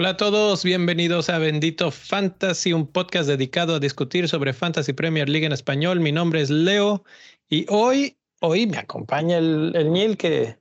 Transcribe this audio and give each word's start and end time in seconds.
Hola 0.00 0.10
a 0.10 0.16
todos, 0.16 0.62
bienvenidos 0.62 1.28
a 1.28 1.38
Bendito 1.38 1.90
Fantasy, 1.90 2.72
un 2.72 2.86
podcast 2.86 3.28
dedicado 3.28 3.74
a 3.74 3.80
discutir 3.80 4.28
sobre 4.28 4.52
Fantasy 4.52 4.92
Premier 4.92 5.28
League 5.28 5.44
en 5.44 5.50
español. 5.52 5.98
Mi 5.98 6.12
nombre 6.12 6.40
es 6.40 6.50
Leo 6.50 7.02
y 7.50 7.66
hoy, 7.68 8.16
hoy 8.40 8.68
me 8.68 8.78
acompaña 8.78 9.38
el, 9.38 9.72
el 9.74 10.16
que, 10.16 10.56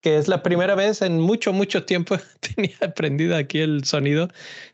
que 0.00 0.16
es 0.16 0.28
la 0.28 0.42
primera 0.42 0.74
vez 0.74 1.02
en 1.02 1.20
mucho, 1.20 1.52
mucho 1.52 1.84
tiempo, 1.84 2.16
tenía 2.54 2.76
aprendido 2.80 3.36
aquí 3.36 3.60
el 3.60 3.84
sonido 3.84 4.28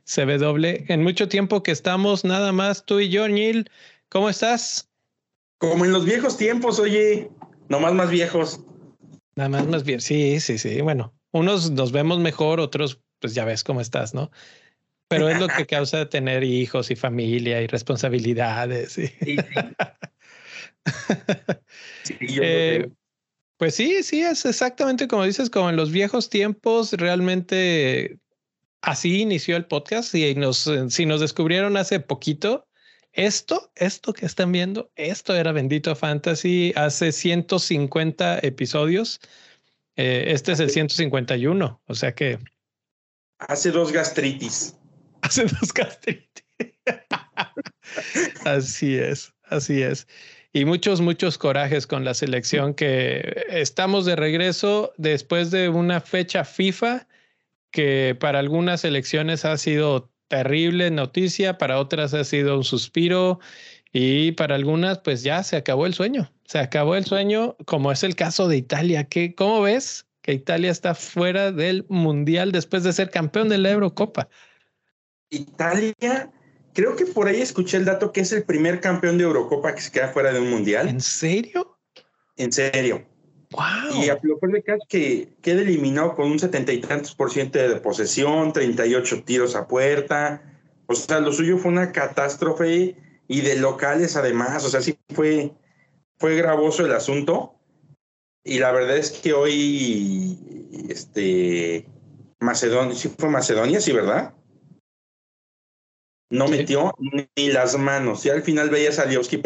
CW, 0.05 0.85
en 0.89 1.03
mucho 1.03 1.29
tiempo 1.29 1.63
que 1.63 1.73
estamos 1.73 2.25
nada 2.25 2.53
más 2.53 2.85
tú 2.85 3.01
y 3.01 3.09
yo, 3.09 3.29
Neil. 3.29 3.71
¿Cómo 4.09 4.29
estás? 4.29 4.91
Como 5.59 5.85
en 5.85 5.93
los 5.93 6.05
viejos 6.05 6.37
tiempos, 6.37 6.79
oye, 6.79 7.31
nomás 7.69 7.95
más 7.95 8.11
viejos. 8.11 8.61
Nada 9.35 9.49
más 9.49 9.67
más 9.67 9.85
bien, 9.85 10.01
sí, 10.01 10.39
sí, 10.41 10.59
sí. 10.59 10.81
Bueno, 10.81 11.15
unos 11.33 11.71
nos 11.71 11.91
vemos 11.91 12.19
mejor, 12.19 12.61
otros 12.61 13.01
pues 13.19 13.35
ya 13.35 13.45
ves 13.45 13.65
cómo 13.65 13.81
estás, 13.81 14.15
¿no? 14.15 14.31
Pero 15.09 15.29
es 15.29 15.41
lo 15.41 15.49
que 15.49 15.67
causa 15.67 16.09
tener 16.09 16.45
hijos 16.45 16.91
y 16.91 16.97
familia 16.97 17.63
y 17.63 17.67
responsabilidades. 17.67 18.93
Sí, 18.93 19.07
sí. 22.05 22.17
sí 22.21 22.39
eh, 22.43 22.89
pues 23.65 23.77
sí, 23.77 24.03
sí, 24.03 24.21
es 24.21 24.45
exactamente 24.45 25.09
como 25.09 25.25
dices, 25.25 25.49
como 25.49 25.71
en 25.71 25.77
los 25.77 25.91
viejos 25.91 26.29
tiempos, 26.29 26.93
realmente 26.93 28.19
así 28.83 29.23
inició 29.23 29.57
el 29.57 29.65
podcast 29.65 30.15
y 30.15 30.35
nos, 30.35 30.71
si 30.91 31.07
nos 31.07 31.23
descubrieron 31.23 31.79
hace 31.79 31.99
poquito, 31.99 32.69
esto, 33.15 33.73
esto 33.75 34.13
que 34.13 34.27
están 34.27 34.53
viendo, 34.53 34.93
esto 34.97 35.35
era 35.35 35.53
Bendito 35.53 35.97
Fantasy 35.97 36.75
hace 36.77 37.11
150 37.11 38.41
episodios. 38.41 39.19
Eh, 39.97 40.25
este 40.27 40.53
es 40.53 40.61
el 40.61 40.69
151, 40.69 41.81
o 41.87 41.95
sea 41.95 42.15
que 42.15 42.39
Hace 43.39 43.71
dos 43.71 43.93
gastritis. 43.93 44.77
Hace 45.23 45.47
dos 45.47 45.73
gastritis. 45.73 46.45
así 48.45 48.97
es, 48.97 49.33
así 49.45 49.81
es. 49.81 50.07
Y 50.57 50.65
muchos, 50.67 51.01
muchos 51.01 51.37
corajes 51.37 51.89
con 51.89 52.05
la 52.05 52.15
selección 52.15 52.75
que 52.75 53.45
estamos 53.49 54.05
de 54.07 54.15
regreso 54.15 54.93
después 54.97 55.51
de 55.51 55.69
una 55.69 56.01
fecha 56.01 56.45
FIFA 56.45 57.09
que 57.73 58.17
para 58.21 58.39
algunas 58.39 58.83
selecciones 58.83 59.45
ha 59.45 59.59
sido 59.59 60.13
terrible 60.29 60.93
noticia, 60.93 61.59
para 61.59 61.81
otras 61.81 62.15
ha 62.15 62.23
sido 62.23 62.57
un 62.57 62.63
suspiro 62.63 63.41
y 63.93 64.31
para 64.33 64.55
algunas 64.55 65.01
pues 65.01 65.25
ya 65.25 65.43
se 65.43 65.57
acabó 65.57 65.87
el 65.87 65.95
sueño. 65.95 66.31
Se 66.45 66.61
acabó 66.61 66.95
el 66.95 67.05
sueño, 67.05 67.57
como 67.65 67.91
es 67.91 68.05
el 68.05 68.15
caso 68.15 68.47
de 68.47 68.57
Italia. 68.57 69.09
¿Qué, 69.09 69.35
¿Cómo 69.35 69.61
ves? 69.63 70.07
que 70.23 70.33
Italia 70.33 70.71
está 70.71 70.95
fuera 70.95 71.51
del 71.51 71.85
Mundial 71.89 72.51
después 72.53 72.85
de 72.85 72.95
ser 72.95 73.11
campeón 73.11 73.49
de 73.51 73.59
la 73.59 73.73
Eurocopa. 73.73 74.29
Italia, 75.29 76.33
creo 76.75 76.97
que 76.97 77.07
por 77.07 77.29
ahí 77.29 77.41
escuché 77.41 77.79
el 77.79 77.87
dato 77.87 78.13
que 78.13 78.21
es 78.21 78.33
el 78.33 78.45
primer 78.45 78.81
campeón 78.81 79.17
de 79.17 79.25
Eurocopa 79.25 79.75
que 79.75 79.81
se 79.81 79.91
queda 79.91 80.09
fuera 80.09 80.33
de 80.33 80.41
un 80.41 80.51
Mundial. 80.51 80.89
¿En 80.89 81.01
serio? 81.01 81.79
En 82.37 82.53
serio. 82.53 83.07
Wow. 83.53 84.03
Y 84.03 84.09
a 84.09 84.19
lo 84.21 84.39
de 84.41 84.63
caso 84.63 84.85
que 84.89 85.29
queda 85.41 85.63
eliminado 85.63 86.17
con 86.17 86.31
un 86.31 86.39
setenta 86.39 86.73
y 86.73 86.81
tantos 86.81 87.15
por 87.15 87.31
ciento 87.31 87.59
de 87.59 87.77
posesión, 87.77 88.53
38 88.53 89.23
tiros 89.23 89.55
a 89.55 89.69
puerta. 89.69 90.43
O 90.87 90.95
sea, 90.95 91.21
lo 91.21 91.33
suyo 91.33 91.57
fue 91.59 91.71
una 91.71 91.93
catástrofe 91.93 92.97
y 93.29 93.41
de 93.41 93.57
locales 93.57 94.17
además. 94.17 94.65
O 94.65 94.69
sea, 94.69 94.83
sí 94.83 94.99
fue, 95.15 95.53
fue 96.19 96.35
gravoso 96.37 96.85
el 96.85 96.93
asunto. 96.93 97.55
Y 98.43 98.59
la 98.59 98.73
verdad 98.73 98.97
es 98.97 99.13
que 99.13 99.33
hoy, 99.33 100.39
este, 100.89 101.87
Macedonia, 102.41 102.95
sí 102.95 103.11
fue 103.17 103.31
Macedonia, 103.31 103.81
sí, 103.81 103.93
¿verdad? 103.93 104.35
No 106.31 106.49
metió 106.49 106.95
ni 107.37 107.49
las 107.49 107.77
manos. 107.77 108.25
Y 108.27 108.31
al 108.31 108.43
final 108.43 108.71
veías 108.71 108.99
a 108.99 109.05
Liowski 109.05 109.43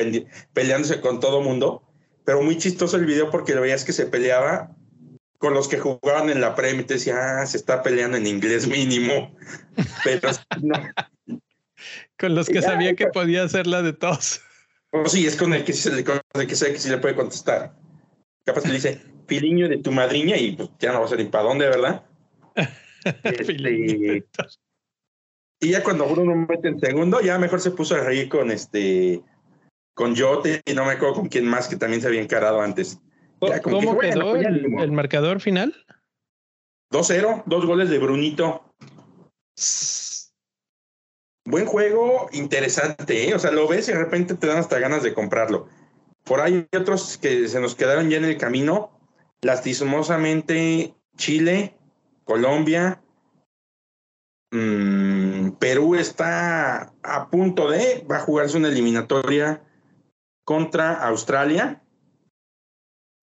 peleándose 0.52 1.00
con 1.00 1.20
todo 1.20 1.42
mundo. 1.42 1.82
Pero 2.24 2.42
muy 2.42 2.58
chistoso 2.58 2.96
el 2.96 3.06
video 3.06 3.30
porque 3.30 3.54
lo 3.54 3.62
veías 3.62 3.84
que 3.84 3.92
se 3.92 4.06
peleaba 4.06 4.76
con 5.38 5.54
los 5.54 5.68
que 5.68 5.78
jugaban 5.78 6.30
en 6.30 6.40
la 6.40 6.54
Premier. 6.54 6.86
Te 6.86 6.94
decía, 6.94 7.40
ah, 7.40 7.46
se 7.46 7.56
está 7.56 7.82
peleando 7.82 8.16
en 8.16 8.26
inglés 8.26 8.66
mínimo. 8.66 9.36
Pero 10.04 10.30
Con 12.18 12.34
los 12.34 12.48
que 12.48 12.62
sabía 12.62 12.94
que 12.94 13.06
podía 13.08 13.44
hacer 13.44 13.66
la 13.66 13.82
de 13.82 13.92
todos. 13.92 14.40
Oh, 14.90 15.06
sí, 15.06 15.26
es 15.26 15.36
con 15.36 15.52
el 15.52 15.64
que, 15.64 15.74
con 16.02 16.18
el 16.40 16.46
que 16.46 16.56
sí 16.56 16.88
le 16.88 16.96
puede 16.96 17.14
contestar. 17.14 17.74
Capaz 18.46 18.62
que 18.62 18.68
le 18.68 18.74
dice, 18.76 19.02
filiño 19.28 19.68
de 19.68 19.76
tu 19.78 19.92
madriña 19.92 20.36
y 20.36 20.52
pues 20.52 20.70
ya 20.78 20.92
no 20.92 21.00
va 21.00 21.04
a 21.04 21.08
ser 21.08 21.18
ni 21.18 21.26
para 21.26 21.44
dónde, 21.44 21.66
¿verdad? 21.66 22.02
Este, 23.22 24.24
y 25.60 25.70
ya 25.70 25.82
cuando 25.82 26.06
uno 26.06 26.34
mete 26.34 26.68
en 26.68 26.80
segundo, 26.80 27.20
ya 27.20 27.38
mejor 27.38 27.60
se 27.60 27.72
puso 27.72 27.96
a 27.96 28.00
reír 28.00 28.28
con 28.28 28.50
este 28.50 29.22
con 29.94 30.16
Jote 30.16 30.62
y 30.64 30.74
no 30.74 30.84
me 30.84 30.92
acuerdo 30.92 31.14
con 31.14 31.28
quién 31.28 31.44
más 31.44 31.66
que 31.66 31.76
también 31.76 32.00
se 32.00 32.06
había 32.06 32.22
encarado 32.22 32.60
antes. 32.60 33.00
¿Cómo 33.62 33.98
quedó 33.98 34.32
pues 34.32 34.46
el, 34.46 34.92
marcador 34.92 35.40
final? 35.40 35.74
2-0, 36.92 37.42
dos 37.46 37.66
goles 37.66 37.90
de 37.90 37.98
Brunito. 37.98 38.64
Buen 41.44 41.66
juego, 41.66 42.28
interesante, 42.32 43.28
¿eh? 43.28 43.34
o 43.34 43.38
sea, 43.38 43.50
lo 43.50 43.66
ves 43.66 43.88
y 43.88 43.92
de 43.92 43.98
repente 43.98 44.34
te 44.34 44.46
dan 44.46 44.58
hasta 44.58 44.78
ganas 44.78 45.02
de 45.02 45.14
comprarlo. 45.14 45.68
Por 46.24 46.40
ahí 46.40 46.68
hay 46.70 46.80
otros 46.80 47.18
que 47.18 47.48
se 47.48 47.60
nos 47.60 47.74
quedaron 47.74 48.10
ya 48.10 48.18
en 48.18 48.24
el 48.24 48.36
camino. 48.36 48.92
Lastimosamente, 49.40 50.94
Chile, 51.16 51.74
Colombia, 52.24 53.00
mm, 54.50 55.50
Perú 55.58 55.94
está 55.94 56.94
a 57.02 57.30
punto 57.30 57.70
de, 57.70 58.06
va 58.10 58.16
a 58.16 58.20
jugarse 58.20 58.56
una 58.56 58.68
eliminatoria 58.68 59.62
contra 60.44 60.94
Australia. 60.94 61.82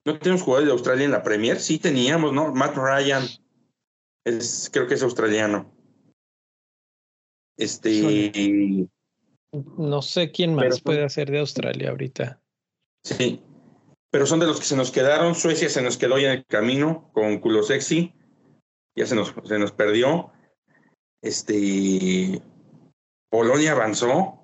No 0.05 0.19
tenemos 0.19 0.43
jugadores 0.43 0.67
de 0.67 0.73
Australia 0.73 1.05
en 1.05 1.11
la 1.11 1.23
Premier, 1.23 1.59
sí 1.59 1.79
teníamos, 1.79 2.33
¿no? 2.33 2.53
Matt 2.53 2.75
Ryan, 2.75 3.23
es, 4.25 4.69
creo 4.71 4.87
que 4.87 4.93
es 4.95 5.03
australiano. 5.03 5.71
Este. 7.57 8.87
No 9.77 10.01
sé 10.01 10.31
quién 10.31 10.53
más 10.53 10.81
puede 10.81 11.03
hacer 11.03 11.31
de 11.31 11.39
Australia 11.39 11.91
ahorita. 11.91 12.41
Sí, 13.03 13.41
pero 14.11 14.25
son 14.25 14.39
de 14.39 14.47
los 14.47 14.59
que 14.59 14.65
se 14.65 14.75
nos 14.75 14.91
quedaron. 14.91 15.35
Suecia 15.35 15.69
se 15.69 15.81
nos 15.81 15.97
quedó 15.97 16.17
ya 16.17 16.33
en 16.33 16.39
el 16.39 16.45
camino 16.45 17.09
con 17.13 17.39
culo 17.39 17.63
sexy. 17.63 18.13
Ya 18.95 19.05
se 19.05 19.15
nos, 19.15 19.33
se 19.45 19.59
nos 19.59 19.71
perdió. 19.71 20.31
Este. 21.25 22.41
Polonia 23.29 23.73
avanzó. 23.73 24.39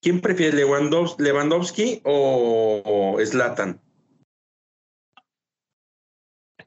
¿Quién 0.00 0.20
prefiere, 0.20 0.56
Lewandowski 0.56 2.00
o 2.04 3.16
Slatan? 3.24 3.80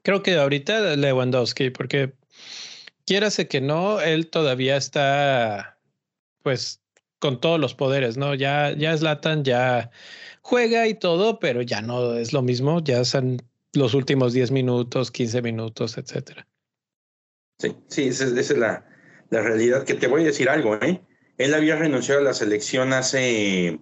Creo 0.02 0.22
que 0.22 0.36
ahorita 0.36 0.96
Lewandowski, 0.96 1.70
porque 1.70 2.14
quiérase 3.04 3.48
que 3.48 3.60
no, 3.60 4.00
él 4.00 4.30
todavía 4.30 4.76
está, 4.76 5.78
pues, 6.42 6.80
con 7.18 7.40
todos 7.40 7.58
los 7.58 7.74
poderes, 7.74 8.16
¿no? 8.16 8.34
Ya, 8.34 8.72
ya 8.72 8.96
Slatan 8.96 9.44
ya 9.44 9.90
juega 10.42 10.86
y 10.88 10.94
todo, 10.94 11.38
pero 11.38 11.62
ya 11.62 11.80
no 11.80 12.14
es 12.14 12.32
lo 12.32 12.42
mismo, 12.42 12.80
ya 12.80 13.04
son 13.04 13.38
los 13.74 13.94
últimos 13.94 14.32
10 14.32 14.50
minutos, 14.50 15.10
15 15.10 15.42
minutos, 15.42 15.98
etcétera. 15.98 16.46
Sí, 17.62 17.76
sí, 17.86 18.08
esa, 18.08 18.24
es 18.24 18.50
la, 18.56 18.84
la, 19.30 19.40
realidad. 19.40 19.84
Que 19.84 19.94
te 19.94 20.08
voy 20.08 20.22
a 20.22 20.26
decir 20.26 20.48
algo, 20.48 20.74
¿eh? 20.82 21.00
Él 21.38 21.54
había 21.54 21.76
renunciado 21.76 22.20
a 22.20 22.24
la 22.24 22.34
selección 22.34 22.92
hace 22.92 23.78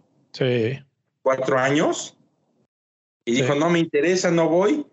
cuatro 1.23 1.59
años 1.59 2.17
y 3.25 3.33
dijo, 3.33 3.55
no 3.55 3.71
me 3.71 3.79
interesa, 3.79 4.31
no 4.31 4.49
voy. 4.49 4.87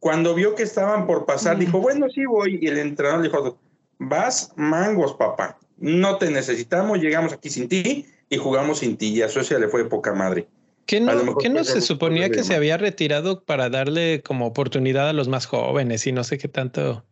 Cuando 0.00 0.34
vio 0.34 0.54
que 0.54 0.64
estaban 0.64 1.06
por 1.06 1.26
pasar, 1.26 1.58
dijo, 1.58 1.80
bueno, 1.80 2.08
sí 2.10 2.24
voy. 2.26 2.58
Y 2.60 2.66
el 2.66 2.78
entrenador 2.78 3.22
dijo, 3.22 3.58
vas 3.98 4.52
mangos, 4.56 5.14
papá. 5.14 5.58
No 5.76 6.18
te 6.18 6.30
necesitamos, 6.30 6.98
llegamos 6.98 7.32
aquí 7.32 7.48
sin 7.48 7.68
ti 7.68 8.06
y 8.28 8.36
jugamos 8.36 8.80
sin 8.80 8.96
ti. 8.96 9.14
Y 9.14 9.22
a 9.22 9.28
Suecia 9.28 9.58
le 9.58 9.68
fue 9.68 9.88
poca 9.88 10.12
madre. 10.12 10.48
¿Qué 10.86 11.00
no, 11.00 11.14
no 11.14 11.64
se 11.64 11.80
suponía 11.80 12.30
que 12.30 12.42
se 12.42 12.54
había 12.54 12.76
retirado 12.76 13.44
para 13.44 13.70
darle 13.70 14.22
como 14.22 14.46
oportunidad 14.46 15.08
a 15.08 15.12
los 15.12 15.28
más 15.28 15.46
jóvenes 15.46 16.06
y 16.06 16.12
no 16.12 16.24
sé 16.24 16.36
qué 16.36 16.48
tanto? 16.48 17.04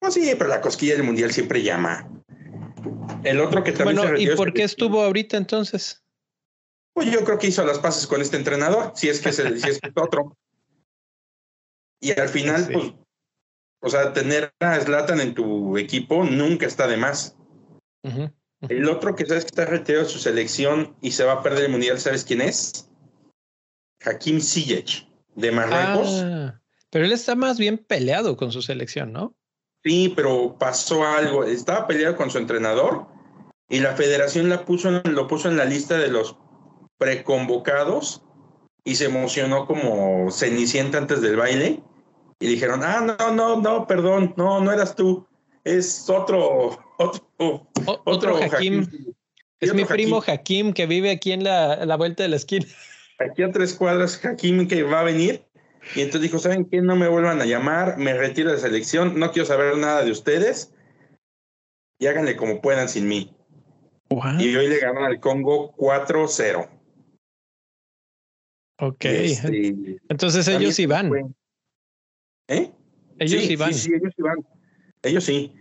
No, 0.00 0.10
sí, 0.10 0.32
pero 0.36 0.48
la 0.48 0.60
cosquilla 0.60 0.94
del 0.94 1.04
mundial 1.04 1.32
siempre 1.32 1.62
llama. 1.62 2.08
El 3.24 3.40
otro 3.40 3.64
que 3.64 3.72
también 3.72 3.96
bueno, 3.96 4.18
¿y 4.18 4.28
por 4.36 4.52
qué 4.52 4.62
estuvo 4.62 5.02
ahorita 5.02 5.36
entonces? 5.36 6.04
Pues 6.94 7.10
yo 7.10 7.24
creo 7.24 7.38
que 7.38 7.48
hizo 7.48 7.64
las 7.64 7.78
pases 7.78 8.06
con 8.06 8.20
este 8.20 8.36
entrenador, 8.36 8.92
si 8.94 9.08
es 9.08 9.20
que 9.20 9.30
es, 9.30 9.36
si 9.36 9.68
es, 9.68 9.80
otro. 9.94 10.36
Y 12.00 12.18
al 12.18 12.28
final, 12.28 12.68
pues, 12.72 12.92
o 13.80 13.88
sea, 13.88 14.12
tener 14.12 14.52
a 14.60 14.80
Slatan 14.80 15.20
en 15.20 15.34
tu 15.34 15.78
equipo 15.78 16.24
nunca 16.24 16.66
está 16.66 16.86
de 16.86 16.96
más. 16.96 17.36
El 18.68 18.88
otro 18.88 19.14
que 19.14 19.26
sabes 19.26 19.44
que 19.44 19.50
está 19.50 19.64
retirado 19.64 20.04
de 20.04 20.10
su 20.10 20.18
selección 20.18 20.96
y 21.00 21.12
se 21.12 21.24
va 21.24 21.34
a 21.34 21.42
perder 21.42 21.64
el 21.64 21.70
mundial, 21.70 22.00
¿sabes 22.00 22.24
quién 22.24 22.40
es? 22.40 22.90
Hakim 24.04 24.40
Ziyech, 24.40 25.08
de 25.34 25.52
Marruecos. 25.52 26.22
Ah, 26.24 26.60
pero 26.90 27.04
él 27.04 27.12
está 27.12 27.34
más 27.34 27.58
bien 27.58 27.78
peleado 27.78 28.36
con 28.36 28.50
su 28.50 28.62
selección, 28.62 29.12
¿no? 29.12 29.36
Sí, 29.84 30.12
pero 30.14 30.56
pasó 30.58 31.04
algo. 31.04 31.44
Estaba 31.44 31.86
peleado 31.86 32.16
con 32.16 32.30
su 32.30 32.38
entrenador 32.38 33.06
y 33.68 33.80
la 33.80 33.94
federación 33.94 34.48
la 34.48 34.64
puso, 34.64 34.90
lo 34.90 35.26
puso 35.26 35.48
en 35.48 35.56
la 35.56 35.64
lista 35.64 35.98
de 35.98 36.08
los 36.08 36.36
preconvocados 36.98 38.22
y 38.84 38.96
se 38.96 39.06
emocionó 39.06 39.66
como 39.66 40.30
cenicienta 40.30 40.98
antes 40.98 41.20
del 41.20 41.36
baile 41.36 41.82
y 42.40 42.46
dijeron, 42.46 42.82
ah, 42.82 43.00
no, 43.00 43.32
no, 43.32 43.60
no, 43.60 43.86
perdón, 43.86 44.34
no, 44.36 44.60
no 44.60 44.72
eras 44.72 44.94
tú, 44.94 45.26
es 45.64 46.08
otro, 46.08 46.78
otro, 46.98 47.68
otro, 48.04 48.36
Hakim. 48.36 48.86
Es 49.60 49.74
mi 49.74 49.84
primo 49.84 50.22
Hakim 50.24 50.72
que 50.72 50.86
vive 50.86 51.10
aquí 51.10 51.32
en 51.32 51.42
la, 51.42 51.84
la, 51.84 51.96
vuelta 51.96 52.22
de 52.22 52.28
la 52.28 52.36
esquina. 52.36 52.66
Aquí 53.18 53.42
a 53.42 53.50
tres 53.50 53.74
cuadras, 53.74 54.24
Hakim 54.24 54.68
que 54.68 54.84
va 54.84 55.00
a 55.00 55.04
venir. 55.04 55.44
Y 55.94 56.00
entonces 56.00 56.22
dijo, 56.22 56.38
¿saben 56.38 56.64
qué? 56.64 56.80
No 56.82 56.96
me 56.96 57.08
vuelvan 57.08 57.40
a 57.40 57.46
llamar, 57.46 57.98
me 57.98 58.14
retiro 58.14 58.52
de 58.52 58.58
selección, 58.58 59.18
no 59.18 59.32
quiero 59.32 59.46
saber 59.46 59.76
nada 59.76 60.04
de 60.04 60.10
ustedes 60.10 60.74
y 61.98 62.06
háganle 62.06 62.36
como 62.36 62.60
puedan 62.60 62.88
sin 62.88 63.08
mí. 63.08 63.34
Y 64.38 64.56
hoy 64.56 64.68
le 64.68 64.78
ganó 64.78 65.04
al 65.04 65.20
Congo 65.20 65.74
4-0. 65.76 66.68
Ok. 68.80 69.04
Este, 69.04 69.98
entonces 70.08 70.48
ellos 70.48 70.78
iban. 70.78 71.34
¿Eh? 72.48 72.72
Ellos 73.18 73.42
sí, 73.42 73.52
iban. 73.52 73.74
Sí, 73.74 73.80
sí, 73.80 73.94
ellos 73.94 74.14
iban. 74.16 74.46
Ellos 75.02 75.24
sí. 75.24 75.54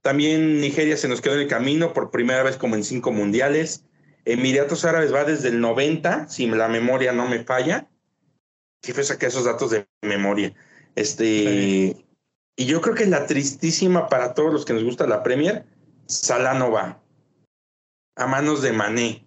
También 0.00 0.60
Nigeria 0.60 0.96
se 0.96 1.08
nos 1.08 1.20
quedó 1.20 1.34
en 1.34 1.40
el 1.40 1.48
camino 1.48 1.92
por 1.92 2.10
primera 2.10 2.42
vez 2.42 2.56
como 2.56 2.74
en 2.76 2.84
cinco 2.84 3.12
mundiales. 3.12 3.84
Emiratos 4.24 4.84
Árabes 4.84 5.12
va 5.12 5.24
desde 5.24 5.48
el 5.48 5.60
90, 5.60 6.28
si 6.28 6.46
la 6.46 6.68
memoria 6.68 7.12
no 7.12 7.28
me 7.28 7.44
falla. 7.44 7.88
Sí 8.84 8.92
fue 8.92 9.02
saqué 9.02 9.26
esos 9.26 9.46
datos 9.46 9.70
de 9.70 9.86
memoria. 10.02 10.54
Este, 10.94 11.96
y 12.56 12.66
yo 12.66 12.82
creo 12.82 12.94
que 12.94 13.06
la 13.06 13.26
tristísima 13.26 14.08
para 14.08 14.34
todos 14.34 14.52
los 14.52 14.66
que 14.66 14.74
nos 14.74 14.84
gusta 14.84 15.06
la 15.06 15.22
Premier, 15.22 15.64
Salah 16.06 16.52
no 16.52 16.70
va. 16.70 17.02
A 18.16 18.26
manos 18.26 18.60
de 18.60 18.72
Mané 18.72 19.24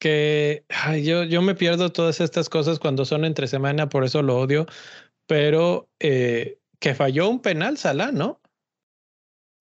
que 0.00 0.64
yo, 1.02 1.24
yo 1.24 1.42
me 1.42 1.54
pierdo 1.54 1.92
todas 1.92 2.20
estas 2.20 2.48
cosas 2.48 2.80
cuando 2.80 3.04
son 3.04 3.24
entre 3.24 3.46
semana, 3.46 3.88
por 3.88 4.02
eso 4.02 4.22
lo 4.22 4.38
odio, 4.38 4.66
pero 5.26 5.88
eh, 6.00 6.58
que 6.80 6.94
falló 6.94 7.28
un 7.28 7.40
penal 7.40 7.76
Salah, 7.76 8.10
¿no? 8.10 8.40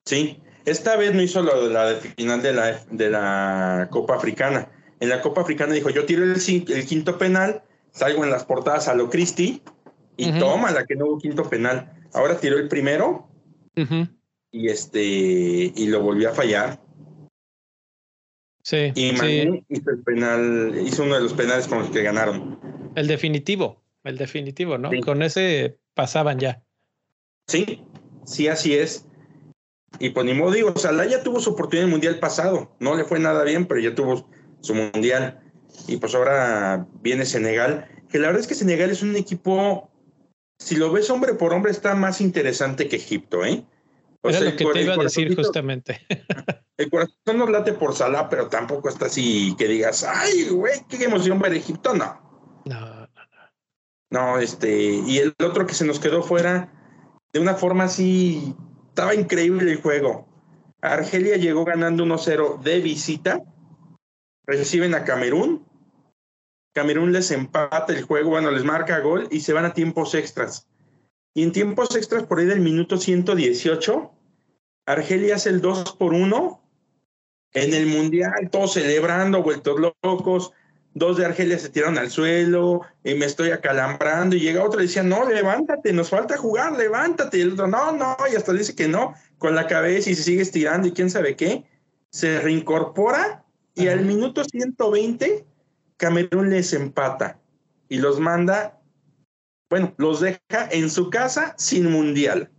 Sí, 0.05 0.41
esta 0.65 0.95
vez 0.95 1.13
no 1.13 1.21
hizo 1.21 1.43
lo 1.43 1.67
de 1.67 1.73
la 1.73 1.95
final 2.17 2.41
de 2.41 2.53
la, 2.53 2.85
de 2.89 3.09
la 3.09 3.89
Copa 3.91 4.15
Africana. 4.15 4.71
En 5.01 5.09
la 5.09 5.21
Copa 5.21 5.41
Africana 5.41 5.73
dijo, 5.73 5.89
yo 5.89 6.05
tiro 6.05 6.23
el, 6.23 6.31
el 6.31 6.85
quinto 6.85 7.17
penal, 7.17 7.61
salgo 7.91 8.23
en 8.23 8.31
las 8.31 8.45
portadas 8.45 8.87
a 8.87 8.95
lo 8.95 9.09
Cristi 9.09 9.61
y 10.17 10.31
toma 10.39 10.71
la 10.71 10.85
que 10.85 10.95
no 10.95 11.05
hubo 11.05 11.19
quinto 11.19 11.49
penal. 11.49 11.93
Ahora 12.13 12.39
tiró 12.39 12.57
el 12.57 12.67
primero 12.67 13.29
y 14.51 14.69
este 14.69 15.01
y 15.03 15.87
lo 15.87 16.01
volvió 16.01 16.29
a 16.29 16.33
fallar. 16.33 16.81
Sí. 18.63 18.91
Y 18.93 19.13
Mané 19.13 19.63
hizo 19.69 19.89
el 19.89 20.03
penal, 20.03 20.79
hizo 20.85 21.03
uno 21.03 21.15
de 21.15 21.21
los 21.21 21.33
penales 21.33 21.67
con 21.67 21.79
los 21.79 21.89
que 21.89 22.03
ganaron. 22.03 22.59
El 22.95 23.07
definitivo, 23.07 23.81
el 24.03 24.17
definitivo, 24.17 24.77
¿no? 24.77 24.91
Con 25.03 25.21
ese 25.23 25.79
pasaban 25.93 26.39
ya. 26.39 26.61
Sí, 27.47 27.83
sí, 28.25 28.47
así 28.47 28.75
es. 28.75 29.05
Y 29.97 30.11
pues 30.11 30.25
ni 30.25 30.33
modo 30.33 30.51
digo, 30.51 30.75
Salah 30.77 31.05
ya 31.05 31.23
tuvo 31.23 31.39
su 31.39 31.51
oportunidad 31.51 31.85
en 31.85 31.89
el 31.89 31.91
mundial 31.91 32.19
pasado. 32.19 32.75
No 32.79 32.95
le 32.95 33.05
fue 33.05 33.19
nada 33.19 33.43
bien, 33.43 33.65
pero 33.65 33.79
ya 33.79 33.95
tuvo 33.95 34.29
su 34.61 34.75
mundial. 34.75 35.41
Y 35.87 35.97
pues 35.97 36.15
ahora 36.15 36.87
viene 37.01 37.25
Senegal. 37.25 37.87
Que 38.09 38.19
la 38.19 38.27
verdad 38.27 38.41
es 38.41 38.47
que 38.47 38.55
Senegal 38.55 38.89
es 38.89 39.01
un 39.01 39.15
equipo, 39.15 39.91
si 40.57 40.75
lo 40.75 40.91
ves 40.91 41.09
hombre 41.09 41.33
por 41.33 41.53
hombre, 41.53 41.71
está 41.71 41.95
más 41.95 42.21
interesante 42.21 42.87
que 42.87 42.95
Egipto, 42.95 43.45
¿eh? 43.45 43.65
Era 44.23 44.39
lo 44.41 44.55
que 44.55 44.65
te 44.65 44.81
iba 44.81 44.95
a 44.95 44.97
decir 44.97 45.35
justamente. 45.35 46.01
El 46.77 46.89
corazón 46.89 47.37
nos 47.37 47.49
late 47.49 47.73
por 47.73 47.93
Salah, 47.93 48.29
pero 48.29 48.47
tampoco 48.47 48.89
está 48.89 49.07
así 49.07 49.53
que 49.57 49.67
digas, 49.67 50.03
ay, 50.03 50.49
güey, 50.49 50.79
qué 50.87 51.03
emoción 51.03 51.39
ver 51.39 51.53
Egipto, 51.53 51.93
no. 51.93 52.61
No, 52.65 52.79
no, 52.79 53.07
no. 53.07 53.07
No, 54.09 54.39
este, 54.39 54.93
y 55.05 55.19
el 55.19 55.35
otro 55.43 55.67
que 55.67 55.73
se 55.73 55.85
nos 55.85 55.99
quedó 55.99 56.23
fuera, 56.23 56.71
de 57.33 57.39
una 57.39 57.55
forma 57.55 57.85
así, 57.85 58.55
estaba 58.87 59.13
increíble 59.13 59.71
el 59.71 59.81
juego. 59.81 60.27
Argelia 60.81 61.35
llegó 61.35 61.65
ganando 61.65 62.05
1-0 62.05 62.61
de 62.61 62.79
visita, 62.79 63.41
reciben 64.45 64.95
a 64.95 65.03
Camerún, 65.03 65.67
Camerún 66.79 67.11
les 67.11 67.29
empata 67.31 67.91
el 67.91 68.03
juego, 68.03 68.29
bueno, 68.29 68.51
les 68.51 68.63
marca 68.63 69.01
gol 69.01 69.27
y 69.31 69.41
se 69.41 69.51
van 69.51 69.65
a 69.65 69.73
tiempos 69.73 70.15
extras. 70.15 70.65
Y 71.33 71.43
en 71.43 71.51
tiempos 71.51 71.93
extras, 71.93 72.23
por 72.23 72.39
ahí 72.39 72.45
del 72.45 72.61
minuto 72.61 72.95
118, 72.95 74.11
Argelia 74.85 75.35
hace 75.35 75.49
el 75.49 75.59
2 75.59 75.97
por 75.97 76.13
1 76.13 76.61
en 77.51 77.73
el 77.73 77.85
Mundial, 77.85 78.49
todos 78.49 78.75
celebrando, 78.75 79.43
vueltos 79.43 79.77
locos. 80.01 80.53
Dos 80.93 81.17
de 81.17 81.25
Argelia 81.25 81.59
se 81.59 81.67
tiraron 81.67 81.97
al 81.97 82.11
suelo 82.11 82.83
y 83.03 83.13
me 83.15 83.25
estoy 83.25 83.51
acalambrando. 83.51 84.37
Y 84.37 84.39
llega 84.39 84.63
otro 84.63 84.79
y 84.79 84.83
decía, 84.83 85.03
no, 85.03 85.29
levántate, 85.29 85.91
nos 85.91 86.09
falta 86.09 86.37
jugar, 86.37 86.77
levántate. 86.77 87.39
Y 87.39 87.41
el 87.41 87.51
otro, 87.51 87.67
no, 87.67 87.91
no, 87.91 88.15
y 88.31 88.37
hasta 88.37 88.53
dice 88.53 88.73
que 88.73 88.87
no, 88.87 89.15
con 89.37 89.53
la 89.53 89.67
cabeza 89.67 90.11
y 90.11 90.15
se 90.15 90.23
sigue 90.23 90.43
estirando 90.43 90.87
y 90.87 90.93
quién 90.93 91.09
sabe 91.09 91.35
qué. 91.35 91.65
Se 92.09 92.39
reincorpora 92.39 93.43
y 93.75 93.89
al 93.89 94.05
minuto 94.05 94.45
120 94.45 95.45
Camerún 95.99 96.49
les 96.49 96.71
empata 96.73 97.39
y 97.89 97.97
los 97.97 98.19
manda, 98.19 98.81
bueno, 99.69 99.93
los 99.97 100.21
deja 100.21 100.69
en 100.71 100.89
su 100.89 101.09
casa 101.09 101.53
sin 101.57 101.91
mundial. 101.91 102.49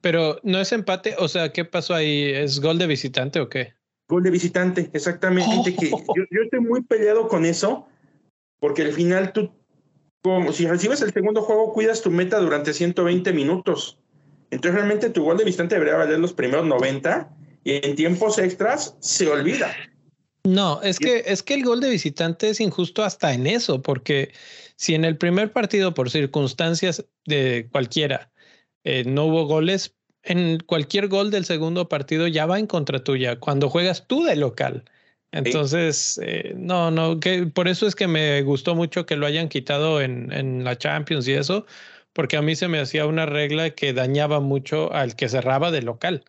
Pero 0.00 0.38
no 0.44 0.60
es 0.60 0.70
empate, 0.70 1.16
o 1.18 1.26
sea, 1.26 1.52
¿qué 1.52 1.64
pasó 1.64 1.94
ahí? 1.94 2.30
¿Es 2.32 2.60
gol 2.60 2.78
de 2.78 2.86
visitante 2.86 3.40
o 3.40 3.48
qué? 3.48 3.74
Gol 4.08 4.22
de 4.22 4.30
visitante, 4.30 4.88
exactamente. 4.92 5.74
Que 5.74 5.90
yo, 5.90 6.42
estoy 6.44 6.60
muy 6.60 6.84
peleado 6.84 7.26
con 7.26 7.44
eso, 7.44 7.88
porque 8.60 8.82
al 8.82 8.92
final 8.92 9.32
tú, 9.32 9.50
como 10.22 10.52
si 10.52 10.68
recibes 10.68 11.02
el 11.02 11.12
segundo 11.12 11.42
juego, 11.42 11.72
cuidas 11.72 12.02
tu 12.02 12.12
meta 12.12 12.38
durante 12.38 12.72
120 12.72 13.32
minutos. 13.32 13.98
Entonces 14.50 14.76
realmente 14.76 15.10
tu 15.10 15.24
gol 15.24 15.38
de 15.38 15.44
visitante 15.44 15.74
debería 15.74 15.96
valer 15.96 16.20
los 16.20 16.32
primeros 16.32 16.64
90 16.66 17.36
y 17.64 17.84
en 17.84 17.96
tiempos 17.96 18.38
extras 18.38 18.96
se 19.00 19.28
olvida. 19.28 19.74
No, 20.46 20.80
es 20.82 21.00
que, 21.00 21.24
es 21.26 21.42
que 21.42 21.54
el 21.54 21.64
gol 21.64 21.80
de 21.80 21.90
visitante 21.90 22.48
es 22.50 22.60
injusto 22.60 23.02
hasta 23.02 23.34
en 23.34 23.48
eso, 23.48 23.82
porque 23.82 24.32
si 24.76 24.94
en 24.94 25.04
el 25.04 25.16
primer 25.16 25.52
partido, 25.52 25.92
por 25.92 26.08
circunstancias 26.08 27.04
de 27.24 27.68
cualquiera, 27.72 28.30
eh, 28.84 29.02
no 29.04 29.24
hubo 29.24 29.46
goles, 29.46 29.96
en 30.22 30.60
cualquier 30.60 31.08
gol 31.08 31.32
del 31.32 31.44
segundo 31.44 31.88
partido 31.88 32.28
ya 32.28 32.46
va 32.46 32.60
en 32.60 32.68
contra 32.68 33.02
tuya 33.02 33.40
cuando 33.40 33.68
juegas 33.68 34.06
tú 34.06 34.24
de 34.24 34.36
local. 34.36 34.84
Entonces, 35.32 36.20
eh, 36.22 36.54
no, 36.56 36.92
no, 36.92 37.18
que 37.18 37.46
por 37.46 37.66
eso 37.66 37.86
es 37.88 37.96
que 37.96 38.06
me 38.06 38.40
gustó 38.42 38.76
mucho 38.76 39.04
que 39.04 39.16
lo 39.16 39.26
hayan 39.26 39.48
quitado 39.48 40.00
en, 40.00 40.32
en 40.32 40.62
la 40.62 40.78
Champions 40.78 41.26
y 41.26 41.32
eso, 41.32 41.66
porque 42.12 42.36
a 42.36 42.42
mí 42.42 42.54
se 42.54 42.68
me 42.68 42.78
hacía 42.78 43.06
una 43.06 43.26
regla 43.26 43.70
que 43.70 43.92
dañaba 43.92 44.38
mucho 44.38 44.92
al 44.92 45.16
que 45.16 45.28
cerraba 45.28 45.72
de 45.72 45.82
local. 45.82 46.24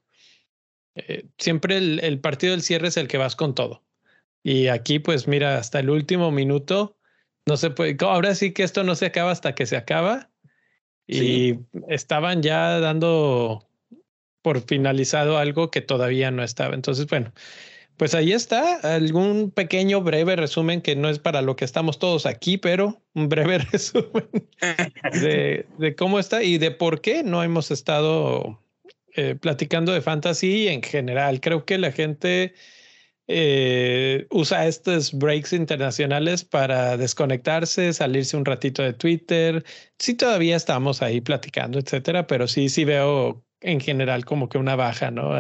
Eh, 0.96 1.26
siempre 1.38 1.78
el, 1.78 2.00
el, 2.00 2.20
partido 2.20 2.52
del 2.52 2.64
cierre 2.64 2.88
es 2.88 2.98
el 2.98 3.08
que 3.08 3.20
vas 3.20 3.36
con 3.36 3.54
todo. 3.54 3.87
Y 4.48 4.70
aquí, 4.70 5.00
pues 5.00 5.28
mira, 5.28 5.58
hasta 5.58 5.82
el 5.82 5.90
último 5.90 6.32
minuto, 6.32 6.96
no 7.46 7.58
se 7.58 7.70
puede, 7.70 7.98
ahora 8.00 8.34
sí 8.34 8.54
que 8.54 8.64
esto 8.64 8.86
no 8.86 8.96
se 8.96 9.08
acaba 9.08 9.30
hasta 9.30 9.54
que 9.54 9.66
se 9.66 9.76
acaba. 9.76 10.30
Y 11.06 11.60
estaban 11.90 12.42
ya 12.42 12.80
dando 12.80 13.68
por 14.42 14.62
finalizado 14.62 15.38
algo 15.38 15.70
que 15.70 15.82
todavía 15.82 16.32
no 16.32 16.44
estaba. 16.44 16.76
Entonces, 16.76 17.08
bueno, 17.08 17.34
pues 17.98 18.16
ahí 18.16 18.32
está 18.32 18.76
algún 18.96 19.52
pequeño 19.52 20.00
breve 20.00 20.38
resumen 20.38 20.82
que 20.82 20.96
no 20.96 21.10
es 21.10 21.20
para 21.20 21.42
lo 21.42 21.58
que 21.58 21.66
estamos 21.66 22.00
todos 22.00 22.26
aquí, 22.26 22.58
pero 22.58 23.02
un 23.16 23.28
breve 23.28 23.58
resumen 23.74 24.30
de, 25.12 25.66
de 25.78 25.96
cómo 25.96 26.20
está 26.20 26.42
y 26.42 26.58
de 26.58 26.72
por 26.72 27.02
qué 27.02 27.22
no 27.22 27.44
hemos 27.44 27.70
estado 27.70 28.64
eh, 29.14 29.36
platicando 29.36 29.92
de 29.92 30.00
fantasy 30.00 30.70
en 30.70 30.82
general. 30.82 31.42
Creo 31.42 31.66
que 31.66 31.78
la 31.78 31.92
gente 31.92 32.54
eh, 33.28 34.28
usa 34.32 34.68
estos 34.68 35.14
breaks 35.14 35.54
internacionales 35.54 36.46
para 36.46 36.98
desconectarse, 36.98 37.94
salirse 37.94 38.38
un 38.38 38.46
ratito 38.46 38.82
de 38.84 38.94
Twitter. 38.94 39.66
Sí, 40.00 40.16
todavía 40.16 40.56
estamos 40.56 41.02
ahí 41.02 41.22
platicando, 41.22 41.80
etcétera, 41.80 42.28
pero 42.28 42.48
sí, 42.48 42.70
sí 42.70 42.86
veo 42.86 43.46
en 43.62 43.80
general 43.82 44.26
como 44.26 44.50
que 44.50 44.58
una 44.58 44.76
baja, 44.76 45.12
¿no? 45.12 45.32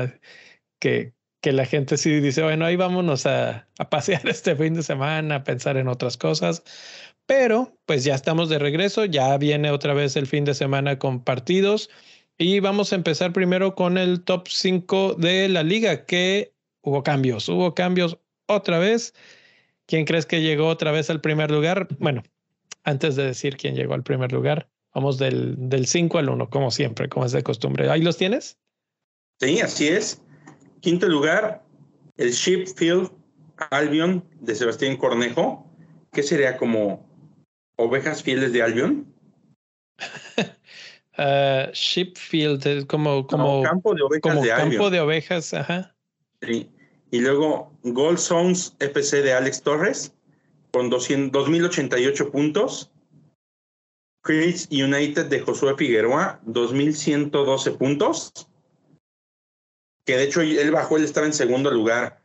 Que, 0.80 1.14
que 1.42 1.52
la 1.54 1.66
gente 1.66 1.98
sí 1.98 2.20
dice, 2.20 2.44
bueno, 2.44 2.66
ahí 2.66 2.76
vámonos 2.76 3.26
a, 3.26 3.70
a 3.80 3.90
pasear 3.90 4.22
este 4.30 4.56
fin 4.56 4.74
de 4.74 4.84
semana, 4.84 5.36
a 5.36 5.44
pensar 5.44 5.78
en 5.78 5.88
otras 5.88 6.18
cosas. 6.18 6.64
Pero 7.26 7.78
pues 7.86 8.04
ya 8.04 8.16
estamos 8.16 8.50
de 8.50 8.60
regreso, 8.60 9.06
ya 9.06 9.38
viene 9.38 9.72
otra 9.72 9.94
vez 9.94 10.16
el 10.16 10.28
fin 10.28 10.46
de 10.46 10.54
semana 10.54 10.98
con 11.00 11.24
partidos 11.24 11.90
y 12.38 12.60
vamos 12.60 12.94
a 12.94 12.96
empezar 12.96 13.34
primero 13.34 13.76
con 13.76 13.98
el 13.98 14.24
top 14.24 14.48
5 14.48 15.16
de 15.16 15.50
la 15.50 15.64
liga, 15.64 16.06
que 16.06 16.54
hubo 16.88 17.04
cambios, 17.04 17.50
hubo 17.50 17.76
cambios 17.76 18.18
otra 18.48 18.80
vez. 18.80 19.14
¿Quién 19.88 20.06
crees 20.06 20.26
que 20.26 20.42
llegó 20.42 20.68
otra 20.68 20.92
vez 20.92 21.10
al 21.10 21.20
primer 21.20 21.52
lugar? 21.52 21.88
Bueno, 22.00 22.24
antes 22.84 23.18
de 23.18 23.26
decir 23.26 23.58
quién 23.58 23.76
llegó 23.76 23.94
al 23.94 24.04
primer 24.04 24.32
lugar, 24.32 24.70
vamos 24.94 25.18
del, 25.18 25.56
del 25.70 25.86
5 25.86 26.18
al 26.18 26.30
1, 26.30 26.50
como 26.50 26.72
siempre, 26.72 27.10
como 27.10 27.26
es 27.26 27.34
de 27.34 27.44
costumbre. 27.44 27.90
¿Ahí 27.90 28.02
los 28.02 28.18
tienes? 28.18 28.58
Sí, 29.42 29.60
así 29.60 29.90
es. 29.90 30.22
Quinto 30.80 31.08
lugar, 31.08 31.64
el 32.16 32.32
Shipfield 32.32 33.12
Albion 33.72 34.24
de 34.40 34.56
Sebastián 34.56 34.96
Cornejo. 34.96 35.70
¿Qué 36.14 36.24
sería 36.24 36.56
como 36.56 37.06
ovejas 37.76 38.24
fieles 38.24 38.54
de 38.54 38.62
Albion? 38.64 39.14
uh, 41.18 41.72
Shipfield, 41.74 42.88
como, 42.88 43.28
como 43.28 43.62
campo 43.64 43.94
de 43.94 44.04
ovejas 44.04 44.22
como 44.22 44.48
campo 44.48 44.90
de 44.90 45.02
ovejas, 45.02 45.54
ajá. 45.54 45.94
Sí. 46.42 46.72
Y 47.12 47.20
luego 47.20 47.72
Gold 47.84 48.18
Songs 48.18 48.76
FC 48.80 49.22
de 49.22 49.34
Alex 49.34 49.62
Torres 49.62 50.14
con 50.72 50.92
2.088 50.92 52.32
puntos. 52.32 52.92
Chris 54.22 54.68
United 54.72 55.28
de 55.28 55.40
Josué 55.40 55.76
Figueroa, 55.78 56.42
2.112 56.46 57.78
puntos. 57.78 58.50
Que 60.06 60.18
de 60.18 60.24
hecho 60.24 60.42
él 60.42 60.72
bajó, 60.72 60.98
él 60.98 61.06
estaba 61.06 61.26
en 61.26 61.34
segundo 61.34 61.72
lugar. 61.72 62.22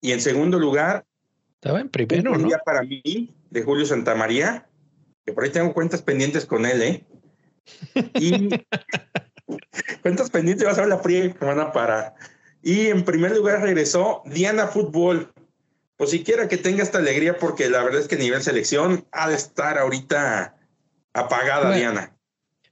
Y 0.00 0.10
en 0.10 0.20
segundo 0.20 0.58
lugar. 0.58 1.06
Estaba 1.54 1.80
en 1.80 1.88
primero, 1.88 2.36
¿no? 2.36 2.48
para 2.64 2.82
mí, 2.82 3.32
de 3.50 3.62
Julio 3.62 3.86
Santamaría, 3.86 4.68
que 5.24 5.32
por 5.32 5.44
ahí 5.44 5.50
tengo 5.50 5.72
cuentas 5.72 6.02
pendientes 6.02 6.44
con 6.44 6.66
él, 6.66 6.82
¿eh? 6.82 7.06
Y 8.14 8.48
cuentas 10.02 10.30
pendientes, 10.30 10.66
vas 10.66 10.78
a 10.78 10.80
ver 10.80 10.90
la 10.90 10.98
fría 10.98 11.32
que 11.32 11.44
van 11.44 11.60
a 11.60 11.70
parar. 11.70 12.14
Y 12.62 12.88
en 12.88 13.04
primer 13.04 13.36
lugar 13.36 13.60
regresó 13.60 14.22
Diana 14.24 14.68
Fútbol. 14.68 15.32
Pues 15.96 16.10
siquiera 16.10 16.48
que 16.48 16.56
tenga 16.56 16.82
esta 16.82 16.98
alegría, 16.98 17.36
porque 17.38 17.68
la 17.68 17.82
verdad 17.82 18.00
es 18.00 18.08
que 18.08 18.14
a 18.14 18.18
nivel 18.18 18.42
selección 18.42 19.06
ha 19.12 19.28
de 19.28 19.34
estar 19.34 19.78
ahorita 19.78 20.56
apagada, 21.12 21.74
Diana. 21.74 22.16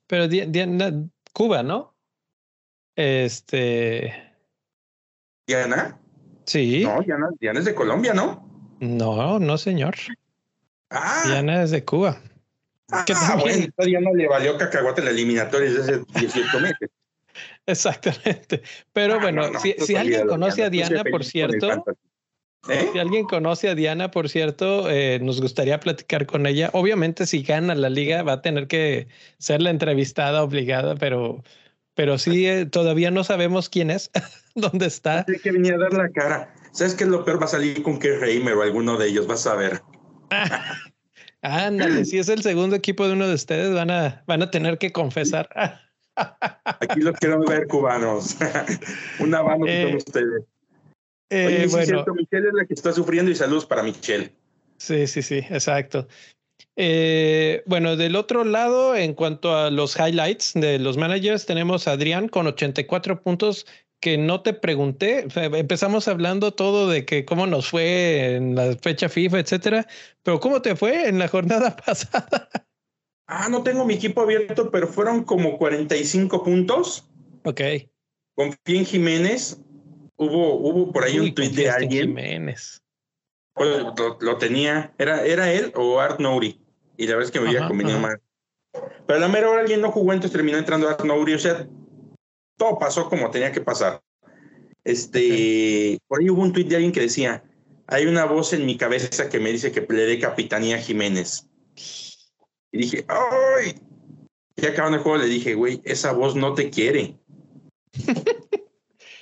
Pero 0.07 0.27
Diana, 0.29 0.93
Cuba, 1.33 1.63
¿no? 1.63 1.95
Este. 2.97 4.13
¿Diana? 5.47 5.99
Sí. 6.47 6.83
No, 6.85 7.01
Diana, 7.03 7.29
Diana 7.39 7.59
es 7.61 7.65
de 7.65 7.75
Colombia, 7.75 8.15
¿no? 8.15 8.77
No, 8.81 9.39
no, 9.39 9.59
señor. 9.59 9.95
Ah. 10.91 11.23
Diana 11.27 11.63
es 11.63 11.71
de 11.71 11.85
Cuba. 11.85 12.21
Ah, 12.91 13.37
bueno, 13.41 13.67
Diana 13.79 14.11
le 14.13 14.29
valió 14.29 14.59
cacahuate 14.59 15.03
la 15.03 15.11
eliminatoria 15.11 15.71
desde 15.71 15.83
hace 15.83 16.05
18 16.19 16.61
meses. 16.61 16.91
Exactamente. 17.67 18.63
Pero 18.93 19.15
ah, 19.15 19.19
bueno, 19.21 19.43
si, 19.61 19.97
alguien 19.97 20.27
conoce 20.27 20.65
a 20.65 20.71
Diana, 20.71 21.05
por 21.05 21.25
cierto, 21.25 21.85
¿Eh? 22.69 22.91
si 22.93 22.99
alguien 22.99 23.25
conoce 23.25 23.71
a 23.71 23.75
Diana, 23.75 24.11
por 24.11 24.29
cierto, 24.29 24.91
eh, 24.91 25.19
nos 25.21 25.41
gustaría 25.41 25.81
platicar 25.81 26.27
con 26.27 26.47
ella. 26.47 26.71
Obviamente, 26.73 27.27
si 27.27 27.43
gana 27.43 27.75
la 27.75 27.89
liga, 27.89 28.23
va 28.23 28.35
a 28.35 28.43
tener 28.43 28.67
que 28.67 29.09
ser 29.39 29.63
la 29.63 29.71
entrevistada 29.71 30.43
obligada, 30.43 30.95
pero, 30.97 31.43
pero 31.95 32.19
sí, 32.19 32.47
eh, 32.47 32.67
todavía 32.67 33.11
no 33.11 33.25
sabemos 33.25 33.69
quién 33.69 33.91
es, 33.91 34.11
dónde 34.55 34.87
está. 34.87 35.25
Tiene 35.25 35.41
que 35.41 35.53
venir 35.53 35.75
a 35.75 35.79
dar 35.79 35.93
la 35.95 36.11
cara. 36.11 36.55
¿Sabes 36.73 36.95
qué 36.95 37.05
es 37.05 37.11
lo 37.11 37.25
peor? 37.25 37.41
Va 37.41 37.47
a 37.47 37.49
salir 37.49 37.83
con 37.83 37.99
que 37.99 38.17
Reimer 38.17 38.55
o 38.55 38.63
alguno 38.63 38.97
de 38.97 39.09
ellos, 39.09 39.27
vas 39.27 39.47
a 39.47 39.55
ver. 39.55 39.81
Ándale, 41.43 42.05
si 42.05 42.19
es 42.19 42.29
el 42.29 42.43
segundo 42.43 42.77
equipo 42.77 43.07
de 43.07 43.15
uno 43.15 43.27
de 43.27 43.35
ustedes, 43.35 43.73
van 43.73 43.91
a, 43.91 44.23
van 44.27 44.43
a 44.43 44.51
tener 44.51 44.77
que 44.77 44.93
confesar. 44.93 45.49
Aquí 46.17 47.01
los 47.01 47.17
quiero 47.17 47.41
ver 47.45 47.67
cubanos. 47.67 48.37
Una 49.21 49.43
mano 49.43 49.67
eh, 49.67 49.85
con 49.85 49.97
ustedes. 49.97 50.45
Eh, 51.31 51.69
bueno, 51.71 52.05
Michelle 52.15 52.49
es 52.49 52.55
la 52.55 52.65
que 52.65 52.75
está 52.75 52.93
sufriendo 52.93 53.31
y 53.31 53.37
saludos 53.37 53.65
para 53.65 53.83
Michelle. 53.83 54.33
Sí, 54.79 55.07
sí, 55.07 55.23
sí, 55.23 55.39
exacto. 55.51 56.09
Eh, 56.77 57.63
bueno, 57.67 57.97
del 57.97 58.17
otro 58.17 58.45
lado, 58.45 58.97
en 58.97 59.15
cuanto 59.15 59.55
a 59.55 59.71
los 59.71 59.97
highlights 59.99 60.53
de 60.55 60.79
los 60.79 60.97
managers, 60.97 61.47
tenemos 61.47 61.87
a 61.87 61.93
Adrián 61.93 62.29
con 62.29 62.47
84 62.47 63.23
puntos 63.23 63.67
que 64.01 64.17
no 64.17 64.41
te 64.41 64.55
pregunté. 64.55 65.27
Empezamos 65.35 66.09
hablando 66.09 66.53
todo 66.53 66.89
de 66.89 67.05
que 67.05 67.25
cómo 67.25 67.47
nos 67.47 67.69
fue 67.69 68.37
en 68.37 68.55
la 68.55 68.75
fecha 68.77 69.09
FIFA, 69.09 69.41
etcétera, 69.41 69.87
pero 70.23 70.41
¿cómo 70.41 70.63
te 70.63 70.75
fue 70.75 71.09
en 71.09 71.19
la 71.19 71.29
jornada 71.29 71.77
pasada? 71.87 72.49
Ah, 73.33 73.49
no 73.49 73.63
tengo 73.63 73.85
mi 73.85 73.95
equipo 73.95 74.23
abierto, 74.23 74.73
pero 74.73 74.89
fueron 74.89 75.23
como 75.23 75.57
45 75.57 76.43
puntos. 76.43 77.09
Ok. 77.45 77.61
Confié 78.35 78.79
en 78.79 78.85
Jiménez. 78.85 79.57
Hubo, 80.17 80.57
hubo 80.57 80.93
por 80.93 81.05
ahí 81.05 81.21
un 81.21 81.33
tweet 81.33 81.51
de 81.51 81.71
alguien. 81.71 82.09
Jiménez. 82.09 82.83
Pues, 83.55 83.85
lo, 84.21 84.37
tenía. 84.37 84.93
¿Era, 84.99 85.25
¿Era 85.25 85.53
él 85.53 85.73
o 85.77 86.01
Art 86.01 86.19
Nouri? 86.19 86.61
Y 86.97 87.07
la 87.07 87.15
verdad 87.15 87.27
es 87.27 87.31
que 87.31 87.41
me 87.41 87.51
había 87.51 87.69
convenido 87.69 88.01
más. 88.01 88.17
Pero 89.07 89.17
a 89.17 89.21
la 89.21 89.29
mera 89.29 89.49
hora 89.49 89.61
alguien 89.61 89.81
no 89.81 89.93
jugó, 89.93 90.13
entonces 90.13 90.33
terminó 90.33 90.59
entrando 90.59 90.89
Art 90.89 91.05
Nouri. 91.05 91.35
O 91.35 91.39
sea, 91.39 91.69
todo 92.57 92.81
pasó 92.81 93.09
como 93.09 93.31
tenía 93.31 93.53
que 93.53 93.61
pasar. 93.61 94.03
Este, 94.83 96.01
por 96.09 96.21
ahí 96.21 96.31
hubo 96.31 96.43
un 96.43 96.53
tweet 96.53 96.65
de 96.65 96.75
alguien 96.75 96.93
que 96.93 97.01
decía: 97.01 97.45
Hay 97.87 98.07
una 98.07 98.25
voz 98.25 98.53
en 98.55 98.67
mi 98.67 98.77
cabeza 98.77 99.29
que 99.29 99.39
me 99.39 99.53
dice 99.53 99.71
que 99.71 99.87
le 99.89 100.03
dé 100.03 100.19
capitanía 100.19 100.77
a 100.77 100.81
Jiménez. 100.81 101.47
Y 102.73 102.79
dije, 102.79 103.05
¡ay! 103.09 103.75
Y 104.57 104.67
acabando 104.67 104.99
el 104.99 105.03
juego 105.03 105.19
le 105.19 105.27
dije, 105.27 105.55
güey, 105.55 105.81
esa 105.85 106.13
voz 106.13 106.37
no 106.37 106.55
te 106.55 106.71
quiere. 106.71 107.17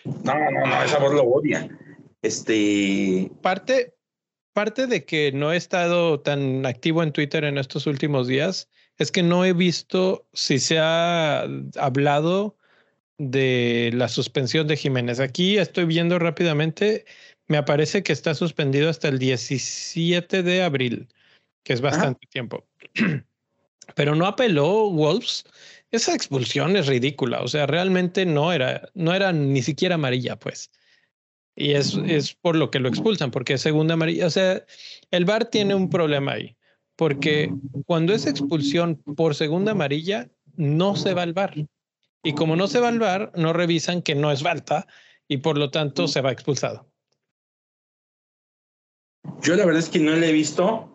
no, 0.05 0.35
no, 0.35 0.67
no, 0.67 0.83
esa 0.83 0.99
voz 0.99 1.15
lo 1.15 1.23
odia. 1.23 1.69
Este. 2.23 3.31
Parte, 3.41 3.95
parte 4.53 4.87
de 4.87 5.05
que 5.05 5.33
no 5.33 5.53
he 5.53 5.57
estado 5.57 6.21
tan 6.21 6.67
activo 6.67 7.03
en 7.03 7.13
Twitter 7.13 7.45
en 7.45 7.59
estos 7.59 7.87
últimos 7.87 8.27
días 8.27 8.69
es 8.99 9.13
que 9.13 9.23
no 9.23 9.45
he 9.45 9.53
visto 9.53 10.27
si 10.33 10.59
se 10.59 10.79
ha 10.81 11.47
hablado 11.77 12.57
de 13.19 13.91
la 13.95 14.09
suspensión 14.09 14.67
de 14.67 14.77
Jiménez. 14.77 15.21
Aquí 15.21 15.59
estoy 15.59 15.85
viendo 15.85 16.19
rápidamente, 16.19 17.05
me 17.47 17.57
aparece 17.57 18.03
que 18.03 18.13
está 18.13 18.35
suspendido 18.35 18.89
hasta 18.89 19.09
el 19.09 19.19
17 19.19 20.43
de 20.43 20.63
abril, 20.63 21.09
que 21.63 21.73
es 21.73 21.81
bastante 21.81 22.27
tiempo. 22.27 22.67
pero 23.95 24.15
no 24.15 24.27
apeló 24.27 24.91
Wolves. 24.91 25.45
Esa 25.91 26.15
expulsión 26.15 26.77
es 26.77 26.87
ridícula, 26.87 27.41
o 27.41 27.49
sea, 27.49 27.67
realmente 27.67 28.27
no 28.27 28.53
era, 28.53 28.91
no 28.95 29.15
era 29.15 29.33
ni 29.33 29.63
siquiera 29.63 29.95
amarilla, 29.95 30.39
pues. 30.39 30.71
Y 31.57 31.73
es, 31.73 31.99
es 32.07 32.35
por 32.35 32.55
lo 32.55 32.71
que 32.71 32.79
lo 32.79 32.89
expulsan, 32.89 33.31
porque 33.31 33.55
es 33.55 33.63
segunda 33.63 33.95
amarilla. 33.95 34.27
O 34.27 34.31
sea, 34.31 34.65
el 35.11 35.25
VAR 35.25 35.47
tiene 35.47 35.75
un 35.75 35.91
problema 35.91 36.33
ahí, 36.33 36.57
porque 36.95 37.53
cuando 37.87 38.13
es 38.13 38.27
expulsión 38.27 38.97
por 38.97 39.35
segunda 39.35 39.73
amarilla, 39.73 40.31
no 40.55 40.95
se 40.95 41.15
va 41.15 41.23
al 41.23 41.33
VAR. 41.33 41.55
Y 42.23 42.35
como 42.35 42.55
no 42.55 42.69
se 42.69 42.81
va 42.81 42.89
al 42.89 42.99
VAR, 42.99 43.33
no 43.35 43.53
revisan 43.53 44.03
que 44.03 44.15
no 44.15 44.31
es 44.31 44.43
falta 44.43 44.87
y 45.27 45.39
por 45.39 45.59
lo 45.59 45.71
tanto 45.71 46.07
se 46.07 46.21
va 46.21 46.33
expulsado. 46.33 46.87
Yo 49.43 49.55
la 49.55 49.65
verdad 49.65 49.81
es 49.83 49.89
que 49.89 49.99
no 49.99 50.15
le 50.15 50.29
he 50.29 50.33
visto, 50.33 50.93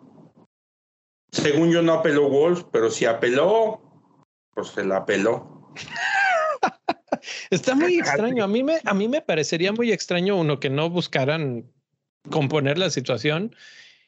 según 1.34 1.72
yo 1.72 1.82
no 1.82 1.94
apeló 1.94 2.28
Wolf, 2.28 2.64
pero 2.70 2.90
si 2.90 3.04
apeló, 3.04 3.80
pues 4.54 4.68
se 4.68 4.84
la 4.84 4.98
apeló. 4.98 5.72
Está 7.50 7.74
muy 7.74 7.98
extraño. 7.98 8.44
A 8.44 8.48
mí 8.48 8.62
me, 8.62 8.78
a 8.84 8.94
mí 8.94 9.08
me 9.08 9.20
parecería 9.20 9.72
muy 9.72 9.90
extraño 9.90 10.36
uno 10.36 10.60
que 10.60 10.70
no 10.70 10.90
buscaran 10.90 11.64
componer 12.30 12.78
la 12.78 12.90
situación 12.90 13.54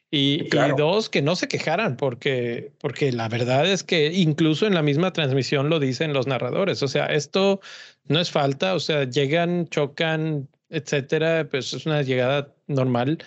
y, 0.09 0.47
dos 0.77 1.09
que 1.09 1.21
no 1.21 1.35
se 1.35 1.49
quejaran 1.49 1.97
porque, 1.97 2.71
porque 2.79 3.11
la 3.11 3.27
verdad 3.27 3.67
es 3.67 3.83
que 3.83 4.07
incluso 4.13 4.65
en 4.65 4.73
la 4.73 4.81
misma 4.81 5.11
transmisión 5.11 5.69
lo 5.69 5.79
dicen 5.79 6.13
los 6.13 6.27
narradores. 6.27 6.81
O 6.81 6.87
sea, 6.87 7.07
esto 7.07 7.59
no 8.05 8.21
es 8.21 8.31
falta. 8.31 8.73
O 8.73 8.79
sea, 8.79 9.03
llegan, 9.03 9.67
chocan, 9.67 10.47
etcétera. 10.69 11.47
Pues 11.49 11.73
es 11.73 11.85
una 11.85 12.03
llegada 12.03 12.53
normal 12.67 13.17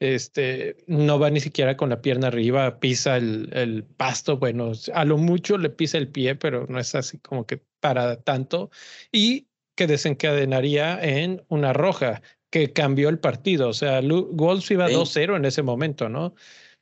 este, 0.00 0.76
no 0.86 1.18
va 1.18 1.30
ni 1.30 1.40
siquiera 1.40 1.76
con 1.76 1.90
la 1.90 2.02
pierna 2.02 2.28
arriba, 2.28 2.80
pisa 2.80 3.16
el, 3.16 3.48
el, 3.52 3.84
pasto, 3.84 4.36
bueno, 4.38 4.72
a 4.92 5.04
lo 5.04 5.16
mucho 5.16 5.58
le 5.58 5.70
pisa 5.70 5.98
el 5.98 6.08
pie, 6.08 6.34
pero 6.34 6.66
no 6.68 6.78
es 6.78 6.94
así 6.94 7.18
como 7.18 7.46
que 7.46 7.62
para 7.80 8.20
tanto, 8.22 8.70
y 9.12 9.46
que 9.74 9.86
desencadenaría 9.86 10.98
en 11.02 11.44
una 11.48 11.72
roja 11.72 12.22
que 12.50 12.72
cambió 12.72 13.08
el 13.08 13.18
partido, 13.18 13.68
o 13.68 13.74
sea, 13.74 14.00
Wolves 14.00 14.70
iba 14.70 14.88
2-0 14.88 15.36
en 15.36 15.44
ese 15.44 15.62
momento, 15.62 16.08
¿no? 16.08 16.34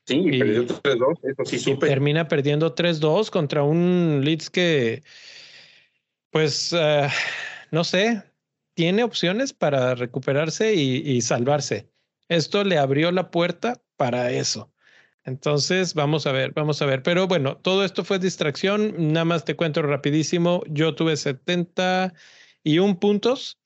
Sí, 0.07 0.17
y 0.17 0.39
perdió 0.39 0.67
3-2, 0.67 1.19
eso 1.23 1.45
sí 1.47 1.59
supe. 1.59 1.89
Termina 1.89 2.29
perdiendo 2.29 2.75
3-2 2.75 3.31
contra 3.31 3.63
un 3.63 4.21
Leeds 4.23 4.51
que, 4.51 5.03
pues, 6.31 6.73
uh, 6.73 7.09
no 7.71 7.85
sé, 7.85 8.23
tiene 8.75 9.03
opciones 9.03 9.55
para 9.55 9.95
recuperarse 9.95 10.75
y, 10.75 10.97
y 11.11 11.23
salvarse. 11.23 11.89
Esto 12.29 12.65
le 12.65 12.79
abrió 12.79 13.13
la 13.13 13.31
puerta 13.31 13.83
para 13.97 14.31
eso. 14.31 14.73
Entonces, 15.25 15.95
vamos 15.95 16.27
a 16.27 16.33
ver, 16.33 16.53
vamos 16.53 16.83
a 16.83 16.87
ver. 16.87 17.03
Pero 17.03 17.27
bueno, 17.27 17.57
todo 17.57 17.85
esto 17.85 18.05
fue 18.05 18.19
distracción. 18.19 19.13
Nada 19.13 19.25
más 19.25 19.45
te 19.45 19.57
cuento 19.57 19.83
rapidísimo. 19.83 20.63
Yo 20.69 20.95
tuve 20.95 21.17
71 21.17 22.99
puntos 23.01 23.59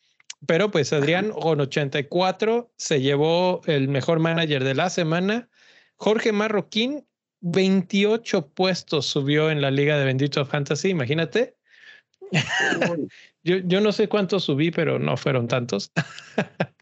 Pero 0.46 0.70
pues 0.70 0.92
Adrián 0.92 1.30
con 1.30 1.60
84 1.60 2.72
se 2.76 3.00
llevó 3.00 3.60
el 3.66 3.88
mejor 3.88 4.20
manager 4.20 4.64
de 4.64 4.74
la 4.74 4.90
semana. 4.90 5.48
Jorge 5.96 6.32
Marroquín, 6.32 7.06
28 7.40 8.48
puestos 8.50 9.06
subió 9.06 9.50
en 9.50 9.60
la 9.60 9.70
liga 9.72 9.98
de 9.98 10.04
Bendito 10.04 10.44
Fantasy, 10.46 10.90
imagínate. 10.90 11.56
yo, 13.42 13.56
yo 13.58 13.80
no 13.80 13.92
sé 13.92 14.08
cuántos 14.08 14.44
subí, 14.44 14.70
pero 14.70 14.98
no 14.98 15.16
fueron 15.16 15.48
tantos. 15.48 15.92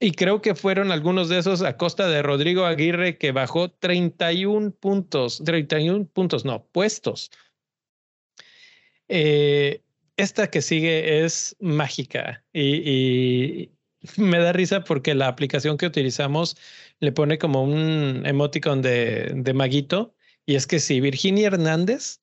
y 0.00 0.12
creo 0.12 0.42
que 0.42 0.54
fueron 0.54 0.90
algunos 0.90 1.28
de 1.28 1.38
esos 1.38 1.62
a 1.62 1.76
costa 1.76 2.08
de 2.08 2.22
Rodrigo 2.22 2.64
Aguirre, 2.66 3.18
que 3.18 3.32
bajó 3.32 3.70
31 3.70 4.72
puntos, 4.72 5.42
31 5.44 6.06
puntos, 6.06 6.44
no, 6.44 6.64
puestos. 6.66 7.30
Eh, 9.08 9.82
esta 10.16 10.48
que 10.50 10.62
sigue 10.62 11.24
es 11.24 11.56
mágica 11.60 12.44
y, 12.52 13.70
me 14.18 14.38
da 14.38 14.52
risa 14.52 14.84
porque 14.84 15.14
la 15.14 15.28
aplicación 15.28 15.78
que 15.78 15.86
utilizamos 15.86 16.56
le 17.00 17.10
pone 17.12 17.38
como 17.38 17.64
un 17.64 18.22
emoticon 18.26 18.82
de, 18.82 19.52
maguito 19.54 20.14
y 20.44 20.56
es 20.56 20.66
que 20.66 20.78
si 20.78 21.00
Virginia 21.00 21.46
Hernández 21.46 22.20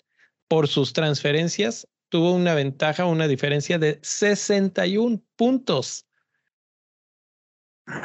por 0.48 0.68
sus 0.68 0.94
transferencias 0.94 1.88
tuvo 2.10 2.34
una 2.34 2.54
ventaja, 2.54 3.06
una 3.06 3.28
diferencia 3.28 3.80
de 3.80 4.00
61 4.04 5.24
puntos. 5.36 6.06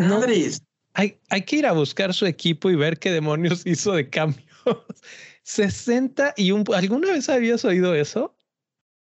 No, 0.00 0.22
hay, 0.94 1.18
hay 1.28 1.42
que 1.42 1.56
ir 1.56 1.66
a 1.66 1.72
buscar 1.72 2.14
su 2.14 2.26
equipo 2.26 2.70
y 2.70 2.76
ver 2.76 2.98
qué 2.98 3.10
demonios 3.10 3.62
hizo 3.66 3.92
de 3.92 4.08
cambio. 4.08 4.44
61. 5.42 6.64
¿Alguna 6.74 7.12
vez 7.12 7.28
habías 7.28 7.64
oído 7.64 7.94
eso? 7.94 8.34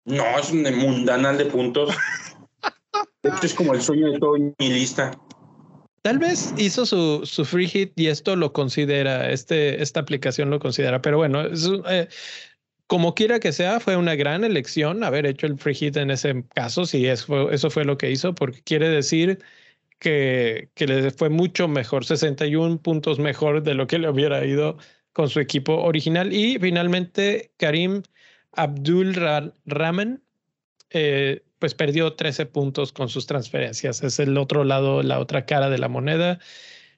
No, 0.05 0.39
es 0.39 0.51
un 0.51 0.63
mundanal 0.77 1.37
de 1.37 1.45
puntos. 1.45 1.95
Esto 3.23 3.45
es 3.45 3.53
como 3.53 3.73
el 3.73 3.81
sueño 3.81 4.11
de 4.11 4.19
todo 4.19 4.35
lista. 4.59 5.17
Tal 6.01 6.19
vez 6.19 6.53
hizo 6.57 6.85
su, 6.85 7.21
su 7.25 7.45
free 7.45 7.67
hit 7.67 7.93
y 7.95 8.07
esto 8.07 8.35
lo 8.35 8.51
considera, 8.51 9.31
este, 9.31 9.81
esta 9.81 10.01
aplicación 10.01 10.49
lo 10.49 10.59
considera, 10.59 11.01
pero 11.01 11.15
bueno, 11.15 11.43
eh, 11.87 12.09
como 12.87 13.15
quiera 13.15 13.39
que 13.39 13.53
sea, 13.53 13.79
fue 13.79 13.95
una 13.95 14.15
gran 14.15 14.43
elección 14.43 15.05
haber 15.05 15.25
hecho 15.25 15.47
el 15.47 15.57
free 15.57 15.75
hit 15.75 15.95
en 15.95 16.11
ese 16.11 16.43
caso, 16.53 16.85
si 16.85 17.05
eso, 17.07 17.49
eso 17.51 17.69
fue 17.69 17.85
lo 17.85 17.97
que 17.97 18.11
hizo, 18.11 18.35
porque 18.35 18.61
quiere 18.63 18.89
decir 18.89 19.39
que, 20.03 20.69
que 20.75 20.85
le 20.85 21.11
fue 21.11 21.29
mucho 21.29 21.67
mejor, 21.67 22.05
61 22.05 22.79
puntos 22.81 23.17
mejor 23.17 23.63
de 23.63 23.73
lo 23.73 23.87
que 23.87 23.97
le 23.97 24.09
hubiera 24.09 24.45
ido 24.45 24.77
con 25.13 25.29
su 25.29 25.39
equipo 25.39 25.75
original. 25.81 26.33
Y 26.33 26.59
finalmente, 26.59 27.53
Karim 27.57 28.03
Abdul 28.51 29.15
Rahman, 29.65 30.21
eh, 30.91 31.43
pues 31.59 31.73
perdió 31.73 32.13
13 32.13 32.45
puntos 32.47 32.91
con 32.91 33.09
sus 33.09 33.25
transferencias. 33.25 34.03
Es 34.03 34.19
el 34.19 34.37
otro 34.37 34.63
lado, 34.63 35.01
la 35.01 35.19
otra 35.19 35.45
cara 35.45 35.69
de 35.69 35.77
la 35.77 35.87
moneda. 35.87 36.39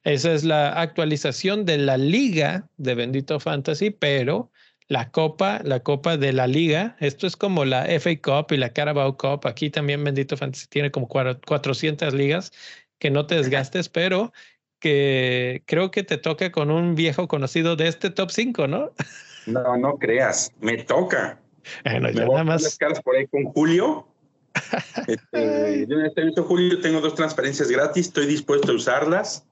Esa 0.04 0.34
es 0.34 0.44
la 0.44 0.82
actualización 0.82 1.66
de 1.66 1.78
la 1.78 1.98
liga 1.98 2.68
de 2.78 2.96
Bendito 2.96 3.40
Fantasy, 3.40 3.92
pero 3.92 4.52
la 4.88 5.12
copa, 5.12 5.62
la 5.64 5.80
copa 5.82 6.18
de 6.18 6.32
la 6.32 6.48
liga, 6.48 6.96
esto 7.00 7.26
es 7.26 7.36
como 7.36 7.66
la 7.66 7.86
FA 8.00 8.12
Cup 8.22 8.52
y 8.52 8.58
la 8.58 8.72
Carabao 8.72 9.18
Cup. 9.18 9.48
Aquí 9.48 9.70
también 9.70 10.04
Bendito 10.04 10.38
Fantasy 10.38 10.68
tiene 10.68 10.92
como 10.92 11.08
400 11.08 12.14
ligas, 12.14 12.52
que 13.00 13.12
no 13.12 13.26
te 13.28 13.36
desgastes, 13.36 13.90
pero 13.90 14.32
que 14.80 15.64
creo 15.66 15.92
que 15.92 16.04
te 16.04 16.18
toca 16.18 16.52
con 16.52 16.72
un 16.72 16.96
viejo 16.96 17.28
conocido 17.28 17.76
de 17.76 17.88
este 17.88 18.10
top 18.10 18.32
5, 18.32 18.68
¿no? 18.68 18.92
No, 19.46 19.78
no 19.78 19.98
creas, 19.98 20.52
me 20.60 20.84
toca. 20.84 21.40
Bueno, 21.84 22.12
yo 22.12 22.28
nada 22.28 22.44
más. 22.44 22.62
las 22.62 22.78
caras 22.78 23.02
por 23.02 23.16
ahí 23.16 23.28
con 23.28 23.46
Julio. 23.46 24.08
Este, 25.08 25.86
yo 25.88 26.00
en 26.00 26.06
este 26.06 26.24
visto 26.24 26.44
Julio 26.46 26.80
tengo 26.80 27.02
dos 27.02 27.14
transparencias 27.14 27.70
gratis, 27.70 28.08
estoy 28.08 28.26
dispuesto 28.26 28.72
a 28.72 28.76
usarlas. 28.76 29.46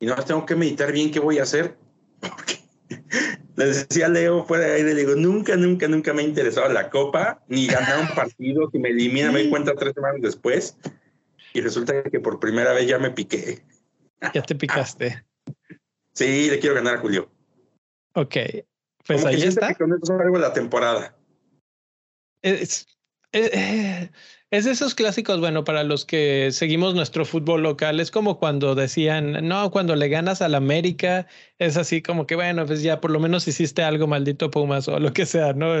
Y 0.00 0.06
no 0.06 0.16
tengo 0.16 0.44
que 0.44 0.56
meditar 0.56 0.90
bien 0.90 1.12
qué 1.12 1.20
voy 1.20 1.38
a 1.38 1.44
hacer. 1.44 1.76
Porque 2.20 2.58
les 3.56 3.88
decía 3.88 4.08
Leo 4.08 4.44
fuera 4.44 4.64
de 4.64 4.72
ahí, 4.72 4.82
le 4.82 4.94
digo, 4.94 5.14
nunca, 5.14 5.56
nunca, 5.56 5.86
nunca 5.86 6.12
me 6.12 6.22
ha 6.22 6.24
interesado 6.24 6.72
la 6.72 6.90
copa, 6.90 7.42
ni 7.46 7.66
ganar 7.66 8.00
un 8.00 8.08
partido 8.08 8.68
que 8.68 8.78
me 8.78 8.88
elimina, 8.88 9.30
me 9.30 9.48
cuenta 9.50 9.74
tres 9.74 9.94
semanas 9.94 10.20
después. 10.20 10.76
Y 11.54 11.60
resulta 11.60 12.02
que 12.02 12.20
por 12.20 12.40
primera 12.40 12.72
vez 12.72 12.86
ya 12.86 12.98
me 12.98 13.10
piqué. 13.10 13.62
Ya 14.34 14.42
te 14.42 14.54
picaste. 14.54 15.24
Sí, 16.14 16.50
le 16.50 16.58
quiero 16.58 16.74
ganar 16.74 16.96
a 16.96 16.98
Julio. 16.98 17.30
Ok, 18.14 18.36
pues 19.06 19.24
ahí 19.24 19.42
está. 19.42 19.74
con 19.74 19.94
eso 19.94 20.04
salgo 20.04 20.36
la 20.36 20.52
temporada. 20.52 21.16
Es, 22.42 22.86
es, 23.32 24.10
es, 24.50 24.64
de 24.64 24.70
esos 24.70 24.94
clásicos, 24.94 25.40
bueno, 25.40 25.64
para 25.64 25.84
los 25.84 26.04
que 26.04 26.50
seguimos 26.52 26.94
nuestro 26.94 27.24
fútbol 27.24 27.62
local, 27.62 27.98
es 27.98 28.10
como 28.10 28.38
cuando 28.38 28.74
decían, 28.74 29.48
no, 29.48 29.70
cuando 29.70 29.96
le 29.96 30.10
ganas 30.10 30.42
al 30.42 30.54
América, 30.54 31.26
es 31.58 31.78
así 31.78 32.02
como 32.02 32.26
que, 32.26 32.34
bueno, 32.34 32.66
pues 32.66 32.82
ya 32.82 33.00
por 33.00 33.10
lo 33.10 33.18
menos 33.18 33.48
hiciste 33.48 33.82
algo 33.82 34.06
maldito 34.06 34.50
Pumas 34.50 34.88
o 34.88 34.98
lo 34.98 35.14
que 35.14 35.24
sea, 35.24 35.54
¿no? 35.54 35.72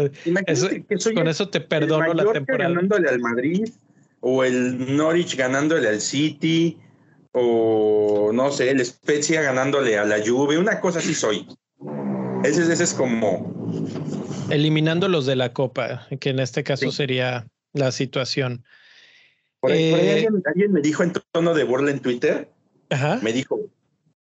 con 1.14 1.28
eso 1.28 1.48
te 1.50 1.60
perdono 1.60 2.14
la 2.14 2.32
temporada. 2.32 2.70
Ganándole 2.70 3.10
al 3.10 3.20
Madrid, 3.20 3.68
o 4.22 4.44
el 4.44 4.96
Norwich 4.96 5.36
ganándole 5.36 5.88
al 5.88 6.00
City, 6.00 6.78
o 7.32 8.30
no 8.32 8.52
sé, 8.52 8.70
el 8.70 8.84
Spezia 8.84 9.42
ganándole 9.42 9.98
a 9.98 10.04
la 10.04 10.24
Juve, 10.24 10.58
una 10.58 10.80
cosa 10.80 11.00
así 11.00 11.12
soy. 11.12 11.46
Ese, 12.44 12.72
ese 12.72 12.84
es 12.84 12.94
como... 12.94 13.52
Eliminando 14.48 15.08
los 15.08 15.26
de 15.26 15.36
la 15.36 15.52
Copa, 15.52 16.06
que 16.20 16.30
en 16.30 16.38
este 16.38 16.62
caso 16.62 16.92
sería 16.92 17.48
la 17.72 17.90
situación. 17.90 18.64
Por 19.60 19.72
ahí, 19.72 19.92
eh, 19.92 20.28
alguien, 20.44 20.72
me 20.72 20.80
dijo 20.80 21.02
en 21.02 21.12
tono 21.32 21.54
de 21.54 21.64
burla 21.64 21.90
en 21.90 22.00
Twitter, 22.00 22.48
me 23.22 23.32
dijo, 23.32 23.60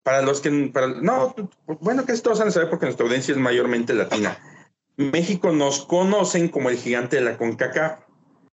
para 0.03 0.21
los 0.21 0.41
que, 0.41 0.49
no, 0.49 1.35
bueno, 1.79 2.05
que 2.05 2.13
todos 2.17 2.39
van 2.39 2.49
a 2.49 2.51
saber 2.51 2.69
porque 2.69 2.85
nuestra 2.85 3.05
audiencia 3.05 3.33
es 3.33 3.37
mayormente 3.37 3.93
latina. 3.93 4.37
México 4.97 5.51
nos 5.53 5.85
conocen 5.85 6.49
como 6.49 6.69
el 6.69 6.77
gigante 6.77 7.17
de 7.17 7.21
la 7.21 7.37
CONCACAF, 7.37 8.06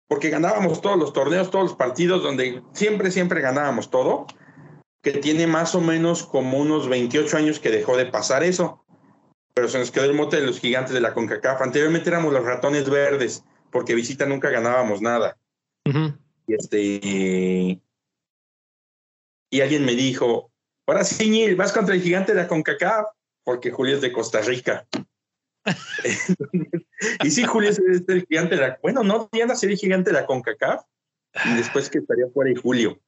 porque 0.09 0.29
ganábamos 0.29 0.81
todos 0.81 0.99
los 0.99 1.13
torneos, 1.13 1.49
todos 1.49 1.69
los 1.69 1.77
partidos, 1.77 2.21
donde 2.21 2.61
siempre, 2.73 3.11
siempre 3.11 3.39
ganábamos 3.39 3.89
todo, 3.89 4.27
que 5.01 5.13
tiene 5.13 5.47
más 5.47 5.73
o 5.75 5.79
menos 5.79 6.23
como 6.23 6.57
unos 6.57 6.89
28 6.89 7.37
años 7.37 7.59
que 7.61 7.69
dejó 7.69 7.95
de 7.95 8.07
pasar 8.07 8.43
eso 8.43 8.83
pero 9.59 9.67
se 9.67 9.79
nos 9.79 9.91
quedó 9.91 10.05
el 10.05 10.13
mote 10.13 10.39
de 10.39 10.47
los 10.47 10.57
gigantes 10.57 10.93
de 10.93 11.01
la 11.01 11.13
CONCACAF. 11.13 11.61
Anteriormente 11.61 12.09
éramos 12.09 12.31
los 12.31 12.45
ratones 12.45 12.89
verdes, 12.89 13.43
porque 13.71 13.93
visita 13.93 14.25
nunca 14.25 14.49
ganábamos 14.49 15.01
nada. 15.01 15.37
Y 16.47 16.53
este. 16.53 17.81
Y 19.51 19.61
alguien 19.61 19.83
me 19.83 19.95
dijo: 19.95 20.49
Ahora 20.87 21.03
sí, 21.03 21.55
vas 21.55 21.73
contra 21.73 21.93
el 21.93 22.01
gigante 22.01 22.33
de 22.33 22.41
la 22.41 22.47
CONCACAF, 22.47 23.07
porque 23.43 23.69
Julio 23.69 23.95
es 23.95 24.01
de 24.01 24.13
Costa 24.13 24.39
Rica. 24.39 24.87
Y 27.23 27.31
sí, 27.31 27.43
Julio 27.43 27.69
es 27.69 27.79
el 28.07 28.25
gigante 28.27 28.55
de 28.55 28.61
la. 28.61 28.79
Bueno, 28.81 29.03
no, 29.03 29.29
Diana 29.31 29.55
sería 29.55 29.73
el 29.73 29.79
gigante 29.79 30.11
de 30.11 30.19
la 30.19 30.25
CONCACAF, 30.25 30.83
y 31.45 31.55
después 31.55 31.89
que 31.89 31.99
estaría 31.99 32.27
fuera 32.33 32.51
y 32.51 32.55
Julio. 32.55 32.99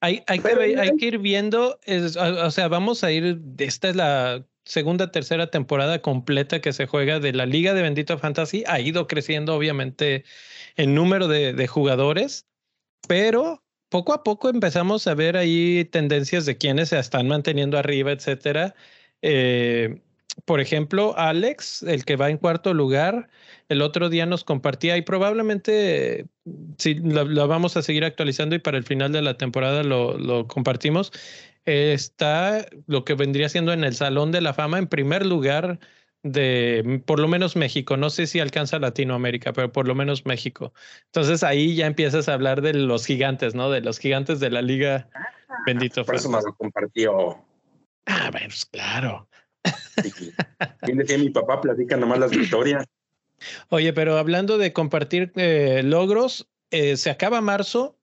Hay, 0.00 0.22
hay, 0.26 0.40
que, 0.40 0.78
hay 0.78 0.96
que 0.96 1.06
ir 1.06 1.18
viendo, 1.18 1.80
o 2.18 2.50
sea, 2.50 2.68
vamos 2.68 3.02
a 3.02 3.12
ir, 3.12 3.40
esta 3.58 3.88
es 3.88 3.96
la 3.96 4.44
segunda, 4.66 5.10
tercera 5.10 5.50
temporada 5.50 6.02
completa 6.02 6.60
que 6.60 6.72
se 6.72 6.86
juega 6.86 7.18
de 7.20 7.32
la 7.32 7.46
Liga 7.46 7.72
de 7.72 7.82
Bendito 7.82 8.18
Fantasy. 8.18 8.64
Ha 8.66 8.80
ido 8.80 9.06
creciendo, 9.06 9.54
obviamente, 9.54 10.24
el 10.74 10.94
número 10.94 11.28
de, 11.28 11.66
jugadores, 11.66 12.46
pero 13.08 13.64
poco 13.88 14.12
a 14.12 14.22
poco 14.22 14.50
empezamos 14.50 15.06
a 15.06 15.14
ver 15.14 15.36
ahí 15.36 15.84
tendencias 15.86 16.44
de 16.44 16.58
quienes 16.58 16.90
se 16.90 16.98
están 16.98 17.28
manteniendo 17.28 17.78
arriba, 17.78 18.12
etcétera. 18.12 18.74
Eh, 19.22 20.02
por 20.44 20.60
ejemplo, 20.60 21.16
Alex, 21.16 21.82
el 21.82 22.04
que 22.04 22.16
va 22.16 22.30
en 22.30 22.38
cuarto 22.38 22.74
lugar, 22.74 23.28
el 23.68 23.82
otro 23.82 24.08
día 24.08 24.26
nos 24.26 24.44
compartía 24.44 24.96
y 24.96 25.02
probablemente 25.02 26.26
sí, 26.78 26.94
lo, 26.94 27.48
vamos 27.48 27.76
a 27.76 27.82
seguir 27.82 28.04
actualizando 28.04 28.54
y 28.54 28.58
para 28.58 28.76
el 28.76 28.84
final 28.84 29.12
de 29.12 29.22
la 29.22 29.36
temporada 29.36 29.82
lo, 29.82 30.18
lo 30.18 30.46
compartimos 30.46 31.12
está 31.66 32.64
lo 32.86 33.04
que 33.04 33.14
vendría 33.14 33.48
siendo 33.48 33.72
en 33.72 33.84
el 33.84 33.94
Salón 33.94 34.32
de 34.32 34.40
la 34.40 34.54
Fama 34.54 34.78
en 34.78 34.86
primer 34.86 35.26
lugar 35.26 35.78
de 36.22 37.02
por 37.06 37.20
lo 37.20 37.28
menos 37.28 37.56
México. 37.56 37.96
No 37.96 38.10
sé 38.10 38.26
si 38.26 38.40
alcanza 38.40 38.78
Latinoamérica, 38.78 39.52
pero 39.52 39.70
por 39.70 39.86
lo 39.86 39.94
menos 39.94 40.26
México. 40.26 40.72
Entonces 41.06 41.42
ahí 41.42 41.74
ya 41.74 41.86
empiezas 41.86 42.28
a 42.28 42.34
hablar 42.34 42.62
de 42.62 42.74
los 42.74 43.04
gigantes, 43.04 43.54
¿no? 43.54 43.70
De 43.70 43.80
los 43.80 43.98
gigantes 43.98 44.40
de 44.40 44.50
la 44.50 44.62
liga. 44.62 45.08
Bendito. 45.66 46.04
Por 46.04 46.16
eso 46.16 46.30
me 46.30 46.38
lo 46.38 46.54
compartió. 46.54 47.44
Ah, 48.06 48.30
bueno, 48.30 48.46
pues 48.46 48.66
claro. 48.66 49.28
Tiene 50.84 51.04
que 51.04 51.18
mi 51.18 51.30
papá 51.30 51.60
platica 51.60 51.96
nomás 51.96 52.18
las 52.18 52.30
victorias. 52.30 52.84
Oye, 53.68 53.92
pero 53.92 54.16
hablando 54.18 54.58
de 54.58 54.72
compartir 54.72 55.32
eh, 55.36 55.82
logros, 55.84 56.48
eh, 56.70 56.96
se 56.96 57.10
acaba 57.10 57.40
marzo, 57.40 57.98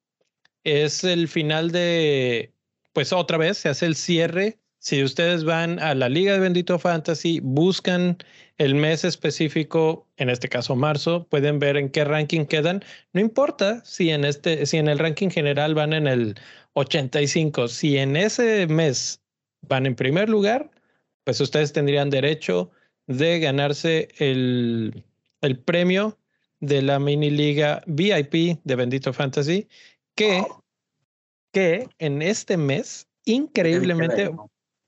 es 0.64 1.04
el 1.04 1.28
final 1.28 1.72
de 1.72 2.54
pues 2.94 3.12
otra 3.12 3.38
vez 3.38 3.58
se 3.58 3.70
hace 3.70 3.88
el 3.88 3.96
cierre, 3.96 4.60
si 4.84 5.02
ustedes 5.02 5.46
van 5.46 5.80
a 5.80 5.96
la 5.96 6.10
Liga 6.10 6.34
de 6.34 6.40
Bendito 6.40 6.78
Fantasy, 6.78 7.40
buscan 7.42 8.18
el 8.58 8.76
mes 8.76 9.06
específico, 9.06 10.10
en 10.18 10.30
este 10.30 10.50
caso 10.50 10.76
marzo, 10.76 11.26
pueden 11.30 11.58
ver 11.58 11.78
en 11.78 11.90
qué 11.90 12.04
ranking 12.04 12.46
quedan. 12.46 12.84
No 13.14 13.22
importa 13.22 13.82
si 13.86 14.10
en 14.10 14.26
este, 14.26 14.66
si 14.66 14.78
en 14.78 14.90
el 14.90 15.00
ranking 15.00 15.30
general 15.30 15.74
van 15.74 15.94
en 15.94 16.06
el 16.06 16.36
85, 16.74 17.70
si 17.70 17.98
en 17.98 18.18
ese 18.18 18.68
mes 18.68 19.22
van 19.62 19.86
en 19.86 19.96
primer 19.96 20.28
lugar, 20.28 20.70
pues 21.24 21.40
ustedes 21.42 21.74
tendrían 21.74 22.10
derecho 22.10 22.72
de 23.08 23.40
ganarse 23.40 24.10
el, 24.18 25.04
el 25.42 25.60
premio 25.60 26.18
de 26.60 26.82
la 26.82 27.00
mini 27.00 27.30
liga 27.30 27.84
VIP 27.88 28.60
de 28.64 28.76
Bendito 28.76 29.12
Fantasy, 29.12 29.68
que, 30.16 30.46
que 31.52 31.90
en 32.00 32.22
este 32.22 32.56
mes, 32.56 33.08
increíblemente, 33.26 34.32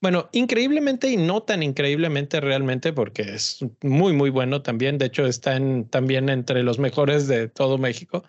bueno, 0.02 0.30
increíblemente 0.32 1.10
y 1.10 1.18
no 1.18 1.44
tan 1.44 1.64
increíblemente 1.64 2.40
realmente, 2.40 2.94
porque 2.94 3.24
es 3.24 3.60
muy, 3.82 4.14
muy 4.14 4.30
bueno 4.30 4.62
también. 4.62 4.98
De 4.98 5.08
hecho, 5.08 5.26
está 5.26 5.58
en, 5.58 5.90
también 5.90 6.30
entre 6.30 6.64
los 6.64 6.80
mejores 6.80 7.28
de 7.28 7.50
todo 7.50 7.78
México. 7.78 8.24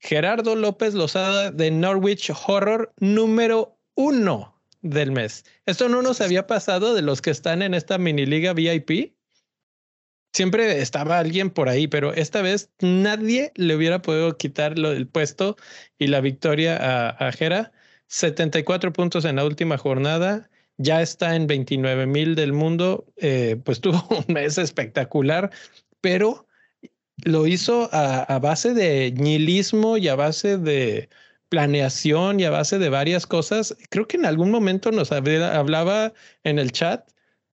Gerardo 0.00 0.56
López 0.56 0.94
Lozada 0.94 1.50
de 1.52 1.70
Norwich 1.70 2.32
Horror, 2.46 2.92
número 2.98 3.76
uno 3.94 4.57
del 4.82 5.12
mes. 5.12 5.44
Esto 5.66 5.88
no 5.88 6.02
nos 6.02 6.20
había 6.20 6.46
pasado 6.46 6.94
de 6.94 7.02
los 7.02 7.22
que 7.22 7.30
están 7.30 7.62
en 7.62 7.74
esta 7.74 7.98
mini 7.98 8.26
liga 8.26 8.52
VIP. 8.52 9.14
Siempre 10.32 10.80
estaba 10.80 11.18
alguien 11.18 11.50
por 11.50 11.68
ahí, 11.68 11.88
pero 11.88 12.12
esta 12.12 12.42
vez 12.42 12.70
nadie 12.80 13.52
le 13.56 13.74
hubiera 13.74 14.02
podido 14.02 14.36
quitar 14.36 14.78
el 14.78 15.08
puesto 15.08 15.56
y 15.98 16.08
la 16.08 16.20
victoria 16.20 16.76
a, 16.76 17.28
a 17.28 17.32
Jera. 17.32 17.72
74 18.08 18.92
puntos 18.92 19.24
en 19.24 19.36
la 19.36 19.44
última 19.44 19.78
jornada 19.78 20.48
ya 20.78 21.02
está 21.02 21.34
en 21.34 21.46
29 21.46 22.06
mil 22.06 22.34
del 22.34 22.52
mundo, 22.52 23.06
eh, 23.16 23.60
pues 23.64 23.80
tuvo 23.82 24.02
un 24.10 24.32
mes 24.32 24.56
espectacular, 24.58 25.50
pero 26.00 26.46
lo 27.24 27.46
hizo 27.46 27.90
a, 27.92 28.38
base 28.38 28.74
de 28.74 29.12
nihilismo 29.12 29.96
y 29.96 30.06
a 30.06 30.14
base 30.14 30.56
de 30.56 31.08
planeación 31.48 32.40
y 32.40 32.44
a 32.44 32.50
base 32.50 32.78
de 32.78 32.88
varias 32.88 33.26
cosas. 33.26 33.76
Creo 33.90 34.06
que 34.06 34.16
en 34.16 34.26
algún 34.26 34.50
momento 34.50 34.90
nos 34.90 35.12
hablaba 35.12 36.12
en 36.44 36.58
el 36.58 36.72
chat 36.72 37.08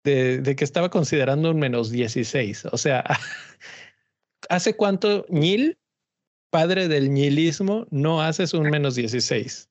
de, 0.04 0.40
de 0.40 0.56
que 0.56 0.64
estaba 0.64 0.90
considerando 0.90 1.50
un 1.50 1.58
menos 1.58 1.90
16. 1.90 2.66
O 2.72 2.78
sea, 2.78 3.04
¿hace 4.48 4.74
cuánto 4.74 5.26
Nil, 5.28 5.78
padre 6.50 6.88
del 6.88 7.12
nihilismo, 7.12 7.86
no 7.90 8.22
haces 8.22 8.54
un 8.54 8.70
menos 8.70 8.94
16? 8.94 9.68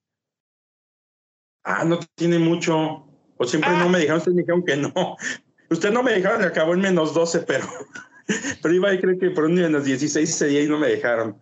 Ah, 1.63 1.83
no 1.83 1.99
tiene 2.15 2.39
mucho. 2.39 3.05
O 3.37 3.45
siempre 3.45 3.69
no 3.71 3.85
ah. 3.85 3.89
me 3.89 3.99
dijeron, 3.99 4.17
ustedes 4.17 4.35
me 4.35 4.41
dijeron 4.41 4.63
que 4.65 4.77
no. 4.77 5.17
Ustedes 5.69 5.93
no 5.93 6.01
me 6.01 6.13
dejaron, 6.13 6.43
acabó 6.43 6.73
en 6.73 6.79
menos 6.79 7.13
12, 7.13 7.41
pero, 7.41 7.67
pero 8.61 8.73
iba 8.73 8.93
y 8.93 8.99
creo 8.99 9.19
que 9.19 9.31
por 9.31 9.43
un 9.43 9.55
menos 9.55 9.83
16 9.83 10.29
ese 10.29 10.47
día 10.47 10.63
y 10.63 10.69
no 10.69 10.77
me 10.77 10.87
dejaron. 10.87 11.41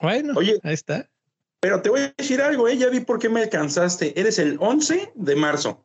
Bueno, 0.00 0.34
Oye, 0.36 0.60
ahí 0.62 0.74
está. 0.74 1.10
Pero 1.64 1.80
te 1.80 1.88
voy 1.88 2.02
a 2.02 2.14
decir 2.18 2.42
algo, 2.42 2.68
¿eh? 2.68 2.76
ya 2.76 2.90
vi 2.90 3.00
por 3.00 3.18
qué 3.18 3.30
me 3.30 3.40
alcanzaste. 3.40 4.20
Eres 4.20 4.38
el 4.38 4.58
11 4.60 5.12
de 5.14 5.34
marzo. 5.34 5.82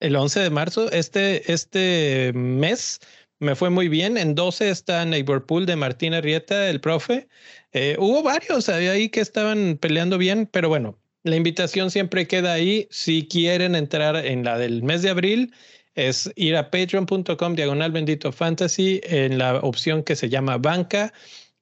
El 0.00 0.16
11 0.16 0.40
de 0.40 0.50
marzo, 0.50 0.90
este, 0.90 1.52
este 1.52 2.32
mes 2.34 2.98
me 3.38 3.54
fue 3.54 3.70
muy 3.70 3.86
bien. 3.86 4.16
En 4.16 4.34
12 4.34 4.70
está 4.70 5.04
Neighborpool 5.04 5.66
de 5.66 5.76
Martín 5.76 6.14
Arrieta, 6.14 6.68
el 6.68 6.80
profe. 6.80 7.28
Eh, 7.72 7.94
hubo 8.00 8.24
varios 8.24 8.68
ahí 8.68 9.08
que 9.08 9.20
estaban 9.20 9.78
peleando 9.80 10.18
bien, 10.18 10.48
pero 10.50 10.68
bueno, 10.68 10.98
la 11.22 11.36
invitación 11.36 11.92
siempre 11.92 12.26
queda 12.26 12.52
ahí. 12.52 12.88
Si 12.90 13.28
quieren 13.28 13.76
entrar 13.76 14.16
en 14.16 14.42
la 14.42 14.58
del 14.58 14.82
mes 14.82 15.02
de 15.02 15.10
abril, 15.10 15.54
es 15.94 16.28
ir 16.34 16.56
a 16.56 16.72
patreon.com 16.72 17.54
diagonal 17.54 17.92
bendito 17.92 18.32
fantasy 18.32 19.00
en 19.04 19.38
la 19.38 19.60
opción 19.60 20.02
que 20.02 20.16
se 20.16 20.28
llama 20.28 20.58
banca. 20.58 21.12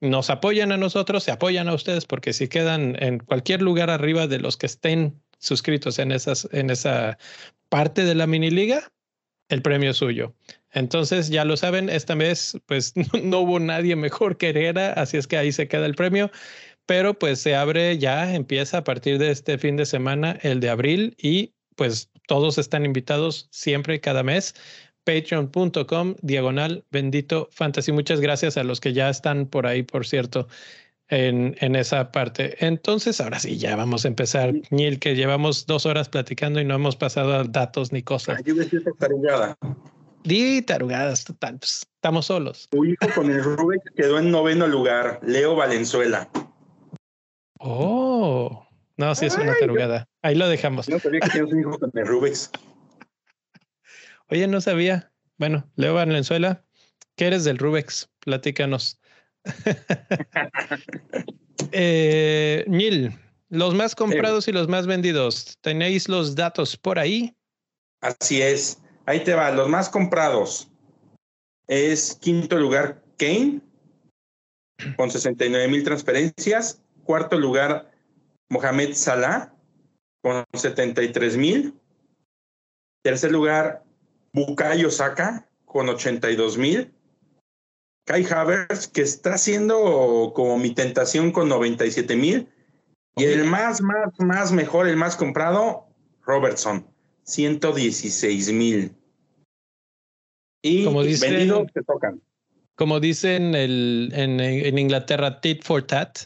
Nos 0.03 0.29
apoyan 0.29 0.71
a 0.71 0.77
nosotros, 0.77 1.23
se 1.23 1.31
apoyan 1.31 1.67
a 1.67 1.73
ustedes 1.73 2.05
porque 2.05 2.33
si 2.33 2.47
quedan 2.47 2.95
en 3.01 3.19
cualquier 3.19 3.61
lugar 3.61 3.89
arriba 3.89 4.27
de 4.27 4.39
los 4.39 4.57
que 4.57 4.65
estén 4.65 5.21
suscritos 5.39 5.97
en, 5.97 6.11
esas, 6.11 6.47
en 6.51 6.69
esa 6.69 7.17
parte 7.69 8.03
de 8.05 8.13
la 8.13 8.27
mini 8.27 8.51
liga, 8.51 8.91
el 9.49 9.61
premio 9.61 9.91
es 9.91 9.97
suyo. 9.97 10.35
Entonces, 10.71 11.29
ya 11.29 11.45
lo 11.45 11.57
saben, 11.57 11.89
esta 11.89 12.15
vez 12.15 12.57
pues 12.65 12.93
no, 13.23 13.39
hubo 13.39 13.59
nadie 13.59 13.95
mejor 13.95 14.37
que 14.37 14.49
Herrera, 14.49 14.93
así 14.93 15.17
es 15.17 15.27
que 15.27 15.37
ahí 15.37 15.51
se 15.51 15.67
queda 15.67 15.85
el 15.85 15.95
premio 15.95 16.31
pero 16.85 17.17
pues 17.17 17.39
se 17.39 17.55
abre 17.55 17.97
ya, 17.97 18.35
empieza 18.35 18.79
a 18.79 18.83
partir 18.83 19.17
de 19.17 19.31
este 19.31 19.57
fin 19.57 19.77
de 19.77 19.85
semana, 19.85 20.37
el 20.41 20.59
de 20.59 20.69
abril, 20.69 21.15
y 21.17 21.53
pues 21.75 22.11
todos 22.27 22.57
están 22.57 22.85
invitados 22.85 23.47
siempre, 23.51 23.99
cada 23.99 24.23
mes. 24.23 24.55
Patreon.com, 25.03 26.15
diagonal, 26.21 26.83
bendito 26.91 27.49
fantasy. 27.51 27.91
Muchas 27.91 28.21
gracias 28.21 28.57
a 28.57 28.63
los 28.63 28.79
que 28.79 28.93
ya 28.93 29.09
están 29.09 29.47
por 29.47 29.67
ahí, 29.67 29.83
por 29.83 30.05
cierto, 30.05 30.47
en, 31.09 31.55
en 31.59 31.75
esa 31.75 32.11
parte. 32.11 32.65
Entonces, 32.65 33.19
ahora 33.21 33.39
sí, 33.39 33.57
ya 33.57 33.75
vamos 33.75 34.05
a 34.05 34.07
empezar, 34.07 34.53
Neil, 34.71 34.99
que 34.99 35.15
llevamos 35.15 35.65
dos 35.65 35.85
horas 35.85 36.09
platicando 36.09 36.59
y 36.59 36.65
no 36.65 36.75
hemos 36.75 36.95
pasado 36.95 37.33
a 37.33 37.43
datos 37.43 37.91
ni 37.91 38.01
cosas. 38.01 38.41
yo 38.43 38.55
me 38.55 38.63
siento 38.63 38.91
tarugada. 38.97 39.57
Di 40.23 40.61
tarugadas, 40.61 41.25
total, 41.25 41.59
pues, 41.59 41.85
estamos 41.95 42.27
solos. 42.27 42.67
Tu 42.69 42.85
hijo 42.85 43.07
con 43.13 43.29
el 43.29 43.43
Rubik 43.43 43.81
quedó 43.95 44.19
en 44.19 44.31
noveno 44.31 44.67
lugar, 44.67 45.19
Leo 45.21 45.55
Valenzuela. 45.55 46.29
Oh, 47.59 48.65
no, 48.97 49.15
sí 49.15 49.25
es 49.25 49.35
una 49.37 49.53
tarugada. 49.59 50.07
Ahí 50.21 50.35
lo 50.35 50.47
dejamos. 50.47 50.87
No 50.87 50.99
sabía 50.99 51.19
que 51.19 51.29
tienes 51.29 51.51
un 51.51 51.59
hijo 51.59 51.77
con 51.77 51.91
el 51.93 52.07
Rubix. 52.07 52.49
Oye, 54.29 54.47
no 54.47 54.61
sabía. 54.61 55.11
Bueno, 55.37 55.69
Leo 55.75 55.93
Valenzuela, 55.93 56.63
¿qué 57.15 57.27
eres 57.27 57.43
del 57.43 57.57
Rubex? 57.57 58.09
Platícanos. 58.19 58.99
eh, 61.71 62.65
Nil, 62.67 63.17
los 63.49 63.73
más 63.73 63.95
comprados 63.95 64.47
y 64.47 64.51
los 64.51 64.67
más 64.67 64.87
vendidos, 64.87 65.57
¿tenéis 65.61 66.09
los 66.09 66.35
datos 66.35 66.77
por 66.77 66.99
ahí? 66.99 67.35
Así 68.01 68.41
es. 68.41 68.81
Ahí 69.05 69.23
te 69.23 69.33
va. 69.33 69.51
Los 69.51 69.69
más 69.69 69.89
comprados 69.89 70.69
es 71.67 72.17
quinto 72.21 72.57
lugar 72.57 73.03
Kane 73.17 73.61
con 74.97 75.11
69 75.11 75.67
mil 75.67 75.83
transferencias. 75.83 76.81
Cuarto 77.03 77.37
lugar, 77.37 77.91
Mohamed 78.49 78.93
Salah 78.93 79.53
con 80.21 80.43
73 80.53 81.37
mil. 81.37 81.73
Tercer 83.03 83.31
lugar, 83.31 83.82
Bukayo 84.33 84.89
Saka 84.89 85.47
con 85.65 85.89
82 85.89 86.57
mil. 86.57 86.91
Kai 88.05 88.25
Havertz, 88.25 88.87
que 88.87 89.01
está 89.01 89.35
haciendo 89.35 90.33
como 90.35 90.57
mi 90.57 90.73
tentación 90.73 91.31
con 91.31 91.47
97 91.47 92.15
mil. 92.15 92.49
Y 93.15 93.25
el 93.25 93.45
más, 93.45 93.81
más, 93.81 94.09
más 94.19 94.51
mejor, 94.51 94.87
el 94.87 94.97
más 94.97 95.15
comprado, 95.15 95.87
Robertson, 96.25 96.85
116 97.23 98.51
mil. 98.51 98.95
Y 100.63 100.83
como 100.83 101.01
vendidos 101.01 101.67
que 101.73 101.81
tocan. 101.83 102.21
Como 102.75 102.99
dicen 102.99 103.53
el, 103.53 104.11
en, 104.13 104.39
en 104.39 104.79
Inglaterra, 104.79 105.39
tit 105.41 105.63
for 105.63 105.83
tat 105.83 106.19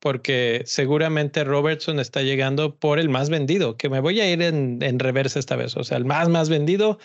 porque 0.00 0.62
seguramente 0.64 1.44
Robertson 1.44 1.98
está 2.00 2.22
llegando 2.22 2.76
por 2.76 2.98
el 2.98 3.08
más 3.08 3.30
vendido, 3.30 3.76
que 3.76 3.88
me 3.88 4.00
voy 4.00 4.20
a 4.20 4.30
ir 4.30 4.42
en, 4.42 4.78
en 4.82 4.98
reversa 4.98 5.38
esta 5.38 5.56
vez, 5.56 5.76
o 5.76 5.84
sea, 5.84 5.96
el 5.98 6.04
más, 6.04 6.28
más 6.28 6.48
vendido. 6.48 6.98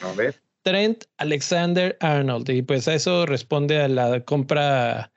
Trent 0.63 1.03
Alexander 1.17 1.97
Arnold. 1.99 2.49
Y 2.49 2.62
pues 2.62 2.88
a 2.88 2.95
eso 2.95 3.25
responde 3.25 3.82
a 3.82 3.88
la 3.88 4.21
compra 4.21 5.12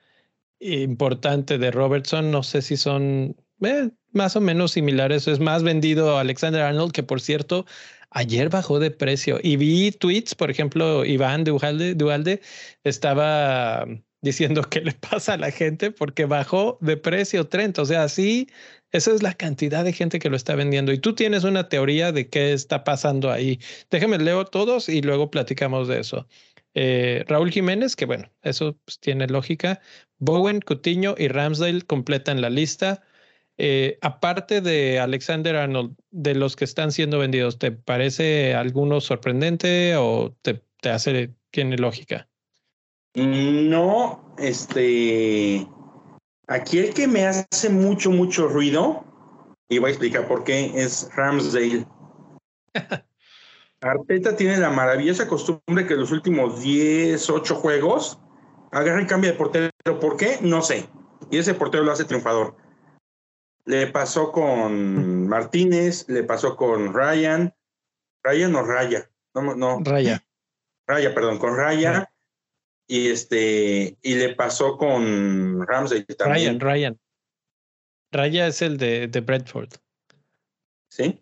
importante 0.59 1.57
de 1.57 1.71
Robertson. 1.71 2.31
No 2.31 2.43
sé 2.43 2.61
si 2.61 2.77
son 2.77 3.35
eh, 3.61 3.89
más 4.11 4.35
o 4.35 4.41
menos 4.41 4.73
similares. 4.73 5.27
Es 5.27 5.39
más 5.39 5.63
vendido 5.63 6.17
Alexander 6.17 6.61
Arnold, 6.61 6.91
que 6.91 7.03
por 7.03 7.21
cierto, 7.21 7.65
ayer 8.11 8.49
bajó 8.49 8.79
de 8.79 8.91
precio. 8.91 9.39
Y 9.41 9.55
vi 9.55 9.91
tweets, 9.91 10.35
por 10.35 10.51
ejemplo, 10.51 11.05
Iván 11.05 11.43
de 11.43 11.95
Dualde 11.95 12.41
estaba 12.83 13.87
diciendo 14.27 14.61
qué 14.63 14.81
le 14.81 14.93
pasa 14.93 15.33
a 15.33 15.37
la 15.37 15.51
gente 15.51 15.91
porque 15.91 16.25
bajó 16.25 16.77
de 16.81 16.97
precio 16.97 17.47
Trent. 17.47 17.79
O 17.79 17.85
sea, 17.85 18.09
sí, 18.09 18.47
esa 18.91 19.11
es 19.13 19.23
la 19.23 19.33
cantidad 19.33 19.83
de 19.83 19.93
gente 19.93 20.19
que 20.19 20.29
lo 20.29 20.35
está 20.35 20.55
vendiendo. 20.55 20.91
Y 20.91 20.99
tú 20.99 21.15
tienes 21.15 21.43
una 21.43 21.69
teoría 21.69 22.11
de 22.11 22.29
qué 22.29 22.53
está 22.53 22.83
pasando 22.83 23.31
ahí. 23.31 23.59
Déjame 23.89 24.17
leo 24.17 24.45
todos 24.45 24.89
y 24.89 25.01
luego 25.01 25.31
platicamos 25.31 25.87
de 25.87 25.99
eso. 25.99 26.27
Eh, 26.73 27.23
Raúl 27.27 27.51
Jiménez, 27.51 27.95
que 27.95 28.05
bueno, 28.05 28.31
eso 28.43 28.77
pues, 28.85 28.99
tiene 28.99 29.27
lógica. 29.27 29.81
Bowen, 30.19 30.61
Cutiño 30.61 31.15
y 31.17 31.27
Ramsdale 31.27 31.81
completan 31.81 32.41
la 32.41 32.49
lista. 32.49 33.03
Eh, 33.57 33.97
aparte 34.01 34.61
de 34.61 34.99
Alexander 34.99 35.55
Arnold, 35.55 35.95
de 36.11 36.35
los 36.35 36.55
que 36.55 36.65
están 36.65 36.91
siendo 36.91 37.17
vendidos, 37.19 37.57
¿te 37.57 37.71
parece 37.71 38.53
alguno 38.53 39.01
sorprendente 39.01 39.95
o 39.95 40.35
te, 40.43 40.61
te 40.81 40.89
hace, 40.89 41.33
tiene 41.49 41.77
lógica? 41.77 42.29
No, 43.15 44.33
este. 44.37 45.67
Aquí 46.47 46.79
el 46.79 46.93
que 46.93 47.07
me 47.07 47.25
hace 47.25 47.69
mucho, 47.69 48.11
mucho 48.11 48.47
ruido, 48.47 49.03
y 49.69 49.79
voy 49.79 49.89
a 49.89 49.91
explicar 49.91 50.27
por 50.27 50.43
qué, 50.43 50.71
es 50.75 51.09
Ramsdale. 51.15 51.85
Arteta 53.81 54.35
tiene 54.35 54.57
la 54.57 54.69
maravillosa 54.69 55.27
costumbre 55.27 55.85
que 55.85 55.95
los 55.95 56.11
últimos 56.11 56.61
10, 56.61 57.29
8 57.29 57.55
juegos 57.55 58.19
agarra 58.71 59.01
y 59.01 59.07
cambia 59.07 59.31
de 59.31 59.37
portero. 59.37 59.69
¿Por 59.99 60.17
qué? 60.17 60.39
No 60.41 60.61
sé. 60.61 60.89
Y 61.29 61.37
ese 61.37 61.53
portero 61.53 61.83
lo 61.83 61.91
hace 61.91 62.05
triunfador. 62.05 62.55
Le 63.65 63.87
pasó 63.87 64.31
con 64.31 65.27
Martínez, 65.27 66.07
le 66.07 66.23
pasó 66.23 66.55
con 66.55 66.93
Ryan. 66.93 67.53
Ryan 68.23 68.55
o 68.55 68.63
Raya. 68.63 69.09
No, 69.35 69.55
no. 69.55 69.79
Raya. 69.83 70.23
Raya, 70.87 71.13
perdón, 71.13 71.37
con 71.37 71.55
Raya. 71.55 72.09
Y 72.87 73.09
este, 73.09 73.97
y 74.01 74.15
le 74.15 74.35
pasó 74.35 74.77
con 74.77 75.65
Ramsey 75.67 76.05
también. 76.05 76.59
Ryan, 76.59 76.59
Ryan. 76.59 76.99
Raya 78.11 78.47
es 78.47 78.61
el 78.61 78.77
de, 78.77 79.07
de 79.07 79.19
Bradford. 79.19 79.73
¿Sí? 80.89 81.21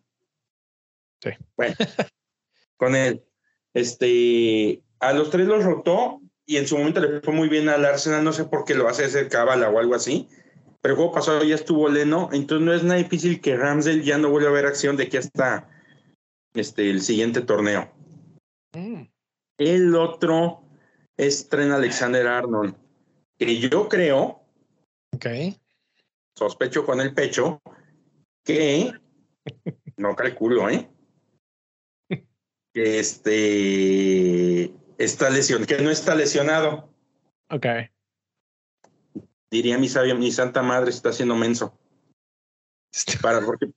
Sí. 1.21 1.31
Bueno, 1.57 1.75
con 2.77 2.95
él. 2.95 3.23
Este, 3.73 4.83
a 4.99 5.13
los 5.13 5.31
tres 5.31 5.47
los 5.47 5.63
rotó 5.63 6.21
y 6.45 6.57
en 6.57 6.67
su 6.67 6.77
momento 6.77 7.01
le 7.01 7.21
fue 7.21 7.33
muy 7.33 7.49
bien 7.49 7.69
al 7.69 7.85
Arsenal, 7.85 8.23
no 8.23 8.31
sé 8.31 8.45
por 8.45 8.65
qué 8.65 8.75
lo 8.75 8.87
hace 8.87 9.05
hacer 9.05 9.29
cábala 9.29 9.69
o 9.69 9.79
algo 9.79 9.95
así, 9.95 10.29
pero 10.81 10.93
el 10.93 10.97
juego 10.97 11.13
pasado 11.13 11.43
ya 11.43 11.55
estuvo 11.55 11.89
leno, 11.89 12.29
entonces 12.31 12.65
no 12.65 12.73
es 12.73 12.83
nada 12.83 12.99
difícil 12.99 13.41
que 13.41 13.57
Ramsey 13.57 14.03
ya 14.03 14.17
no 14.17 14.29
vuelva 14.29 14.49
a 14.49 14.53
ver 14.53 14.65
acción 14.65 14.95
de 14.95 15.05
aquí 15.05 15.17
hasta 15.17 15.67
este, 16.53 16.89
el 16.89 17.01
siguiente 17.01 17.41
torneo. 17.41 17.91
Mm. 18.73 19.07
El 19.57 19.95
otro 19.95 20.64
es 21.17 21.49
Tren 21.49 21.71
Alexander 21.71 22.27
Arnold, 22.27 22.75
que 23.37 23.59
yo 23.59 23.87
creo, 23.89 24.41
okay. 25.13 25.59
sospecho 26.35 26.85
con 26.85 27.01
el 27.01 27.13
pecho, 27.13 27.61
que 28.43 28.93
no 29.97 30.15
calculo, 30.15 30.69
¿eh? 30.69 30.89
Que 32.73 32.99
este 32.99 34.73
está 34.97 35.29
lesionado, 35.29 35.67
que 35.67 35.81
no 35.81 35.89
está 35.89 36.13
lesionado. 36.15 36.89
Ok. 37.49 37.65
Diría 39.49 39.77
mi 39.77 39.87
sabia, 39.87 40.15
mi 40.15 40.31
santa 40.31 40.61
madre 40.61 40.89
está 40.89 41.09
haciendo 41.09 41.35
menso. 41.35 41.77
Para, 43.21 43.41
porque, 43.41 43.71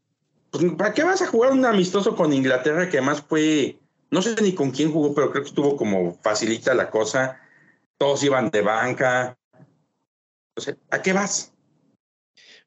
pues, 0.51 0.64
¿para 0.77 0.94
qué 0.94 1.03
vas 1.05 1.22
a 1.22 1.27
jugar 1.27 1.53
un 1.53 1.64
amistoso 1.64 2.16
con 2.16 2.33
Inglaterra 2.33 2.88
que 2.88 2.98
además 2.98 3.20
fue, 3.20 3.79
no 4.11 4.23
sé 4.23 4.35
ni 4.40 4.55
con 4.55 4.71
quién 4.71 4.92
jugó, 4.92 5.14
pero 5.14 5.31
creo 5.31 5.42
que 5.42 5.49
estuvo 5.49 5.77
como 5.77 6.14
facilita 6.23 6.75
la 6.75 6.90
cosa. 6.90 7.40
Todos 7.99 8.23
iban 8.23 8.51
de 8.51 8.62
banca. 8.62 9.38
O 10.57 10.61
sea, 10.61 10.77
¿a 10.90 11.03
qué 11.03 11.12
vas? 11.12 11.53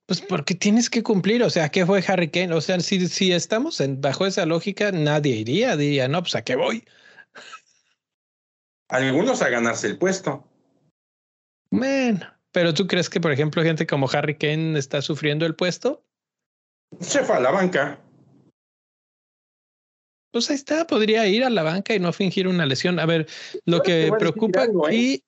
Pues 0.06 0.22
porque 0.22 0.56
tienes 0.56 0.90
que 0.90 1.04
cumplir, 1.04 1.42
o 1.44 1.50
sea, 1.50 1.70
¿qué 1.70 1.86
fue 1.86 2.04
Harry 2.08 2.30
Kane? 2.30 2.54
O 2.54 2.62
sea, 2.62 2.80
si, 2.80 3.08
si 3.08 3.32
estamos 3.32 3.80
en, 3.80 4.02
bajo 4.02 4.26
esa 4.26 4.46
lógica, 4.46 4.92
nadie 4.92 5.36
iría, 5.36 5.78
diría, 5.78 6.08
no, 6.08 6.22
pues 6.22 6.36
a 6.36 6.44
qué 6.44 6.56
voy. 6.56 6.84
Algunos 8.90 9.42
a 9.42 9.50
ganarse 9.50 9.88
el 9.88 9.98
puesto. 9.98 10.46
Bueno, 11.70 12.28
pero 12.52 12.74
tú 12.74 12.88
crees 12.88 13.10
que, 13.10 13.22
por 13.22 13.32
ejemplo, 13.32 13.64
gente 13.64 13.88
como 13.88 14.10
Harry 14.12 14.36
Kane 14.36 14.78
está 14.78 15.02
sufriendo 15.02 15.46
el 15.46 15.56
puesto? 15.56 16.04
Se 17.00 17.24
fue 17.24 17.38
a 17.38 17.40
la 17.40 17.52
banca. 17.52 17.98
Pues 20.32 20.50
ahí 20.50 20.56
está, 20.56 20.88
podría 20.88 21.28
ir 21.28 21.44
a 21.44 21.50
la 21.50 21.64
banca 21.64 21.94
y 21.94 22.00
no 22.00 22.14
fingir 22.14 22.48
una 22.48 22.66
lesión. 22.66 23.00
A 23.00 23.06
ver, 23.06 23.28
lo 23.66 23.82
que 23.82 24.12
preocupa 24.18 24.66
¿eh? 24.90 25.22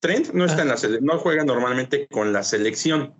Trent 0.00 0.32
no 0.32 0.44
está 0.44 0.62
en 0.62 0.68
la 0.68 0.76
no 1.00 1.18
juega 1.18 1.44
normalmente 1.44 2.06
con 2.08 2.32
la 2.32 2.42
selección. 2.42 3.14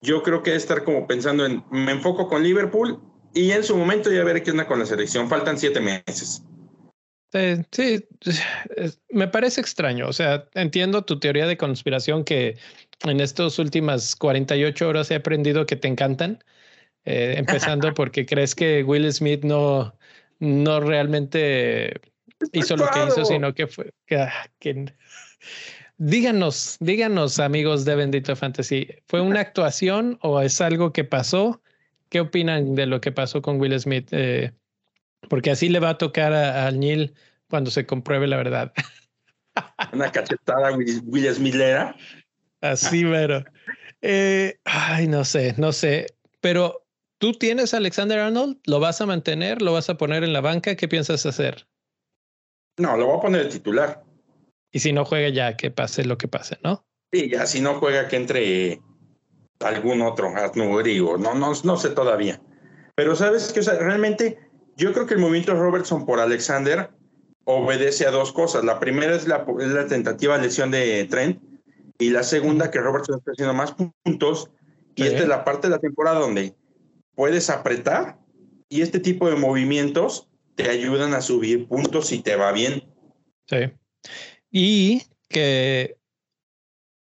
Yo 0.00 0.22
creo 0.22 0.42
que 0.42 0.50
debe 0.50 0.58
estar 0.58 0.84
como 0.84 1.06
pensando 1.06 1.44
en 1.44 1.64
me 1.70 1.92
enfoco 1.92 2.28
con 2.28 2.42
Liverpool 2.42 3.00
y 3.34 3.50
en 3.50 3.64
su 3.64 3.76
momento 3.76 4.12
ya 4.12 4.22
veré 4.24 4.42
qué 4.42 4.52
onda 4.52 4.66
con 4.66 4.78
la 4.78 4.86
selección. 4.86 5.28
Faltan 5.28 5.58
siete 5.58 5.80
meses. 5.80 6.42
Sí, 7.72 8.08
me 9.10 9.28
parece 9.28 9.60
extraño. 9.60 10.08
O 10.08 10.12
sea, 10.12 10.48
entiendo 10.54 11.04
tu 11.04 11.18
teoría 11.18 11.46
de 11.46 11.56
conspiración 11.56 12.24
que 12.24 12.56
en 13.04 13.20
estas 13.20 13.58
últimas 13.58 14.16
48 14.16 14.88
horas 14.88 15.10
he 15.10 15.14
aprendido 15.14 15.66
que 15.66 15.76
te 15.76 15.88
encantan, 15.88 16.42
eh, 17.08 17.38
empezando 17.38 17.94
porque 17.94 18.26
crees 18.26 18.54
que 18.54 18.84
Will 18.84 19.10
Smith 19.10 19.42
no, 19.42 19.94
no 20.40 20.80
realmente 20.80 21.98
hizo 22.52 22.76
lo 22.76 22.86
que 22.90 23.06
hizo, 23.06 23.24
sino 23.24 23.54
que 23.54 23.66
fue 23.66 23.94
ah, 24.10 24.46
que, 24.58 24.92
díganos, 25.96 26.76
díganos 26.80 27.38
amigos 27.38 27.86
de 27.86 27.96
Bendito 27.96 28.36
Fantasy, 28.36 28.88
¿fue 29.06 29.22
una 29.22 29.40
actuación 29.40 30.18
o 30.20 30.42
es 30.42 30.60
algo 30.60 30.92
que 30.92 31.04
pasó? 31.04 31.62
¿Qué 32.10 32.20
opinan 32.20 32.74
de 32.74 32.84
lo 32.84 33.00
que 33.00 33.10
pasó 33.10 33.40
con 33.40 33.58
Will 33.58 33.80
Smith? 33.80 34.08
Eh, 34.10 34.52
porque 35.30 35.50
así 35.50 35.70
le 35.70 35.80
va 35.80 35.90
a 35.90 35.98
tocar 35.98 36.34
al 36.34 36.78
Neil 36.78 37.14
cuando 37.48 37.70
se 37.70 37.86
compruebe 37.86 38.26
la 38.26 38.36
verdad. 38.36 38.74
Una 39.94 40.12
cachetada 40.12 40.72
Will 40.72 41.34
Smithera. 41.34 41.96
Así, 42.60 43.02
pero. 43.04 43.44
Eh, 44.02 44.58
ay, 44.64 45.08
no 45.08 45.24
sé, 45.24 45.54
no 45.56 45.72
sé. 45.72 46.06
Pero 46.40 46.84
tú 47.18 47.32
tienes 47.32 47.74
a 47.74 47.78
Alexander 47.78 48.18
Arnold, 48.20 48.58
¿lo 48.66 48.80
vas 48.80 49.00
a 49.00 49.06
mantener? 49.06 49.62
¿Lo 49.62 49.72
vas 49.72 49.90
a 49.90 49.98
poner 49.98 50.24
en 50.24 50.32
la 50.32 50.40
banca? 50.40 50.76
¿Qué 50.76 50.88
piensas 50.88 51.26
hacer? 51.26 51.68
No, 52.78 52.96
lo 52.96 53.06
voy 53.06 53.18
a 53.18 53.22
poner 53.22 53.40
el 53.42 53.48
titular. 53.48 54.04
Y 54.70 54.80
si 54.80 54.92
no 54.92 55.04
juega 55.04 55.28
ya, 55.28 55.56
que 55.56 55.70
pase 55.70 56.04
lo 56.04 56.18
que 56.18 56.28
pase, 56.28 56.58
¿no? 56.62 56.86
Sí, 57.12 57.30
ya 57.30 57.46
si 57.46 57.60
no 57.60 57.74
juega 57.74 58.08
que 58.08 58.16
entre 58.16 58.80
algún 59.60 60.02
otro, 60.02 60.32
Rodrigo, 60.54 61.18
no, 61.18 61.34
no, 61.34 61.52
no 61.64 61.76
sé 61.76 61.90
todavía. 61.90 62.40
Pero 62.94 63.16
sabes 63.16 63.52
que 63.52 63.60
realmente 63.60 64.38
yo 64.76 64.92
creo 64.92 65.06
que 65.06 65.14
el 65.14 65.20
movimiento 65.20 65.54
Robertson 65.54 66.06
por 66.06 66.20
Alexander 66.20 66.90
obedece 67.44 68.06
a 68.06 68.10
dos 68.10 68.32
cosas. 68.32 68.64
La 68.64 68.78
primera 68.78 69.14
es 69.14 69.26
la, 69.26 69.44
tentativa 69.88 70.36
de 70.36 70.44
lesión 70.44 70.70
de 70.70 71.04
Trent 71.04 71.42
y 71.98 72.10
la 72.10 72.22
segunda 72.22 72.70
que 72.70 72.78
Robertson 72.78 73.18
está 73.18 73.32
haciendo 73.32 73.54
más 73.54 73.74
puntos 74.04 74.50
y 74.94 75.04
esta 75.04 75.22
es 75.22 75.28
la 75.28 75.44
parte 75.44 75.68
de 75.68 75.70
la 75.72 75.78
temporada 75.78 76.20
donde 76.20 76.54
puedes 77.18 77.50
apretar 77.50 78.16
y 78.68 78.82
este 78.82 79.00
tipo 79.00 79.28
de 79.28 79.34
movimientos 79.34 80.28
te 80.54 80.70
ayudan 80.70 81.14
a 81.14 81.20
subir 81.20 81.66
puntos 81.66 82.06
si 82.06 82.20
te 82.20 82.36
va 82.36 82.52
bien. 82.52 82.84
Sí. 83.48 83.56
Y 84.52 85.02
que, 85.28 85.98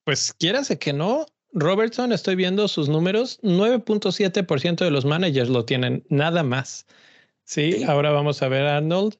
pues 0.06 0.34
quieras 0.34 0.76
que 0.80 0.94
no, 0.94 1.28
Robertson, 1.54 2.12
estoy 2.12 2.36
viendo 2.36 2.68
sus 2.68 2.90
números, 2.90 3.40
9.7% 3.44 4.84
de 4.84 4.90
los 4.90 5.06
managers 5.06 5.50
lo 5.50 5.64
tienen, 5.64 6.04
nada 6.10 6.42
más. 6.42 6.88
Sí, 7.44 7.84
ahora 7.84 8.10
vamos 8.10 8.42
a 8.42 8.48
ver 8.48 8.66
Arnold, 8.66 9.16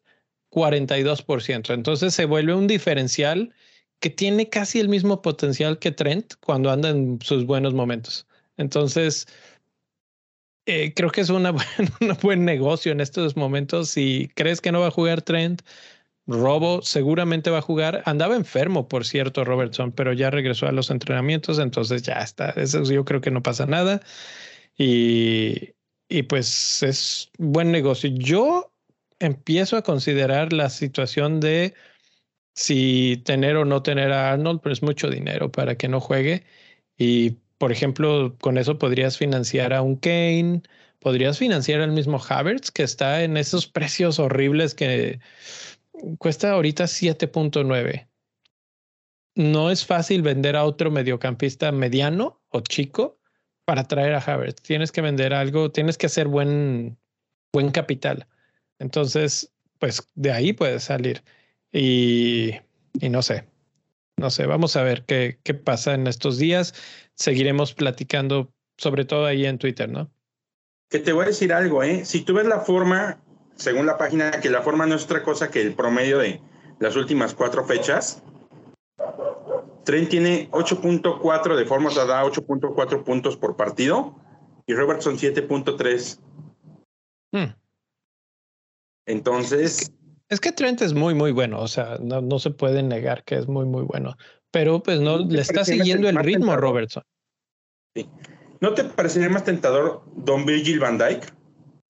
42%. 0.50 1.72
Entonces 1.72 2.16
se 2.16 2.26
vuelve 2.26 2.56
un 2.56 2.66
diferencial 2.66 3.54
que 4.00 4.10
tiene 4.10 4.50
casi 4.50 4.80
el 4.80 4.90
mismo 4.90 5.22
potencial 5.22 5.78
que 5.78 5.92
Trent 5.92 6.34
cuando 6.40 6.72
anda 6.72 6.90
en 6.90 7.20
sus 7.22 7.46
buenos 7.46 7.76
momentos. 7.76 8.26
Entonces, 8.58 9.28
eh, 10.70 10.94
creo 10.96 11.10
que 11.10 11.22
es 11.22 11.30
una 11.30 11.52
un 12.02 12.18
buen 12.22 12.46
negocio 12.46 12.92
en 12.92 13.02
estos 13.02 13.36
momentos. 13.36 13.90
Si 13.90 14.30
crees 14.36 14.62
que 14.62 14.72
no 14.72 14.82
va 14.82 14.88
a 14.88 14.92
jugar 14.92 15.22
Trent, 15.24 15.64
Robo 16.28 16.82
seguramente 16.84 17.50
va 17.50 17.60
a 17.60 17.62
jugar. 17.62 18.04
Andaba 18.06 18.36
enfermo, 18.36 18.88
por 18.88 19.06
cierto, 19.06 19.44
Robertson, 19.46 19.92
pero 19.92 20.14
ya 20.14 20.30
regresó 20.30 20.68
a 20.68 20.72
los 20.72 20.92
entrenamientos, 20.92 21.60
entonces 21.60 22.04
ya 22.04 22.16
está. 22.22 22.52
Eso 22.52 22.84
yo 22.84 23.06
creo 23.06 23.22
que 23.22 23.32
no 23.32 23.42
pasa 23.44 23.66
nada. 23.66 24.02
Y, 24.78 25.72
y 26.10 26.24
pues 26.24 26.84
es 26.84 27.32
buen 27.40 27.72
negocio. 27.72 28.12
Yo 28.14 28.72
empiezo 29.20 29.78
a 29.78 29.84
considerar 29.84 30.54
la 30.54 30.70
situación 30.70 31.40
de 31.40 31.74
si 32.56 33.22
tener 33.26 33.58
o 33.58 33.66
no 33.66 33.84
tener 33.84 34.12
a 34.12 34.32
Arnold, 34.34 34.62
pero 34.62 34.74
es 34.74 34.84
mucho 34.84 35.10
dinero 35.10 35.52
para 35.52 35.76
que 35.78 35.88
no 35.88 36.00
juegue. 36.02 36.44
Y, 36.98 37.38
por 37.60 37.74
ejemplo, 37.74 38.36
con 38.40 38.58
eso 38.58 38.80
podrías 38.80 39.18
financiar 39.18 39.74
a 39.74 39.82
un 39.82 39.98
Kane, 39.98 40.64
podrías 41.00 41.38
financiar 41.38 41.82
al 41.82 41.92
mismo 41.92 42.18
Havertz, 42.18 42.72
que 42.72 42.84
está 42.84 43.22
en 43.24 43.36
esos 43.38 43.68
precios 43.68 44.18
horribles 44.18 44.74
que 44.74 45.20
cuesta 46.18 46.52
ahorita 46.52 46.86
7.9. 46.86 48.08
No 49.36 49.70
es 49.70 49.86
fácil 49.86 50.22
vender 50.22 50.56
a 50.56 50.64
otro 50.64 50.90
mediocampista 50.90 51.72
mediano 51.74 52.42
o 52.50 52.62
chico 52.62 53.20
para 53.66 53.84
traer 53.84 54.16
a 54.16 54.20
Havertz. 54.20 54.62
Tienes 54.62 54.94
que 54.94 55.02
vender 55.02 55.34
algo, 55.34 55.70
tienes 55.70 55.98
que 55.98 56.06
hacer 56.06 56.30
buen, 56.30 56.98
buen 57.52 57.72
capital. 57.72 58.26
Entonces, 58.80 59.52
pues 59.80 60.08
de 60.16 60.32
ahí 60.32 60.54
puedes 60.54 60.84
salir. 60.84 61.24
Y, 61.74 62.56
y 62.94 63.10
no 63.10 63.22
sé, 63.22 63.44
no 64.20 64.30
sé, 64.30 64.46
vamos 64.46 64.76
a 64.76 64.84
ver 64.84 65.06
qué, 65.06 65.40
qué 65.44 65.54
pasa 65.54 65.94
en 65.94 66.08
estos 66.08 66.38
días. 66.38 66.74
Seguiremos 67.16 67.74
platicando, 67.74 68.54
sobre 68.78 69.06
todo 69.06 69.26
ahí 69.26 69.46
en 69.46 69.58
Twitter, 69.58 69.90
¿no? 69.90 70.12
Que 70.90 71.00
te 71.00 71.14
voy 71.14 71.24
a 71.24 71.28
decir 71.28 71.54
algo, 71.54 71.84
¿eh? 71.84 72.06
Si 72.06 72.22
tú 72.22 72.34
ves 72.34 72.46
la 72.46 72.60
forma, 72.60 73.22
según 73.56 73.86
la 73.86 73.98
página, 73.98 74.32
que 74.32 74.50
la 74.50 74.62
forma 74.62 74.86
no 74.86 74.96
es 74.96 75.06
otra 75.06 75.24
cosa 75.24 75.50
que 75.50 75.62
el 75.62 75.74
promedio 75.74 76.20
de 76.20 76.42
las 76.80 76.96
últimas 76.96 77.34
cuatro 77.34 77.66
fechas, 77.66 78.22
Trent 79.86 80.10
tiene 80.10 80.50
8.4 80.52 81.56
de 81.56 81.66
forma, 81.66 81.90
o 81.90 81.92
sea, 81.92 82.06
da 82.06 82.24
8.4 82.24 83.04
puntos 83.04 83.38
por 83.38 83.56
partido 83.56 84.16
y 84.68 84.74
Robertson 84.74 85.18
7.3. 85.18 86.20
Hmm. 87.32 87.54
Entonces. 89.08 89.92
Es 90.30 90.40
que, 90.40 90.52
Trent 90.52 90.82
es 90.82 90.94
muy, 90.94 91.16
muy 91.16 91.32
bueno. 91.32 91.60
O 91.60 91.68
sea, 91.68 91.98
no, 92.00 92.22
no, 92.22 92.40
se 92.40 92.52
puede 92.52 92.84
negar 92.84 93.24
que 93.24 93.36
es 93.36 93.48
muy, 93.48 93.66
muy 93.66 93.84
bueno. 93.84 94.16
Pero 94.52 94.82
pues 94.82 95.00
no 95.00 95.20
le 95.20 95.42
está 95.42 95.66
siguiendo 95.66 96.08
el 96.08 96.18
ritmo 96.18 96.52
a 96.52 96.58
Robertson. 96.58 97.04
Sí. 97.96 98.08
¿No 98.62 98.74
te 98.74 98.84
parecería 98.84 99.30
más 99.30 99.44
tentador 99.44 100.04
Don 100.16 100.46
Virgil 100.46 100.80
van 100.80 100.98
Dyke? 100.98 101.34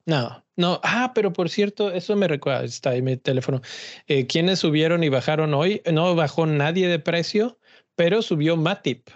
No, 0.05 0.43
no. 0.55 0.79
Ah, 0.83 1.11
pero 1.13 1.33
por 1.33 1.49
cierto, 1.49 1.91
eso 1.91 2.15
me 2.15 2.27
recuerda, 2.27 2.63
está 2.63 2.91
ahí 2.91 3.01
mi 3.01 3.17
teléfono. 3.17 3.61
Eh, 4.07 4.27
¿Quiénes 4.27 4.59
subieron 4.59 5.03
y 5.03 5.09
bajaron 5.09 5.53
hoy? 5.53 5.81
No 5.91 6.15
bajó 6.15 6.45
nadie 6.45 6.87
de 6.87 6.99
precio, 6.99 7.59
pero 7.95 8.21
subió 8.21 8.55
Matip. 8.55 9.09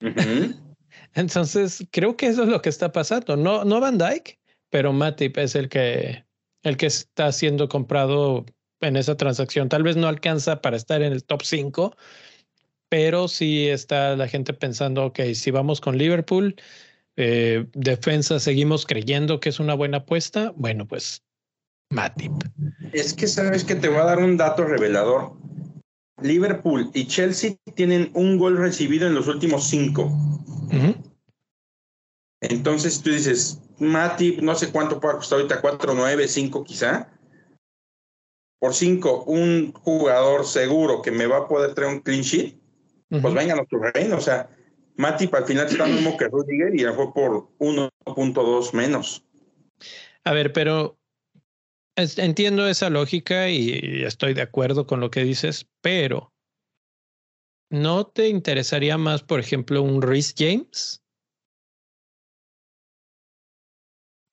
Entonces, 1.14 1.86
creo 1.90 2.16
que 2.16 2.26
eso 2.26 2.44
es 2.44 2.48
lo 2.48 2.62
que 2.62 2.68
está 2.68 2.92
pasando. 2.92 3.36
No, 3.36 3.64
no 3.64 3.80
Van 3.80 3.98
Dyke, 3.98 4.38
pero 4.70 4.92
Matip 4.92 5.38
es 5.38 5.54
el 5.54 5.68
que, 5.68 6.24
el 6.62 6.76
que 6.76 6.86
está 6.86 7.32
siendo 7.32 7.68
comprado 7.68 8.44
en 8.80 8.96
esa 8.96 9.16
transacción. 9.16 9.68
Tal 9.68 9.82
vez 9.82 9.96
no 9.96 10.08
alcanza 10.08 10.60
para 10.60 10.76
estar 10.76 11.02
en 11.02 11.12
el 11.12 11.24
top 11.24 11.42
5, 11.42 11.96
pero 12.88 13.28
sí 13.28 13.68
está 13.68 14.16
la 14.16 14.28
gente 14.28 14.52
pensando, 14.52 15.06
ok, 15.06 15.20
si 15.34 15.50
vamos 15.50 15.80
con 15.80 15.98
Liverpool, 15.98 16.56
eh, 17.16 17.66
defensa 17.72 18.38
seguimos 18.38 18.86
creyendo 18.86 19.40
que 19.40 19.48
es 19.48 19.60
una 19.60 19.74
buena 19.74 19.98
apuesta, 19.98 20.52
bueno, 20.56 20.86
pues 20.86 21.22
Matip. 21.90 22.32
Es 22.92 23.14
que 23.14 23.26
sabes 23.26 23.64
que 23.64 23.74
te 23.74 23.88
voy 23.88 23.98
a 23.98 24.04
dar 24.04 24.18
un 24.18 24.36
dato 24.36 24.64
revelador. 24.64 25.32
Liverpool 26.20 26.90
y 26.94 27.06
Chelsea 27.06 27.56
tienen 27.74 28.10
un 28.14 28.38
gol 28.38 28.56
recibido 28.56 29.06
en 29.06 29.14
los 29.14 29.28
últimos 29.28 29.68
cinco. 29.68 30.12
Entonces 32.40 33.02
tú 33.02 33.10
dices, 33.10 33.60
Matip, 33.78 34.40
no 34.40 34.54
sé 34.54 34.70
cuánto 34.72 35.00
puede 35.00 35.16
costar 35.16 35.38
ahorita, 35.38 35.60
4, 35.60 35.94
9, 35.94 36.28
5 36.28 36.64
quizá. 36.64 37.10
Por 38.60 38.74
5, 38.74 39.24
un 39.24 39.72
jugador 39.72 40.44
seguro 40.44 41.00
que 41.00 41.12
me 41.12 41.26
va 41.26 41.38
a 41.38 41.48
poder 41.48 41.74
traer 41.74 41.94
un 41.94 42.00
clean 42.00 42.22
sheet, 42.22 42.58
pues 43.08 43.32
venga 43.32 43.52
a 43.52 43.56
nuestro 43.56 43.80
reino. 43.80 44.16
O 44.16 44.20
sea, 44.20 44.50
Matip 44.96 45.32
al 45.34 45.44
final 45.44 45.66
está 45.66 45.86
lo 45.86 45.94
mismo 45.94 46.16
que 46.16 46.26
Rudiger 46.26 46.74
y 46.74 46.82
ya 46.82 46.92
fue 46.92 47.12
por 47.14 47.48
1.2 47.58 48.74
menos. 48.74 49.24
A 50.24 50.32
ver, 50.32 50.52
pero 50.52 50.98
entiendo 51.96 52.66
esa 52.68 52.90
lógica 52.90 53.48
y 53.48 54.02
estoy 54.04 54.34
de 54.34 54.42
acuerdo 54.42 54.86
con 54.86 55.00
lo 55.00 55.10
que 55.10 55.22
dices, 55.22 55.68
pero 55.80 56.32
¿no 57.70 58.06
te 58.06 58.28
interesaría 58.28 58.98
más, 58.98 59.22
por 59.22 59.38
ejemplo, 59.40 59.82
un 59.82 60.02
Rhys 60.02 60.34
James? 60.36 61.02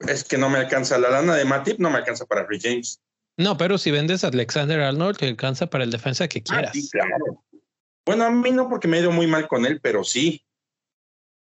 Es 0.07 0.23
que 0.23 0.37
no 0.37 0.49
me 0.49 0.59
alcanza 0.59 0.97
la 0.97 1.09
lana 1.09 1.35
de 1.35 1.45
Matip, 1.45 1.79
no 1.79 1.89
me 1.89 1.97
alcanza 1.97 2.25
para 2.25 2.45
Rhys 2.45 2.63
James. 2.63 3.01
No, 3.37 3.57
pero 3.57 3.77
si 3.77 3.91
vendes 3.91 4.23
a 4.23 4.27
Alexander 4.27 4.79
Arnold, 4.81 5.17
te 5.17 5.27
alcanza 5.27 5.67
para 5.67 5.83
el 5.83 5.91
defensa 5.91 6.27
que 6.27 6.39
ah, 6.39 6.43
quieras. 6.43 6.71
sí, 6.73 6.89
claro. 6.89 7.43
Bueno, 8.05 8.25
a 8.25 8.31
mí 8.31 8.51
no, 8.51 8.69
porque 8.69 8.87
me 8.87 8.97
he 8.97 9.01
ido 9.01 9.11
muy 9.11 9.27
mal 9.27 9.47
con 9.47 9.65
él, 9.65 9.79
pero 9.81 10.03
sí. 10.03 10.45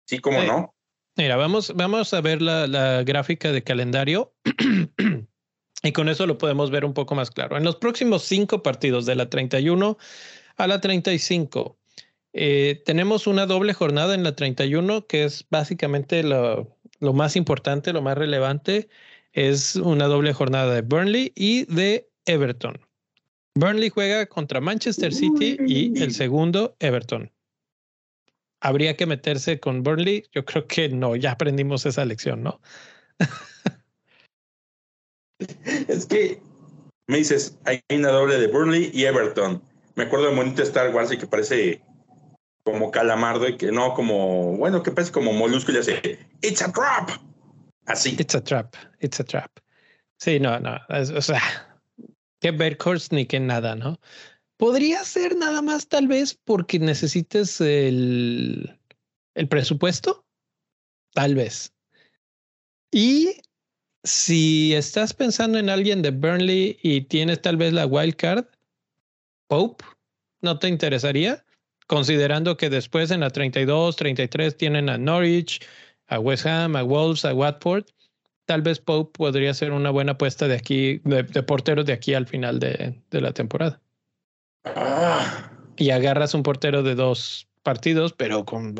Sí, 0.05 0.19
cómo 0.19 0.43
no. 0.43 0.75
Mira, 1.15 1.35
vamos, 1.35 1.73
vamos 1.75 2.13
a 2.13 2.21
ver 2.21 2.41
la, 2.41 2.67
la 2.67 3.03
gráfica 3.03 3.51
de 3.51 3.63
calendario 3.63 4.33
y 5.83 5.91
con 5.91 6.09
eso 6.09 6.25
lo 6.27 6.37
podemos 6.37 6.71
ver 6.71 6.85
un 6.85 6.93
poco 6.93 7.15
más 7.15 7.31
claro. 7.31 7.57
En 7.57 7.63
los 7.63 7.77
próximos 7.77 8.23
cinco 8.23 8.61
partidos, 8.63 9.05
de 9.05 9.15
la 9.15 9.29
31 9.29 9.97
a 10.57 10.67
la 10.67 10.81
35, 10.81 11.77
eh, 12.33 12.81
tenemos 12.85 13.27
una 13.27 13.45
doble 13.45 13.73
jornada 13.73 14.13
en 14.13 14.23
la 14.23 14.35
31, 14.35 15.07
que 15.07 15.23
es 15.23 15.45
básicamente 15.49 16.23
lo, 16.23 16.77
lo 16.99 17.13
más 17.13 17.35
importante, 17.35 17.93
lo 17.93 18.01
más 18.01 18.17
relevante, 18.17 18.89
es 19.33 19.75
una 19.75 20.05
doble 20.05 20.33
jornada 20.33 20.73
de 20.73 20.81
Burnley 20.81 21.31
y 21.35 21.65
de 21.65 22.09
Everton. 22.25 22.79
Burnley 23.55 23.89
juega 23.89 24.25
contra 24.25 24.61
Manchester 24.61 25.13
City 25.13 25.57
y 25.65 26.01
el 26.01 26.13
segundo 26.13 26.75
Everton. 26.79 27.31
¿Habría 28.61 28.95
que 28.95 29.05
meterse 29.05 29.59
con 29.59 29.83
Burnley? 29.83 30.25
Yo 30.31 30.45
creo 30.45 30.67
que 30.67 30.89
no, 30.89 31.15
ya 31.15 31.31
aprendimos 31.31 31.85
esa 31.85 32.05
lección, 32.05 32.43
¿no? 32.43 32.61
es 35.87 36.05
que 36.05 36.41
me 37.07 37.17
dices, 37.17 37.57
hay 37.65 37.81
una 37.89 38.09
doble 38.09 38.37
de 38.37 38.47
Burnley 38.47 38.91
y 38.93 39.05
Everton. 39.05 39.63
Me 39.95 40.03
acuerdo 40.03 40.27
de 40.29 40.35
monito 40.35 40.61
Star 40.61 40.93
Wars 40.93 41.11
y 41.11 41.17
que 41.17 41.27
parece 41.27 41.81
como 42.63 42.91
calamardo 42.91 43.47
y 43.47 43.57
que 43.57 43.71
no 43.71 43.93
como, 43.93 44.57
bueno, 44.57 44.83
que 44.83 44.91
parece 44.91 45.11
como 45.11 45.33
molusco 45.33 45.71
y 45.71 45.75
le 45.75 46.19
it's 46.41 46.61
a 46.61 46.71
trap. 46.71 47.09
Así. 47.85 48.15
It's 48.19 48.35
a 48.35 48.41
trap, 48.41 48.75
it's 48.99 49.19
a 49.19 49.23
trap. 49.23 49.51
Sí, 50.17 50.39
no, 50.39 50.59
no, 50.59 50.77
o 50.89 51.21
sea, 51.21 51.41
que 52.39 52.51
Berkhorst 52.51 53.11
ni 53.13 53.25
que 53.25 53.39
nada, 53.39 53.75
¿no? 53.75 53.99
Podría 54.57 55.03
ser 55.05 55.35
nada 55.37 55.61
más 55.61 55.87
tal 55.87 56.07
vez 56.07 56.37
porque 56.43 56.79
necesites 56.79 57.61
el, 57.61 58.77
el 59.33 59.47
presupuesto, 59.47 60.25
tal 61.13 61.35
vez. 61.35 61.73
Y 62.91 63.41
si 64.03 64.73
estás 64.73 65.13
pensando 65.13 65.57
en 65.57 65.69
alguien 65.69 66.01
de 66.01 66.11
Burnley 66.11 66.77
y 66.81 67.01
tienes 67.01 67.41
tal 67.41 67.57
vez 67.57 67.73
la 67.73 67.85
wild 67.85 68.15
card, 68.15 68.45
Pope, 69.47 69.83
¿no 70.41 70.59
te 70.59 70.67
interesaría? 70.67 71.45
Considerando 71.89 72.55
que 72.55 72.69
después 72.69 73.11
en 73.11 73.19
la 73.19 73.31
32, 73.31 73.97
33 73.97 74.55
tienen 74.55 74.89
a 74.89 74.97
Norwich, 74.97 75.59
a 76.07 76.19
West 76.19 76.45
Ham, 76.45 76.77
a 76.77 76.83
Wolves, 76.83 77.25
a 77.25 77.33
Watford 77.33 77.85
tal 78.49 78.63
vez 78.63 78.79
Pope 78.79 79.15
podría 79.15 79.53
ser 79.53 79.71
una 79.71 79.91
buena 79.91 80.13
apuesta 80.13 80.47
de 80.47 80.55
aquí, 80.55 81.01
de, 81.03 81.23
portero 81.43 81.83
de 81.83 81.93
aquí 81.93 82.15
al 82.15 82.25
final 82.25 82.59
de, 82.59 82.99
la 83.11 83.31
temporada. 83.31 83.79
Ah. 84.65 85.51
Y 85.77 85.91
agarras 85.91 86.33
un 86.33 86.41
portero 86.41 86.81
de 86.81 86.95
dos 86.95 87.47
partidos, 87.61 88.11
pero 88.11 88.45
con 88.45 88.73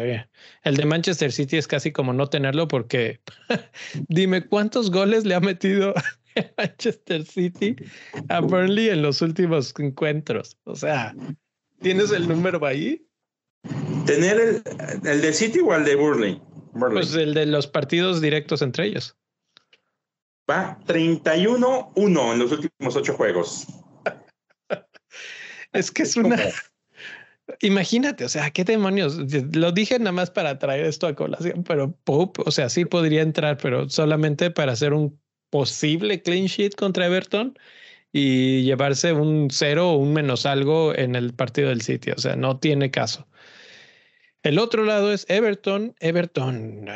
el 0.64 0.76
de 0.76 0.86
Manchester 0.86 1.32
City 1.32 1.58
es 1.58 1.68
casi 1.68 1.92
como 1.92 2.14
no 2.14 2.26
tenerlo 2.26 2.68
porque 2.68 3.20
dime 4.08 4.44
cuántos 4.44 4.90
goles 4.90 5.24
le 5.24 5.36
ha 5.36 5.40
metido 5.40 5.94
Manchester 6.58 7.24
City 7.24 7.76
a 8.30 8.40
Burnley 8.40 8.90
en 8.90 9.04
los 9.04 9.22
últimos 9.22 9.72
encuentros. 9.78 10.58
O 10.64 10.76
sea, 10.76 11.14
¿tienes 11.82 12.12
el 12.12 12.28
número 12.28 12.66
ahí? 12.66 13.06
¿Tener 14.06 14.40
el, 14.40 14.64
el 15.06 15.22
de 15.22 15.34
City 15.34 15.60
o 15.60 15.74
el 15.74 15.86
de 15.86 15.96
Burnley? 15.96 16.42
Pues 16.74 17.14
el 17.16 17.34
de 17.34 17.46
los 17.46 17.68
partidos 17.68 18.22
directos 18.22 18.62
entre 18.62 18.88
ellos. 18.88 19.16
Va 20.50 20.80
31-1 20.88 22.34
en 22.34 22.40
los 22.40 22.52
últimos 22.52 22.96
ocho 22.96 23.14
juegos. 23.14 23.68
es 25.74 25.92
que 25.92 26.04
es 26.04 26.16
una. 26.16 26.38
Imagínate, 27.62 28.26
o 28.26 28.30
sea, 28.30 28.52
qué 28.52 28.64
demonios. 28.64 29.18
Lo 29.54 29.72
dije 29.72 29.98
nada 29.98 30.12
más 30.12 30.30
para 30.30 30.60
traer 30.60 30.86
esto 30.86 31.08
a 31.08 31.16
colación, 31.16 31.64
pero 31.64 31.92
Pope, 32.04 32.44
o 32.46 32.52
sea, 32.52 32.70
sí 32.70 32.86
podría 32.86 33.24
entrar, 33.24 33.58
pero 33.58 33.90
solamente 33.90 34.52
para 34.52 34.74
hacer 34.74 34.94
un 34.94 35.20
posible 35.50 36.22
clean 36.22 36.46
sheet 36.46 36.76
contra 36.76 37.08
Everton 37.08 37.58
y 38.12 38.64
llevarse 38.64 39.14
un 39.14 39.50
cero 39.52 39.92
o 39.92 39.98
un 39.98 40.14
menos 40.14 40.46
algo 40.46 40.96
en 40.96 41.16
el 41.16 41.34
partido 41.34 41.70
del 41.70 41.82
sitio. 41.82 42.14
O 42.18 42.20
sea, 42.20 42.36
no 42.36 42.60
tiene 42.60 42.92
caso. 42.92 43.28
El 44.42 44.58
otro 44.58 44.84
lado 44.84 45.12
es 45.12 45.26
Everton. 45.30 45.96
Everton. 46.00 46.88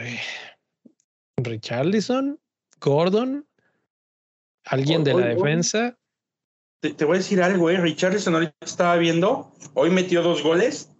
Richarlison. 1.37 2.39
Gordon, 2.83 3.47
alguien 4.65 5.03
de 5.05 5.13
la 5.13 5.27
defensa. 5.27 5.97
Te, 6.81 7.05
voy 7.05 7.15
a 7.15 7.17
decir 7.19 7.41
algo, 7.41 7.69
¿eh? 7.69 7.77
Richardson 7.77 8.33
ahorita 8.33 8.53
estaba 8.59 8.97
viendo, 8.97 9.53
hoy 9.73 9.89
metió 9.89 10.21
dos 10.21 10.43
goles, 10.43 10.91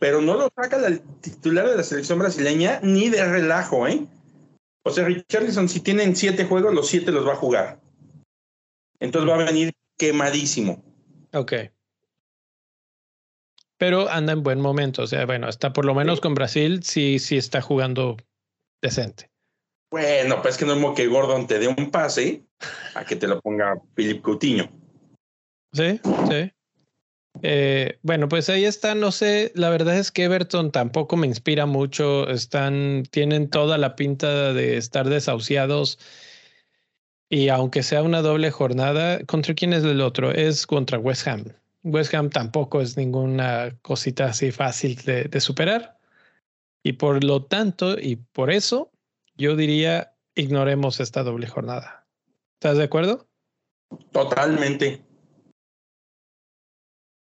pero 0.00 0.22
no 0.22 0.34
lo 0.34 0.48
saca 0.56 0.84
el 0.86 1.00
titular 1.20 1.68
de 1.68 1.76
la 1.76 1.82
selección 1.82 2.18
brasileña 2.18 2.80
ni 2.82 3.10
de 3.10 3.22
relajo, 3.22 3.86
¿eh? 3.86 4.06
O 4.82 4.90
sea, 4.90 5.04
Richardson, 5.04 5.68
si 5.68 5.80
tienen 5.80 6.16
siete 6.16 6.46
juegos, 6.46 6.72
los 6.72 6.88
siete 6.88 7.12
los 7.12 7.26
va 7.26 7.32
a 7.32 7.36
jugar. 7.36 7.80
Entonces 9.00 9.30
va 9.30 9.34
a 9.34 9.44
venir 9.44 9.72
quemadísimo. 9.98 10.84
Ok. 11.32 11.52
Pero 13.78 14.08
anda 14.08 14.32
en 14.32 14.42
buen 14.42 14.60
momento. 14.60 15.02
O 15.02 15.06
sea, 15.06 15.26
bueno, 15.26 15.48
está 15.48 15.72
por 15.72 15.84
lo 15.84 15.94
menos 15.94 16.20
con 16.20 16.34
Brasil, 16.34 16.82
sí, 16.82 17.18
sí 17.18 17.36
está 17.36 17.60
jugando 17.60 18.16
decente. 18.82 19.30
Bueno, 19.90 20.42
pues 20.42 20.56
que 20.56 20.64
no 20.64 20.72
es 20.72 20.82
como 20.82 20.94
que 20.94 21.06
Gordon 21.06 21.46
te 21.46 21.58
dé 21.58 21.68
un 21.68 21.90
pase 21.90 22.44
a 22.94 23.04
que 23.04 23.16
te 23.16 23.28
lo 23.28 23.40
ponga 23.40 23.80
Philip 23.94 24.22
Coutinho. 24.22 24.68
Sí, 25.72 26.00
sí. 26.28 26.52
Eh, 27.42 27.98
bueno, 28.02 28.28
pues 28.28 28.48
ahí 28.48 28.64
está, 28.64 28.94
no 28.94 29.12
sé, 29.12 29.52
la 29.54 29.68
verdad 29.68 29.98
es 29.98 30.10
que 30.10 30.24
Everton 30.24 30.72
tampoco 30.72 31.16
me 31.16 31.26
inspira 31.26 31.66
mucho, 31.66 32.28
están, 32.28 33.04
tienen 33.10 33.50
toda 33.50 33.76
la 33.76 33.94
pinta 33.94 34.54
de 34.54 34.78
estar 34.78 35.08
desahuciados 35.08 35.98
y 37.28 37.48
aunque 37.48 37.82
sea 37.82 38.02
una 38.02 38.22
doble 38.22 38.50
jornada, 38.50 39.22
¿contra 39.24 39.54
quién 39.54 39.72
es 39.72 39.84
el 39.84 40.00
otro? 40.00 40.32
Es 40.32 40.66
contra 40.66 40.98
West 40.98 41.26
Ham. 41.26 41.44
West 41.82 42.14
Ham 42.14 42.30
tampoco 42.30 42.80
es 42.80 42.96
ninguna 42.96 43.76
cosita 43.82 44.26
así 44.26 44.50
fácil 44.50 44.96
de, 45.04 45.24
de 45.24 45.40
superar 45.40 45.96
y 46.86 46.92
por 46.92 47.24
lo 47.24 47.44
tanto, 47.44 47.98
y 47.98 48.14
por 48.14 48.52
eso, 48.52 48.92
yo 49.36 49.56
diría, 49.56 50.14
ignoremos 50.36 51.00
esta 51.00 51.24
doble 51.24 51.48
jornada. 51.48 52.06
¿Estás 52.60 52.78
de 52.78 52.84
acuerdo? 52.84 53.26
Totalmente. 54.12 55.04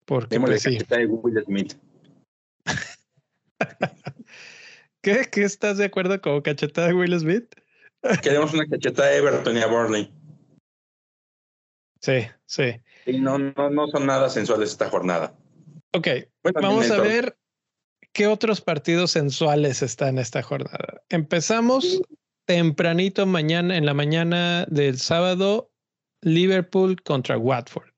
Porque 0.05 0.39
pues, 0.39 0.61
sí. 0.61 0.77
de 0.77 1.07
Will 1.07 1.43
Smith. 1.43 1.73
¿Qué? 5.01 5.27
¿Qué 5.31 5.41
estás 5.41 5.79
de 5.79 5.85
acuerdo 5.85 6.21
con 6.21 6.41
cachetada 6.41 6.89
de 6.89 6.93
Will 6.93 7.19
Smith? 7.19 7.55
Queremos 8.21 8.53
una 8.53 8.65
cachetada 8.65 9.09
de 9.09 9.17
Everton 9.17 9.57
y 9.57 9.61
a 9.61 9.67
Burnley. 9.67 10.13
Sí, 12.01 12.27
sí. 12.45 12.81
Y 13.05 13.19
no, 13.19 13.37
no, 13.37 13.69
no 13.69 13.87
son 13.87 14.05
nada 14.05 14.29
sensuales 14.29 14.71
esta 14.71 14.89
jornada. 14.89 15.35
Ok, 15.93 16.07
vamos 16.61 16.91
a 16.91 16.99
ver 16.99 17.37
qué 18.13 18.27
otros 18.27 18.61
partidos 18.61 19.11
sensuales 19.11 19.81
están 19.81 20.19
esta 20.19 20.41
jornada. 20.41 21.01
Empezamos 21.09 22.01
tempranito 22.45 23.25
mañana, 23.25 23.77
en 23.77 23.85
la 23.85 23.93
mañana 23.93 24.65
del 24.69 24.97
sábado, 24.97 25.71
Liverpool 26.21 27.01
contra 27.01 27.37
Watford. 27.37 27.91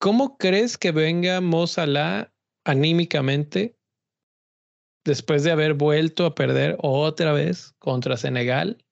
¿Cómo 0.00 0.36
crees 0.38 0.78
que 0.78 0.92
venga 0.92 1.40
Mo 1.40 1.66
Salah 1.66 2.32
anímicamente 2.64 3.77
después 5.08 5.42
de 5.42 5.50
haber 5.50 5.74
vuelto 5.74 6.24
a 6.26 6.36
perder 6.36 6.76
otra 6.80 7.32
vez 7.32 7.74
contra 7.80 8.16
Senegal? 8.16 8.84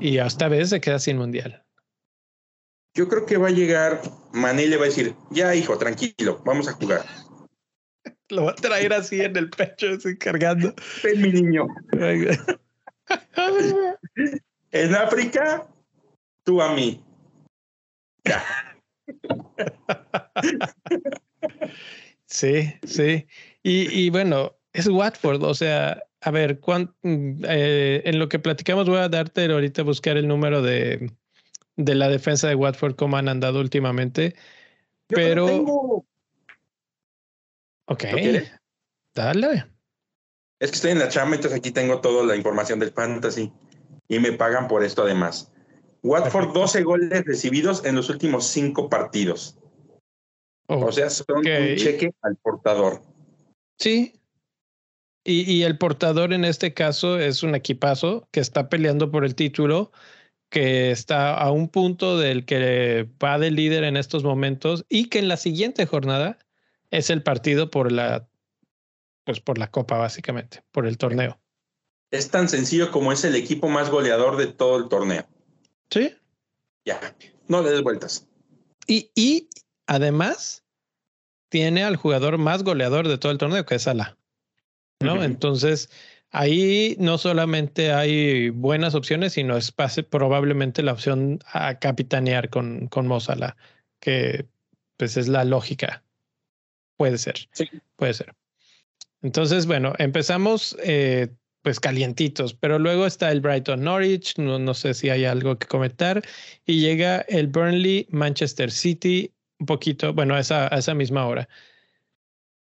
Y 0.00 0.16
esta 0.18 0.48
vez 0.48 0.70
se 0.70 0.80
queda 0.80 0.98
sin 0.98 1.18
mundial. 1.18 1.62
Yo 2.94 3.08
creo 3.08 3.26
que 3.26 3.36
va 3.36 3.48
a 3.48 3.52
llegar 3.52 4.00
Mané 4.32 4.64
y 4.64 4.68
le 4.68 4.76
va 4.76 4.84
a 4.84 4.86
decir, 4.86 5.14
ya 5.30 5.54
hijo, 5.54 5.76
tranquilo, 5.76 6.40
vamos 6.44 6.68
a 6.68 6.72
jugar. 6.72 7.04
Lo 8.30 8.44
va 8.44 8.52
a 8.52 8.54
traer 8.54 8.94
así 8.94 9.20
en 9.20 9.36
el 9.36 9.50
pecho, 9.50 9.88
así 9.90 10.16
cargando. 10.16 10.72
Ven 11.02 11.20
mi 11.20 11.32
niño. 11.32 11.66
en 14.70 14.94
África, 14.94 15.66
tú 16.44 16.62
a 16.62 16.72
mí. 16.74 17.04
Ya. 18.24 18.42
Sí, 22.32 22.72
sí. 22.86 23.26
Y, 23.62 24.10
bueno, 24.10 24.56
es 24.72 24.88
Watford, 24.88 25.42
o 25.44 25.54
sea, 25.54 26.02
a 26.20 26.30
ver, 26.30 26.60
eh, 27.04 28.02
en 28.04 28.18
lo 28.18 28.28
que 28.28 28.38
platicamos 28.38 28.88
voy 28.88 28.98
a 28.98 29.08
darte 29.08 29.44
ahorita 29.44 29.82
buscar 29.84 30.16
el 30.16 30.26
número 30.26 30.62
de, 30.62 31.12
de 31.76 31.94
la 31.94 32.08
defensa 32.08 32.48
de 32.48 32.56
Watford, 32.56 32.96
cómo 32.96 33.16
han 33.16 33.28
andado 33.28 33.60
últimamente. 33.60 34.34
pero... 35.06 36.04
Ok. 37.86 38.04
Dale. 39.14 39.66
Es 40.58 40.70
que 40.70 40.76
estoy 40.76 40.90
en 40.92 41.00
la 41.00 41.08
chamba, 41.08 41.36
entonces 41.36 41.58
aquí 41.58 41.70
tengo 41.70 42.00
toda 42.00 42.24
la 42.24 42.36
información 42.36 42.78
del 42.78 42.92
fantasy 42.92 43.52
y 44.08 44.18
me 44.18 44.32
pagan 44.32 44.68
por 44.68 44.84
esto 44.84 45.02
además. 45.02 45.52
Watford, 46.02 46.52
12 46.52 46.82
goles 46.82 47.24
recibidos 47.24 47.84
en 47.84 47.94
los 47.94 48.08
últimos 48.08 48.46
cinco 48.46 48.88
partidos. 48.88 49.58
O 50.66 50.90
sea, 50.90 51.10
son 51.10 51.26
un 51.38 51.44
cheque 51.44 52.12
al 52.22 52.36
portador. 52.36 53.02
Sí. 53.78 54.14
Y, 55.24 55.50
y, 55.50 55.62
el 55.62 55.78
portador 55.78 56.32
en 56.32 56.44
este 56.44 56.74
caso 56.74 57.18
es 57.18 57.44
un 57.44 57.54
equipazo 57.54 58.28
que 58.32 58.40
está 58.40 58.68
peleando 58.68 59.10
por 59.12 59.24
el 59.24 59.36
título, 59.36 59.92
que 60.50 60.90
está 60.90 61.34
a 61.34 61.50
un 61.50 61.68
punto 61.68 62.18
del 62.18 62.44
que 62.44 63.08
va 63.22 63.38
de 63.38 63.50
líder 63.50 63.84
en 63.84 63.96
estos 63.96 64.24
momentos 64.24 64.84
y 64.88 65.08
que 65.08 65.20
en 65.20 65.28
la 65.28 65.36
siguiente 65.36 65.86
jornada 65.86 66.38
es 66.90 67.08
el 67.08 67.22
partido 67.22 67.70
por 67.70 67.90
la, 67.90 68.28
pues 69.24 69.40
por 69.40 69.58
la 69.58 69.70
copa 69.70 69.96
básicamente, 69.96 70.62
por 70.70 70.86
el 70.86 70.98
torneo. 70.98 71.40
Es 72.10 72.30
tan 72.30 72.48
sencillo 72.48 72.90
como 72.90 73.12
es 73.12 73.24
el 73.24 73.34
equipo 73.34 73.68
más 73.68 73.90
goleador 73.90 74.36
de 74.36 74.48
todo 74.48 74.76
el 74.76 74.88
torneo. 74.88 75.26
Sí. 75.90 76.14
Ya, 76.84 77.16
no 77.48 77.62
le 77.62 77.70
des 77.70 77.82
vueltas. 77.82 78.28
Y, 78.86 79.10
y 79.14 79.48
además 79.86 80.61
tiene 81.52 81.84
al 81.84 81.96
jugador 81.96 82.38
más 82.38 82.62
goleador 82.64 83.06
de 83.06 83.18
todo 83.18 83.30
el 83.30 83.36
torneo, 83.36 83.66
que 83.66 83.74
es 83.74 83.82
Salah. 83.82 84.16
¿No? 85.00 85.22
Entonces, 85.22 85.90
ahí 86.30 86.96
no 86.98 87.18
solamente 87.18 87.92
hay 87.92 88.48
buenas 88.48 88.94
opciones, 88.94 89.34
sino 89.34 89.58
es 89.58 89.70
probablemente 89.70 90.82
la 90.82 90.92
opción 90.92 91.40
a 91.52 91.78
capitanear 91.78 92.48
con, 92.48 92.88
con 92.88 93.06
Mozala, 93.06 93.58
que 94.00 94.46
pues 94.96 95.18
es 95.18 95.28
la 95.28 95.44
lógica. 95.44 96.02
Puede 96.96 97.18
ser. 97.18 97.48
Sí. 97.52 97.68
Puede 97.96 98.14
ser. 98.14 98.34
Entonces, 99.20 99.66
bueno, 99.66 99.92
empezamos 99.98 100.74
eh, 100.82 101.28
pues 101.60 101.80
calientitos, 101.80 102.54
pero 102.54 102.78
luego 102.78 103.04
está 103.04 103.30
el 103.30 103.42
Brighton 103.42 103.84
Norwich, 103.84 104.38
no, 104.38 104.58
no 104.58 104.72
sé 104.72 104.94
si 104.94 105.10
hay 105.10 105.26
algo 105.26 105.58
que 105.58 105.66
comentar, 105.66 106.22
y 106.64 106.80
llega 106.80 107.20
el 107.28 107.48
Burnley 107.48 108.06
Manchester 108.08 108.70
City 108.70 109.34
un 109.62 109.66
poquito, 109.66 110.12
bueno, 110.12 110.34
a 110.34 110.40
esa, 110.40 110.66
a 110.74 110.78
esa 110.78 110.92
misma 110.92 111.26
hora. 111.26 111.48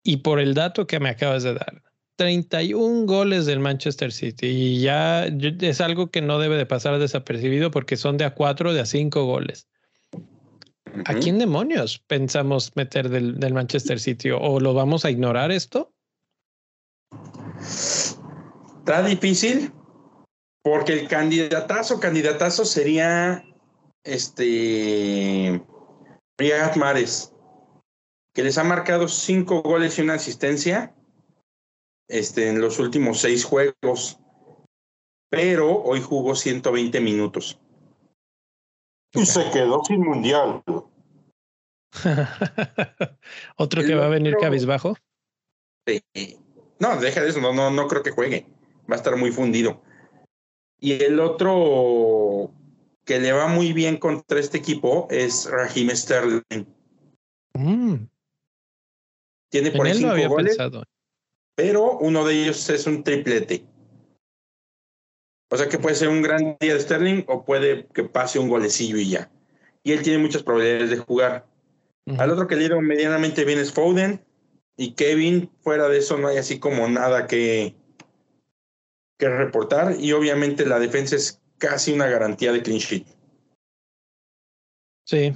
Y 0.02 0.18
por 0.18 0.40
el 0.40 0.54
dato 0.54 0.86
que 0.86 0.98
me 0.98 1.08
acabas 1.08 1.44
de 1.44 1.54
dar, 1.54 1.82
31 2.16 3.06
goles 3.06 3.46
del 3.46 3.60
Manchester 3.60 4.12
City 4.12 4.46
y 4.46 4.80
ya 4.80 5.24
es 5.24 5.80
algo 5.80 6.10
que 6.10 6.20
no 6.20 6.38
debe 6.38 6.56
de 6.56 6.66
pasar 6.66 6.98
desapercibido 6.98 7.70
porque 7.70 7.96
son 7.96 8.18
de 8.18 8.24
a 8.24 8.34
4, 8.34 8.74
de 8.74 8.80
a 8.80 8.86
5 8.86 9.24
goles. 9.24 9.68
¿A 11.06 11.14
quién 11.14 11.38
demonios 11.38 11.98
pensamos 12.00 12.72
meter 12.74 13.08
del, 13.08 13.38
del 13.38 13.54
Manchester 13.54 14.00
City? 14.00 14.30
¿O 14.32 14.58
lo 14.58 14.74
vamos 14.74 15.04
a 15.04 15.10
ignorar 15.10 15.52
esto? 15.52 15.94
Está 17.60 19.04
difícil 19.04 19.72
porque 20.62 20.94
el 20.94 21.08
candidatazo, 21.08 22.00
candidatazo 22.00 22.64
sería 22.64 23.44
este 24.02 25.62
Riyad 26.40 26.74
Mares, 26.76 27.34
que 28.34 28.42
les 28.42 28.56
ha 28.56 28.64
marcado 28.64 29.06
cinco 29.08 29.60
goles 29.60 29.98
y 29.98 30.02
una 30.02 30.14
asistencia 30.14 30.94
este, 32.08 32.48
en 32.48 32.62
los 32.62 32.78
últimos 32.78 33.20
seis 33.20 33.44
juegos, 33.44 34.18
pero 35.30 35.82
hoy 35.82 36.00
jugó 36.00 36.34
120 36.34 36.98
minutos. 37.00 37.60
Y 39.12 39.26
se 39.26 39.50
quedó 39.50 39.84
sin 39.84 40.00
mundial. 40.00 40.62
¿Otro 43.56 43.82
que 43.82 43.94
va 43.94 44.06
a 44.06 44.10
venir 44.10 44.36
cabizbajo? 44.40 44.96
Sí. 45.86 46.02
No, 46.78 46.96
deja 47.00 47.20
de 47.20 47.28
eso, 47.28 47.40
no, 47.40 47.52
no, 47.52 47.70
no 47.70 47.86
creo 47.86 48.02
que 48.02 48.12
juegue 48.12 48.46
va 48.90 48.96
a 48.96 48.98
estar 48.98 49.16
muy 49.16 49.30
fundido. 49.30 49.82
Y 50.78 51.04
el 51.04 51.20
otro 51.20 51.54
que 53.04 53.18
le 53.18 53.32
va 53.32 53.48
muy 53.48 53.72
bien 53.72 53.96
contra 53.96 54.38
este 54.38 54.58
equipo 54.58 55.08
es 55.10 55.48
Raheem 55.50 55.90
Sterling. 55.90 56.66
Mm. 57.54 57.94
Tiene 59.50 59.70
por 59.72 59.86
ahí 59.86 59.94
cinco 59.94 60.28
goles, 60.28 60.56
pero 61.56 61.98
uno 61.98 62.24
de 62.24 62.42
ellos 62.42 62.68
es 62.70 62.86
un 62.86 63.02
triplete. 63.02 63.66
O 65.50 65.56
sea 65.56 65.68
que 65.68 65.78
puede 65.78 65.96
ser 65.96 66.08
un 66.08 66.22
gran 66.22 66.56
día 66.60 66.74
de 66.74 66.80
Sterling 66.80 67.24
o 67.26 67.44
puede 67.44 67.86
que 67.88 68.04
pase 68.04 68.38
un 68.38 68.48
golecillo 68.48 68.96
y 68.98 69.10
ya. 69.10 69.30
Y 69.82 69.92
él 69.92 70.02
tiene 70.02 70.22
muchas 70.22 70.44
probabilidades 70.44 70.90
de 70.90 70.98
jugar. 70.98 71.46
Al 72.18 72.30
otro 72.30 72.46
que 72.46 72.54
le 72.54 72.62
dieron 72.62 72.84
medianamente 72.84 73.44
bien 73.44 73.58
es 73.58 73.72
Foden. 73.72 74.24
Y 74.76 74.92
Kevin, 74.92 75.50
fuera 75.60 75.88
de 75.88 75.98
eso, 75.98 76.16
no 76.16 76.28
hay 76.28 76.38
así 76.38 76.60
como 76.60 76.88
nada 76.88 77.26
que, 77.26 77.74
que 79.18 79.28
reportar 79.28 79.96
y 79.98 80.12
obviamente 80.12 80.64
la 80.64 80.78
defensa 80.78 81.16
es 81.16 81.39
casi 81.60 81.92
una 81.92 82.08
garantía 82.08 82.50
de 82.50 82.62
clean 82.62 82.80
sheet. 82.80 83.06
Sí. 85.06 85.32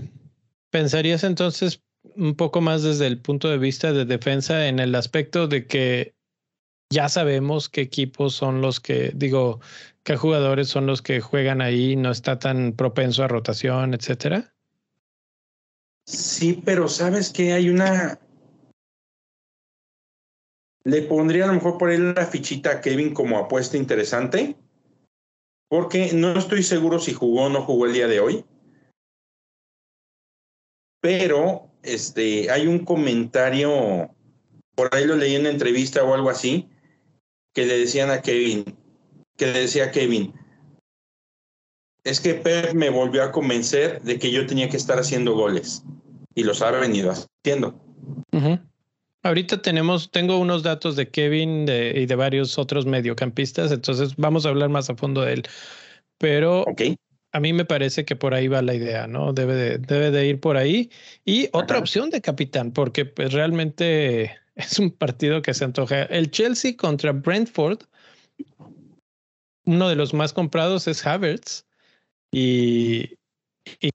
¿Pensarías 0.71 1.23
entonces 1.23 1.81
un 2.17 2.35
poco 2.35 2.61
más 2.61 2.83
desde 2.83 3.07
el 3.07 3.21
punto 3.21 3.49
de 3.49 3.59
vista 3.59 3.93
de 3.93 4.05
defensa 4.05 4.67
en 4.67 4.81
el 4.81 4.95
aspecto 4.97 5.47
de 5.47 5.67
que 5.67 6.15
ya 6.91 7.09
sabemos 7.09 7.69
qué 7.69 7.83
equipos 7.83 8.35
son 8.35 8.61
los 8.61 8.81
que, 8.81 9.13
digo, 9.15 9.61
qué 10.03 10.17
jugadores 10.17 10.69
son 10.69 10.87
los 10.87 11.03
que 11.03 11.21
juegan 11.21 11.61
ahí, 11.61 11.97
no 11.97 12.11
está 12.11 12.39
tan 12.39 12.73
propenso 12.73 13.23
a 13.23 13.29
rotación, 13.29 13.95
etcétera? 13.95 14.55
Sí, 16.07 16.61
pero 16.65 16.89
sabes 16.89 17.31
que 17.31 17.53
hay 17.53 17.71
una 17.71 18.19
le 20.85 21.03
pondría 21.03 21.45
a 21.45 21.47
lo 21.47 21.55
mejor 21.55 21.79
por 21.79 21.89
ahí 21.89 21.99
la 21.99 22.27
fichita 22.27 22.71
a 22.71 22.81
Kevin 22.81 23.15
como 23.15 23.39
apuesta 23.39 23.77
interesante, 23.77 24.57
porque 25.75 26.13
no 26.13 26.39
estoy 26.39 26.63
seguro 26.63 27.01
si 27.01 27.13
jugó 27.13 27.47
o 27.47 27.49
no 27.49 27.63
jugó 27.63 27.87
el 27.87 27.95
día 27.95 28.07
de 28.07 28.21
hoy. 28.21 28.45
Pero 31.01 31.69
este, 31.83 32.49
hay 32.49 32.69
un 32.69 32.85
comentario, 32.85 34.15
por 34.77 34.95
ahí 34.95 35.05
lo 35.05 35.17
leí 35.17 35.35
en 35.35 35.41
una 35.41 35.51
entrevista 35.51 36.05
o 36.05 36.15
algo 36.15 36.31
así, 36.31 36.69
que 37.53 37.67
le 37.67 37.77
decían 37.77 38.13
a 38.13 38.23
Kevin, 38.23 38.65
que 39.37 39.47
le 39.47 39.63
decía 39.63 39.87
a 39.87 39.91
Kevin, 39.91 40.33
es 42.05 42.21
que 42.21 42.35
Pep 42.35 42.73
me 42.75 42.89
volvió 42.89 43.25
a 43.25 43.33
convencer 43.33 44.01
de 44.03 44.21
que 44.21 44.31
yo 44.31 44.47
tenía 44.47 44.69
que 44.69 44.77
estar 44.77 45.01
haciendo 45.01 45.35
goles 45.35 45.83
y 46.37 46.45
los 46.45 46.63
ha 46.63 46.71
venido 46.71 47.11
haciendo. 47.11 47.85
Ahorita 49.25 49.63
tenemos, 49.63 50.11
tengo 50.11 50.39
unos 50.39 50.63
datos 50.63 50.97
de 50.97 51.09
Kevin 51.09 51.63
y 51.63 52.05
de 52.05 52.15
varios 52.15 52.59
otros 52.59 52.85
mediocampistas, 52.85 53.73
entonces 53.73 54.15
vamos 54.17 54.45
a 54.45 54.51
hablar 54.51 54.69
más 54.69 54.91
a 54.91 54.97
fondo 54.97 55.23
de 55.23 55.33
él. 55.33 55.43
Pero 56.19 56.67
a 57.33 57.41
mí 57.41 57.55
me 57.55 57.65
parece 57.65 58.05
que 58.05 58.17
por 58.17 58.35
ahí 58.35 58.49
va 58.49 58.61
la 58.61 58.75
idea, 58.75 59.07
¿no? 59.07 59.33
Debe 59.33 59.55
de, 59.55 59.79
debe 59.79 60.11
de 60.11 60.27
ir 60.27 60.41
por 60.41 60.59
ahí. 60.59 60.91
Y 61.25 61.49
otra 61.53 61.79
opción 61.79 62.11
de 62.11 62.21
capitán, 62.21 62.71
porque 62.71 63.07
pues 63.07 63.33
realmente 63.33 64.37
es 64.57 64.79
un 64.79 64.91
partido 64.91 65.41
que 65.41 65.55
se 65.55 65.65
antoja. 65.65 66.03
El 66.03 66.31
Chelsea 66.31 66.77
contra 66.77 67.13
Brentford, 67.13 67.79
uno 69.65 69.89
de 69.89 69.97
los 69.97 70.13
más 70.13 70.35
comprados 70.35 70.87
es 70.87 71.07
Havertz 71.07 71.67
y, 72.31 73.17
y 73.81 73.91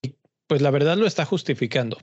pues 0.47 0.63
la 0.63 0.71
verdad 0.71 0.97
lo 0.97 1.05
está 1.05 1.23
justificando. 1.23 1.99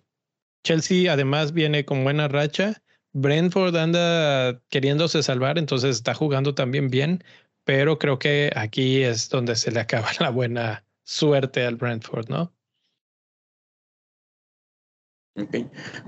Chelsea 0.62 1.12
además 1.12 1.52
viene 1.52 1.84
con 1.84 2.04
buena 2.04 2.28
racha. 2.28 2.82
Brentford 3.18 3.74
anda 3.76 4.60
queriéndose 4.68 5.22
salvar, 5.22 5.56
entonces 5.56 5.96
está 5.96 6.12
jugando 6.12 6.54
también 6.54 6.90
bien, 6.90 7.24
pero 7.64 7.98
creo 7.98 8.18
que 8.18 8.52
aquí 8.54 9.02
es 9.02 9.30
donde 9.30 9.56
se 9.56 9.70
le 9.70 9.80
acaba 9.80 10.08
la 10.20 10.28
buena 10.28 10.84
suerte 11.02 11.64
al 11.64 11.76
Brentford, 11.76 12.28
¿no? 12.28 12.52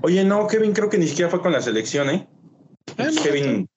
Oye, 0.03 0.23
no, 0.23 0.47
Kevin 0.47 0.73
creo 0.73 0.89
que 0.89 0.99
ni 0.99 1.07
siquiera 1.07 1.31
fue 1.31 1.41
con 1.41 1.51
la 1.51 1.61
selección, 1.61 2.09
¿eh? 2.11 2.27
Ah, 2.97 3.09
Kevin. 3.23 3.67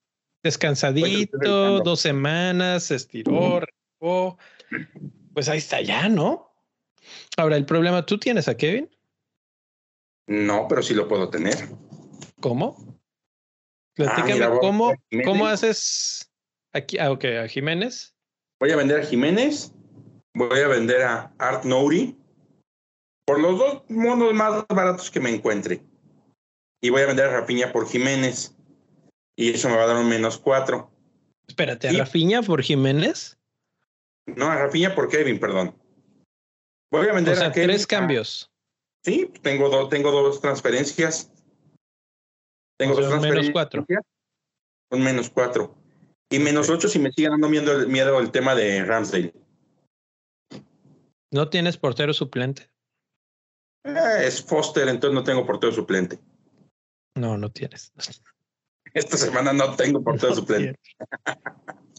Descansadito, 0.43 1.81
dos 1.81 2.01
semanas, 2.01 2.85
se 2.85 2.97
estiró, 2.97 3.61
Pues 5.33 5.49
ahí 5.49 5.59
está 5.59 5.81
ya, 5.81 6.09
¿no? 6.09 6.55
Ahora, 7.39 7.57
el 7.57 7.65
problema, 7.65 8.05
¿tú 8.05 8.19
tienes 8.19 8.49
a 8.49 8.57
Kevin? 8.57 8.91
No, 10.27 10.67
pero 10.69 10.83
sí 10.83 10.93
lo 10.95 11.09
puedo 11.09 11.31
tener. 11.31 11.69
¿Cómo? 12.41 12.92
Platícame, 13.95 14.45
ah, 14.45 14.59
¿cómo, 14.61 14.95
¿cómo 15.25 15.47
haces 15.47 16.31
aquí? 16.73 16.99
Ah, 16.99 17.11
a 17.11 17.49
Jiménez. 17.49 18.15
Voy 18.61 18.71
a 18.71 18.77
vender 18.77 19.01
a 19.01 19.05
Jiménez 19.05 19.73
voy 20.35 20.61
a 20.61 20.69
vender 20.69 21.03
a 21.03 21.35
Art 21.39 21.65
Nouri 21.65 22.17
por 23.25 23.41
los 23.41 23.59
dos 23.59 23.83
monos 23.89 24.33
más 24.33 24.65
baratos 24.69 25.11
que 25.11 25.21
me 25.21 25.31
encuentre. 25.31 25.83
Y 26.81 26.91
voy 26.91 27.03
a 27.03 27.07
vender 27.07 27.27
a 27.27 27.41
Rapiña 27.41 27.73
por 27.73 27.89
Jiménez. 27.89 28.57
Y 29.37 29.51
eso 29.51 29.69
me 29.69 29.77
va 29.77 29.85
a 29.85 29.87
dar 29.87 29.97
un 29.97 30.09
menos 30.09 30.39
cuatro. 30.39 30.91
Espérate, 31.47 31.89
¿a 31.89 31.93
Rapiña 31.93 32.43
por 32.43 32.63
Jiménez? 32.63 33.39
No, 34.27 34.51
a 34.51 34.57
Rapiña 34.57 34.95
por 34.95 35.09
Kevin, 35.09 35.39
perdón. 35.39 35.77
Voy 36.91 37.09
a 37.09 37.13
vender 37.13 37.43
a 37.43 37.53
Kevin. 37.53 37.71
Tres 37.71 37.87
cambios. 37.87 38.51
sí, 39.05 39.33
tengo, 39.43 39.69
dos 39.69 39.89
tengo 39.89 40.11
dos 40.11 40.41
transferencias. 40.41 41.32
Tengo 42.83 42.97
dos 42.97 43.09
transferencias. 43.09 43.45
Menos 43.45 43.53
cuatro. 43.53 43.87
Un 44.91 45.03
menos 45.05 45.31
cuatro. 45.31 45.75
Y 46.29 46.41
menos 46.41 46.69
ocho 46.69 46.89
si 46.89 46.99
me 46.99 47.13
sigue 47.13 47.29
dando 47.29 47.49
miedo, 47.49 47.87
miedo 47.87 48.19
el 48.19 48.33
tema 48.33 48.57
de 48.57 48.85
Ramsdale. 48.85 49.33
¿No 51.31 51.49
tienes 51.49 51.77
portero 51.77 52.13
suplente? 52.13 52.71
Eh, 53.85 54.25
es 54.25 54.43
Foster, 54.43 54.89
entonces 54.89 55.15
no 55.15 55.23
tengo 55.23 55.47
portero 55.47 55.73
suplente. 55.73 56.19
No, 57.15 57.39
no 57.39 57.51
tienes. 57.53 57.93
Esta 58.95 59.17
semana 59.17 59.53
no 59.53 59.77
tengo 59.77 60.03
portero 60.03 60.35
suplente. 60.35 60.79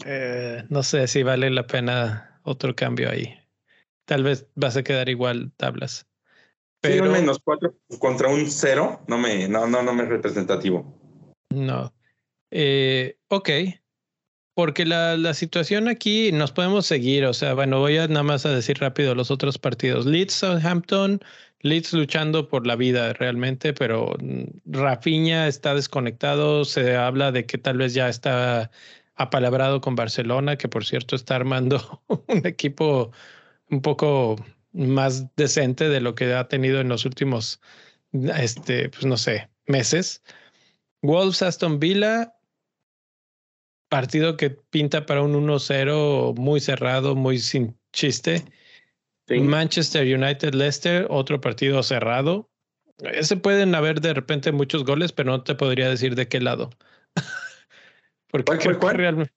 Eh, 0.05 0.65
no 0.67 0.83
sé 0.83 1.07
si 1.07 1.23
vale 1.23 1.49
la 1.49 1.65
pena 1.65 2.41
otro 2.43 2.75
cambio 2.75 3.09
ahí. 3.09 3.39
Tal 4.05 4.23
vez 4.23 4.49
vas 4.55 4.75
a 4.75 4.83
quedar 4.83 5.07
igual 5.07 5.53
tablas. 5.55 6.07
Pero 6.83 7.09
menos 7.09 7.39
cuatro 7.41 7.75
contra 7.97 8.27
un 8.27 8.51
cero 8.51 8.99
no 9.07 9.17
me, 9.17 9.47
no, 9.47 9.65
no, 9.67 9.81
no 9.81 9.93
me 9.93 10.03
es 10.03 10.09
representativo. 10.09 10.93
No. 11.49 11.93
Eh, 12.51 13.17
ok. 13.29 13.49
Porque 14.53 14.85
la, 14.85 15.17
la, 15.17 15.33
situación 15.33 15.87
aquí 15.87 16.31
nos 16.31 16.51
podemos 16.51 16.85
seguir, 16.85 17.25
o 17.25 17.33
sea, 17.33 17.55
bueno, 17.55 17.79
voy 17.79 17.97
a 17.97 18.07
nada 18.07 18.21
más 18.21 18.45
a 18.45 18.53
decir 18.53 18.77
rápido 18.79 19.15
los 19.15 19.31
otros 19.31 19.57
partidos. 19.57 20.05
Leeds, 20.05 20.33
Southampton, 20.33 21.21
Leeds 21.61 21.93
luchando 21.93 22.49
por 22.49 22.67
la 22.67 22.75
vida 22.75 23.13
realmente, 23.13 23.73
pero 23.73 24.13
mm, 24.21 24.43
Rafinha 24.65 25.47
está 25.47 25.73
desconectado, 25.73 26.65
se 26.65 26.95
habla 26.97 27.31
de 27.31 27.45
que 27.45 27.57
tal 27.57 27.77
vez 27.77 27.93
ya 27.93 28.09
está 28.09 28.69
apalabrado 29.15 29.79
con 29.81 29.95
Barcelona, 29.95 30.57
que 30.57 30.67
por 30.67 30.85
cierto 30.85 31.15
está 31.15 31.35
armando 31.35 32.03
un 32.27 32.45
equipo 32.45 33.11
un 33.69 33.81
poco 33.81 34.35
más 34.73 35.33
decente 35.35 35.89
de 35.89 36.01
lo 36.01 36.15
que 36.15 36.33
ha 36.33 36.47
tenido 36.47 36.81
en 36.81 36.89
los 36.89 37.05
últimos, 37.05 37.61
este, 38.11 38.89
pues 38.89 39.05
no 39.05 39.17
sé, 39.17 39.49
meses. 39.67 40.23
Wolves, 41.01 41.41
Aston 41.41 41.79
Villa, 41.79 42.35
partido 43.89 44.37
que 44.37 44.49
pinta 44.49 45.05
para 45.05 45.21
un 45.21 45.33
1-0 45.33 46.35
muy 46.35 46.59
cerrado, 46.59 47.15
muy 47.15 47.39
sin 47.39 47.77
chiste. 47.91 48.43
Manchester 49.29 50.03
United 50.03 50.53
Leicester, 50.53 51.07
otro 51.09 51.39
partido 51.39 51.81
cerrado. 51.83 52.49
Ese 52.99 53.37
pueden 53.37 53.73
haber 53.75 54.01
de 54.01 54.13
repente 54.13 54.51
muchos 54.51 54.83
goles, 54.83 55.11
pero 55.11 55.31
no 55.31 55.43
te 55.43 55.55
podría 55.55 55.89
decir 55.89 56.15
de 56.15 56.27
qué 56.27 56.39
lado. 56.39 56.69
Porque 58.27 58.57
¿Cuál, 58.57 58.79
cuál, 58.79 59.31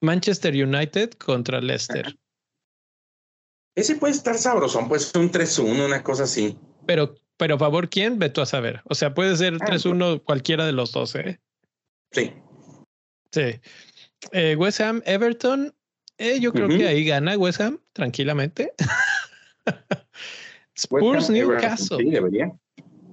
Manchester 0.00 0.54
United 0.54 1.12
contra 1.14 1.60
Leicester. 1.60 2.16
Ese 3.76 3.96
puede 3.96 4.14
estar 4.14 4.36
sabrosón, 4.38 4.88
puede 4.88 5.00
ser 5.00 5.20
un 5.20 5.30
3-1, 5.30 5.84
una 5.84 6.02
cosa 6.02 6.24
así. 6.24 6.58
Pero, 6.86 7.14
pero 7.36 7.58
favor, 7.58 7.90
¿quién? 7.90 8.18
Ve 8.18 8.30
tú 8.30 8.40
a 8.40 8.46
saber. 8.46 8.80
O 8.84 8.94
sea, 8.94 9.12
puede 9.12 9.36
ser 9.36 9.58
3-1 9.58 10.16
ah, 10.16 10.22
cualquiera 10.24 10.64
de 10.64 10.72
los 10.72 10.92
dos, 10.92 11.14
¿eh? 11.14 11.38
Sí. 12.10 12.32
Sí. 13.32 13.60
Eh, 14.32 14.56
West 14.56 14.80
Ham, 14.80 15.02
Everton, 15.04 15.74
eh, 16.16 16.40
yo 16.40 16.52
creo 16.52 16.68
que 16.68 16.88
ahí 16.88 17.04
gana 17.04 17.36
West 17.36 17.60
Ham 17.60 17.78
tranquilamente. 17.92 18.72
Spurs, 20.74 21.28
Newcastle. 21.28 21.98
Sí, 21.98 22.10
debería. 22.10 22.52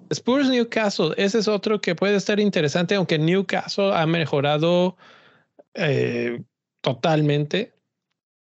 Spurs, 0.09 0.47
Newcastle, 0.47 1.13
ese 1.17 1.39
es 1.39 1.47
otro 1.49 1.81
que 1.81 1.95
puede 1.95 2.15
estar 2.15 2.39
interesante, 2.39 2.95
aunque 2.95 3.19
Newcastle 3.19 3.93
ha 3.93 4.05
mejorado 4.05 4.95
eh, 5.73 6.41
totalmente. 6.81 7.72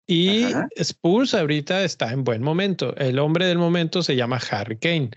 Y 0.07 0.46
Spurs 0.76 1.34
ahorita 1.34 1.84
está 1.84 2.12
en 2.12 2.24
buen 2.24 2.42
momento. 2.42 2.94
El 2.96 3.18
hombre 3.18 3.46
del 3.46 3.59
momento 3.59 4.03
se 4.03 4.16
llama 4.16 4.40
Harry 4.50 4.78
Kane. 4.78 5.11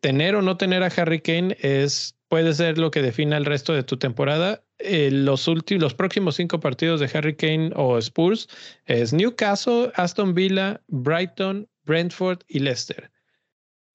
tener 0.00 0.36
o 0.36 0.42
no 0.42 0.56
tener 0.56 0.82
a 0.82 0.86
Harry 0.86 1.20
Kane 1.20 1.56
es, 1.60 2.16
puede 2.28 2.54
ser 2.54 2.78
lo 2.78 2.90
que 2.90 3.02
defina 3.02 3.36
el 3.36 3.44
resto 3.44 3.72
de 3.72 3.82
tu 3.82 3.96
temporada 3.96 4.64
eh, 4.78 5.10
los 5.10 5.46
últimos, 5.46 5.82
los 5.82 5.94
próximos 5.94 6.36
cinco 6.36 6.58
partidos 6.60 7.00
de 7.00 7.10
Harry 7.14 7.36
Kane 7.36 7.70
o 7.76 7.96
Spurs 7.98 8.48
es 8.86 9.12
Newcastle, 9.12 9.92
Aston 9.94 10.34
Villa, 10.34 10.80
Brighton, 10.88 11.68
Brentford 11.84 12.40
y 12.48 12.58
Leicester. 12.58 13.10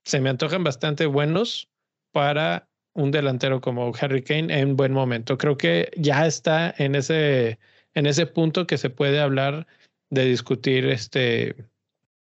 Se 0.05 0.22
me 0.22 0.30
antojan 0.30 0.63
bastante 0.63 1.05
buenos 1.05 1.70
para 2.11 2.70
un 2.93 3.11
delantero 3.11 3.61
como 3.61 3.91
Harry 3.99 4.24
Kane 4.24 4.57
en 4.57 4.76
buen 4.76 4.93
momento. 4.93 5.38
Creo 5.38 5.57
que 5.57 5.91
ya 5.97 6.26
está 6.26 6.74
en 6.78 6.95
ese, 6.95 7.59
en 7.93 8.05
ese 8.05 8.25
punto 8.25 8.67
que 8.67 8.77
se 8.77 8.89
puede 8.89 9.19
hablar 9.19 9.67
de 10.09 10.25
discutir 10.25 10.85
este, 10.85 11.55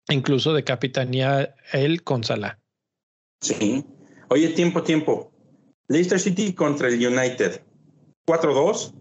incluso 0.10 0.54
de 0.54 0.64
capitanía 0.64 1.56
él 1.72 2.04
con 2.04 2.24
Salah. 2.24 2.60
Sí. 3.42 3.86
Oye, 4.30 4.50
tiempo, 4.50 4.84
tiempo. 4.84 5.32
Leicester 5.88 6.20
City 6.20 6.54
contra 6.54 6.88
el 6.88 7.06
United. 7.06 7.62
4-2, 8.26 8.94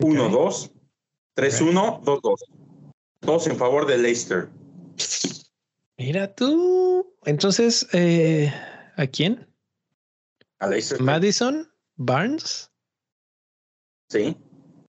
1-2, 0.00 0.72
3-1, 1.36 2.02
2-2. 2.02 2.34
Todos 3.20 3.46
en 3.46 3.56
favor 3.56 3.86
de 3.86 3.98
Leicester. 3.98 4.48
Mira 5.98 6.34
tú. 6.34 7.14
Entonces, 7.24 7.86
eh, 7.92 8.52
¿a 8.96 9.06
quién? 9.06 9.46
A 10.58 10.66
Leicester. 10.66 11.00
Madison, 11.00 11.70
Barnes. 11.96 12.69
Sí. 14.10 14.36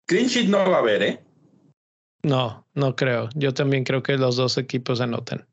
Clean 0.07 0.27
sheet 0.27 0.49
no 0.49 0.59
va 0.71 0.77
a 0.77 0.81
haber, 0.81 1.03
¿eh? 1.03 1.25
No, 2.23 2.67
no 2.75 2.95
creo. 2.95 3.31
Yo 3.35 3.55
también 3.55 3.83
creo 3.83 4.03
que 4.03 4.19
los 4.19 4.37
dos 4.37 4.59
equipos 4.59 5.01
anotan. 5.01 5.47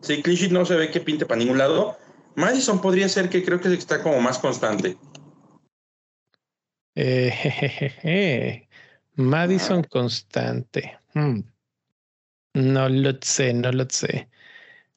Sí, 0.00 0.22
clean 0.22 0.38
sheet 0.38 0.52
no 0.52 0.64
se 0.64 0.76
ve 0.76 0.90
que 0.90 1.00
pinte 1.00 1.26
para 1.26 1.40
ningún 1.40 1.58
lado. 1.58 1.98
Madison 2.36 2.80
podría 2.80 3.08
ser 3.08 3.28
que 3.28 3.44
creo 3.44 3.60
que 3.60 3.72
está 3.74 4.02
como 4.02 4.20
más 4.20 4.38
constante. 4.38 4.96
Eh, 6.94 8.68
Madison 9.16 9.82
constante. 9.82 10.98
Hmm. 11.14 11.40
No 12.54 12.88
lo 12.88 13.12
sé, 13.20 13.52
no 13.52 13.72
lo 13.72 13.86
sé. 13.90 14.28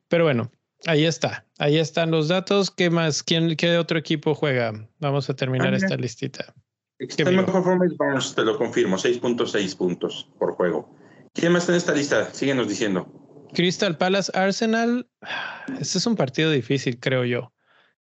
Pero 0.07 0.23
bueno, 0.23 0.51
ahí 0.85 1.05
está. 1.05 1.45
Ahí 1.57 1.77
están 1.77 2.11
los 2.11 2.27
datos. 2.27 2.69
¿Qué 2.69 2.91
más? 2.91 3.23
¿Quién, 3.23 3.55
¿Qué 3.55 3.77
otro 3.77 3.97
equipo 3.97 4.35
juega? 4.35 4.87
Vamos 4.99 5.29
a 5.29 5.35
terminar 5.35 5.73
esta 5.73 5.95
listita. 5.95 6.53
Está 6.99 7.31
mejor 7.31 7.63
forma 7.63 7.85
Barnes, 7.97 8.33
te 8.33 8.43
lo 8.43 8.57
confirmo. 8.57 8.97
6.6 8.97 9.77
puntos 9.77 10.29
por 10.39 10.53
juego. 10.53 10.89
¿Quién 11.33 11.51
más 11.51 11.63
está 11.63 11.73
en 11.73 11.77
esta 11.77 11.93
lista? 11.93 12.33
Síguenos 12.33 12.67
diciendo. 12.67 13.07
Crystal 13.53 13.97
Palace 13.97 14.31
Arsenal. 14.33 15.07
Este 15.79 15.97
es 15.97 16.07
un 16.07 16.15
partido 16.15 16.49
difícil, 16.49 16.99
creo 16.99 17.25
yo. 17.25 17.53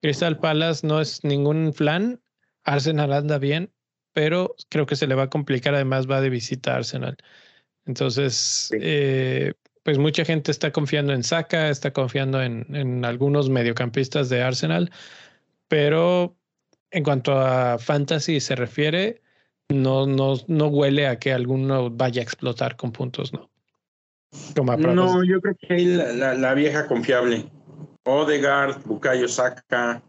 Crystal 0.02 0.40
Palace 0.40 0.86
no 0.86 1.00
es 1.00 1.24
ningún 1.24 1.74
plan. 1.78 2.20
Arsenal 2.64 3.14
anda 3.14 3.38
bien, 3.38 3.72
pero 4.14 4.56
creo 4.70 4.86
que 4.86 4.96
se 4.96 5.08
le 5.08 5.16
va 5.16 5.24
a 5.24 5.30
complicar. 5.30 5.76
Además, 5.76 6.10
va 6.10 6.22
de 6.22 6.30
visita 6.30 6.74
a 6.74 6.78
Arsenal. 6.78 7.18
Entonces, 7.86 8.72
eh, 8.80 9.54
pues 9.84 10.00
mucha 10.00 10.26
gente 10.26 10.52
está 10.52 10.72
confiando 10.72 11.14
en 11.14 11.24
Saka, 11.24 11.70
está 11.70 11.94
confiando 11.94 12.42
en, 12.42 12.66
en 12.76 13.06
algunos 13.06 13.50
mediocampistas 13.50 14.30
de 14.30 14.42
Arsenal, 14.42 14.92
pero 15.68 16.36
en 16.92 17.04
cuanto 17.04 17.38
a 17.38 17.80
fantasy 17.80 18.40
se 18.40 18.56
refiere, 18.56 19.22
no, 19.70 20.06
no, 20.06 20.36
no 20.48 20.68
huele 20.68 21.08
a 21.08 21.18
que 21.18 21.32
alguno 21.32 21.90
vaya 21.90 22.22
a 22.22 22.24
explotar 22.24 22.76
con 22.76 22.92
puntos, 22.92 23.34
¿no? 23.34 23.50
no, 24.78 25.24
yo 25.24 25.42
creo 25.42 25.56
que 25.60 25.74
hay 25.74 25.86
la, 25.86 26.54
vieja 26.54 26.88
confiable. 26.88 27.50
Odegaard, 28.06 28.84
Bukayo 28.86 29.28
Saka, 29.28 30.02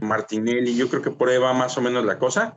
Martinelli, 0.00 0.76
yo 0.76 0.88
creo 0.88 1.02
que 1.02 1.10
por 1.10 1.28
ahí 1.28 1.38
va 1.38 1.52
más 1.52 1.76
o 1.78 1.80
menos 1.80 2.04
la 2.04 2.18
cosa. 2.18 2.56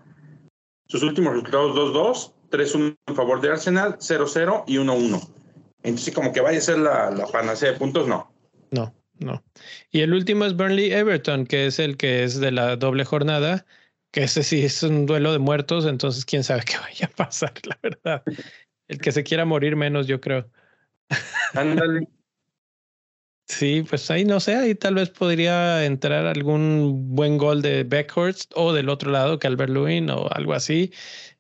Sus 0.88 1.04
últimos 1.04 1.34
resultados 1.34 1.76
2-2, 1.76 2.34
3-1 2.52 2.98
en 3.08 3.16
favor 3.16 3.42
de 3.42 3.52
Arsenal, 3.52 3.98
0-0 3.98 4.64
y 4.68 4.78
1-1. 4.78 5.22
Entonces, 5.84 6.14
como 6.14 6.32
que 6.32 6.42
vaya 6.42 6.58
a 6.58 6.62
ser 6.62 6.80
la, 6.80 7.12
la 7.12 7.28
panacea 7.28 7.72
de 7.72 7.78
puntos, 7.78 8.08
no. 8.08 8.32
No, 8.72 8.94
no. 9.24 9.44
Y 9.92 10.02
el 10.02 10.14
último 10.14 10.46
es 10.46 10.56
Burnley 10.56 10.92
Everton, 10.92 11.46
que 11.46 11.66
es 11.68 11.80
el 11.80 11.98
que 11.98 12.24
es 12.24 12.40
de 12.40 12.52
la 12.52 12.76
doble 12.76 13.06
jornada, 13.06 13.66
que 14.12 14.24
ese 14.24 14.44
sí 14.44 14.64
es 14.64 14.84
un 14.84 15.06
duelo 15.06 15.32
de 15.32 15.40
muertos, 15.40 15.86
entonces 15.86 16.26
quién 16.26 16.44
sabe 16.44 16.64
qué 16.66 16.78
vaya 16.78 17.08
a 17.08 17.16
pasar, 17.16 17.54
la 17.66 17.80
verdad. 17.82 18.24
El 18.88 19.00
que 19.00 19.12
se 19.12 19.24
quiera 19.24 19.46
morir 19.46 19.76
menos, 19.76 20.08
yo 20.08 20.22
creo. 20.22 20.50
Ándale. 21.54 22.08
Sí, 23.46 23.84
pues 23.88 24.10
ahí 24.10 24.24
no 24.24 24.40
sé, 24.40 24.56
ahí 24.56 24.74
tal 24.74 24.96
vez 24.96 25.10
podría 25.10 25.84
entrar 25.86 26.26
algún 26.26 27.14
buen 27.14 27.38
gol 27.38 27.62
de 27.62 27.84
Beckhorst 27.84 28.52
o 28.56 28.72
del 28.74 28.88
otro 28.90 29.12
lado, 29.12 29.38
Calvert 29.38 29.70
Lewin 29.70 30.10
o 30.10 30.30
algo 30.32 30.54
así, 30.54 30.92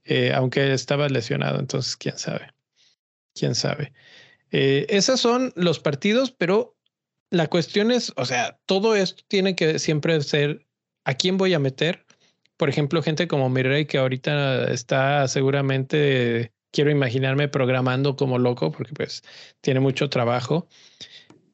eh, 0.03 0.31
aunque 0.33 0.73
estaba 0.73 1.07
lesionado, 1.07 1.59
entonces 1.59 1.95
quién 1.95 2.17
sabe, 2.17 2.53
quién 3.33 3.55
sabe. 3.55 3.93
Eh, 4.51 4.85
esos 4.89 5.19
son 5.21 5.53
los 5.55 5.79
partidos, 5.79 6.31
pero 6.31 6.72
la 7.33 7.47
cuestión 7.47 7.89
es, 7.89 8.13
o 8.15 8.25
sea, 8.25 8.59
todo 8.67 8.95
esto 8.95 9.23
tiene 9.27 9.55
que 9.55 9.79
siempre 9.79 10.21
ser 10.21 10.67
a 11.03 11.15
quién 11.15 11.37
voy 11.37 11.55
a 11.55 11.59
meter. 11.59 12.05
Por 12.57 12.69
ejemplo, 12.69 13.01
gente 13.01 13.27
como 13.27 13.49
Mirrey 13.49 13.87
que 13.87 13.97
ahorita 13.97 14.71
está 14.71 15.27
seguramente 15.27 16.53
quiero 16.71 16.91
imaginarme 16.91 17.47
programando 17.47 18.15
como 18.15 18.37
loco 18.37 18.71
porque 18.71 18.93
pues 18.93 19.23
tiene 19.61 19.79
mucho 19.79 20.11
trabajo, 20.11 20.67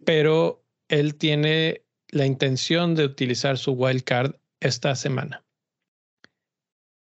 pero 0.03 0.65
él 0.89 1.15
tiene 1.15 1.85
la 2.09 2.25
intención 2.25 2.93
de 2.95 3.05
utilizar 3.05 3.57
su 3.57 3.71
wildcard 3.71 4.35
esta 4.59 4.95
semana. 4.95 5.45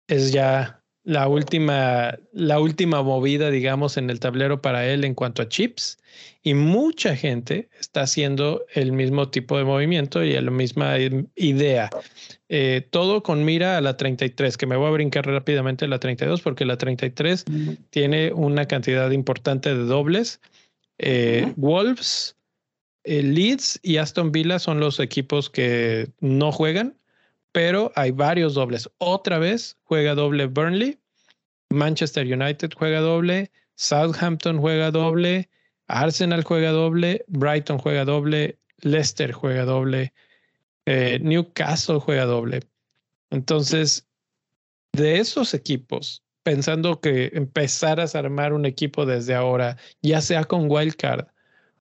Es 0.07 0.33
ya 0.33 0.80
la 1.11 1.27
última, 1.27 2.17
la 2.33 2.61
última 2.61 3.03
movida, 3.03 3.51
digamos, 3.51 3.97
en 3.97 4.11
el 4.11 4.21
tablero 4.21 4.63
para 4.63 4.87
él 4.87 5.03
en 5.03 5.15
cuanto 5.15 5.43
a 5.43 5.49
chips. 5.49 5.99
Y 6.45 6.55
mucha 6.55 7.17
gente 7.17 7.69
está 7.81 8.03
haciendo 8.03 8.65
el 8.75 8.93
mismo 8.93 9.29
tipo 9.29 9.59
de 9.59 9.65
movimiento 9.65 10.23
y 10.23 10.41
la 10.41 10.53
misma 10.53 10.95
idea. 11.35 11.91
Eh, 12.49 12.87
todo 12.91 13.25
con 13.25 13.45
mira 13.45 13.77
a 13.77 13.81
la 13.81 13.97
33, 13.97 14.57
que 14.57 14.67
me 14.67 14.77
voy 14.77 14.87
a 14.87 14.93
brincar 14.93 15.27
rápidamente 15.27 15.85
a 15.85 15.89
la 15.89 15.99
32 15.99 16.43
porque 16.43 16.65
la 16.65 16.79
33 16.79 17.45
tiene 17.91 18.33
una 18.33 18.67
cantidad 18.67 19.11
importante 19.11 19.75
de 19.75 19.83
dobles. 19.83 20.41
Eh, 20.99 21.53
Wolves, 21.57 22.37
eh, 23.03 23.25
Leeds 23.25 23.81
y 23.83 23.97
Aston 23.97 24.31
Villa 24.31 24.61
son 24.61 24.79
los 24.79 25.01
equipos 25.01 25.51
que 25.51 26.09
no 26.21 26.53
juegan, 26.53 26.95
pero 27.53 27.93
hay 27.97 28.11
varios 28.11 28.55
dobles. 28.55 28.89
Otra 28.99 29.39
vez 29.39 29.77
juega 29.85 30.15
doble 30.15 30.47
Burnley, 30.47 30.99
Manchester 31.71 32.27
United 32.27 32.73
juega 32.77 33.01
doble, 33.01 33.51
Southampton 33.75 34.59
juega 34.59 34.91
doble. 34.91 35.49
Arsenal 35.91 36.45
juega 36.45 36.71
doble, 36.71 37.25
Brighton 37.27 37.79
juega 37.79 38.05
doble, 38.05 38.59
Leicester 38.79 39.33
juega 39.33 39.65
doble, 39.65 40.13
eh, 40.87 41.19
Newcastle 41.21 41.99
juega 41.99 42.27
doble. 42.27 42.61
Entonces, 43.31 44.07
de 44.93 45.19
esos 45.19 45.53
equipos, 45.53 46.23
pensando 46.45 47.01
que 47.01 47.31
empezaras 47.35 48.15
a 48.15 48.21
armar 48.21 48.53
un 48.53 48.67
equipo 48.67 49.05
desde 49.05 49.35
ahora, 49.35 49.77
ya 50.01 50.21
sea 50.21 50.45
con 50.45 50.71
wildcard 50.71 51.27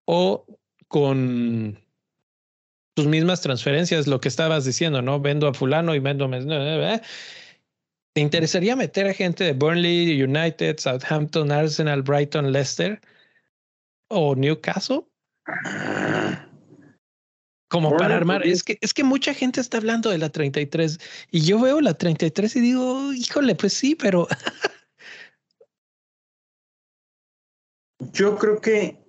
o 0.05 0.45
con 0.87 1.79
tus 2.99 3.07
mismas 3.07 3.41
transferencias, 3.41 4.07
lo 4.07 4.19
que 4.19 4.27
estabas 4.27 4.65
diciendo, 4.65 5.01
¿no? 5.01 5.19
Vendo 5.19 5.47
a 5.47 5.53
fulano 5.53 5.95
y 5.95 5.99
vendo... 5.99 6.25
a... 6.25 7.01
¿Te 8.13 8.21
interesaría 8.21 8.75
meter 8.75 9.07
a 9.07 9.13
gente 9.13 9.43
de 9.43 9.53
Burnley, 9.53 10.21
United, 10.21 10.79
Southampton, 10.79 11.51
Arsenal, 11.51 12.01
Brighton, 12.01 12.51
Leicester? 12.51 12.99
o 14.09 14.35
Newcastle. 14.35 15.05
Como 17.69 17.95
para 17.97 18.15
armar. 18.15 18.45
Es 18.45 18.63
que, 18.63 18.77
es 18.81 18.93
que 18.93 19.03
mucha 19.03 19.33
gente 19.33 19.61
está 19.61 19.77
hablando 19.77 20.09
de 20.09 20.17
la 20.17 20.29
33 20.29 20.99
y 21.31 21.41
yo 21.41 21.61
veo 21.61 21.81
la 21.81 21.93
33 21.93 22.55
y 22.55 22.61
digo, 22.61 23.13
híjole, 23.13 23.55
pues 23.55 23.73
sí, 23.73 23.95
pero. 23.95 24.27
yo 28.13 28.37
creo 28.37 28.59
que, 28.59 28.99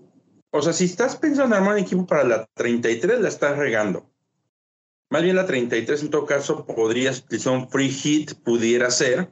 o 0.53 0.63
sea, 0.63 0.73
si 0.73 0.85
estás 0.85 1.17
pensando 1.17 1.55
en 1.55 1.63
armar 1.63 1.75
un 1.75 1.83
equipo 1.83 2.07
para 2.07 2.25
la 2.25 2.47
33, 2.55 3.21
la 3.21 3.29
estás 3.29 3.57
regando. 3.57 4.11
Más 5.11 5.23
bien 5.23 5.37
la 5.37 5.47
33 5.47 6.03
en 6.03 6.11
todo 6.11 6.27
caso 6.27 6.65
podrías 6.67 7.21
utilizar 7.21 7.53
un 7.53 7.69
free 7.69 7.91
hit, 7.91 8.35
pudiera 8.35 8.91
ser. 8.91 9.31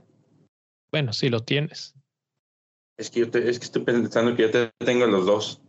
Bueno, 0.91 1.13
si 1.13 1.29
lo 1.29 1.41
tienes. 1.41 1.95
Es 2.97 3.11
que, 3.11 3.21
yo 3.21 3.27
es 3.27 3.59
que 3.59 3.65
estoy 3.65 3.83
pensando 3.83 4.35
que 4.35 4.43
yo 4.43 4.51
te 4.51 4.71
tengo 4.85 5.07
los 5.07 5.27
dos. 5.27 5.63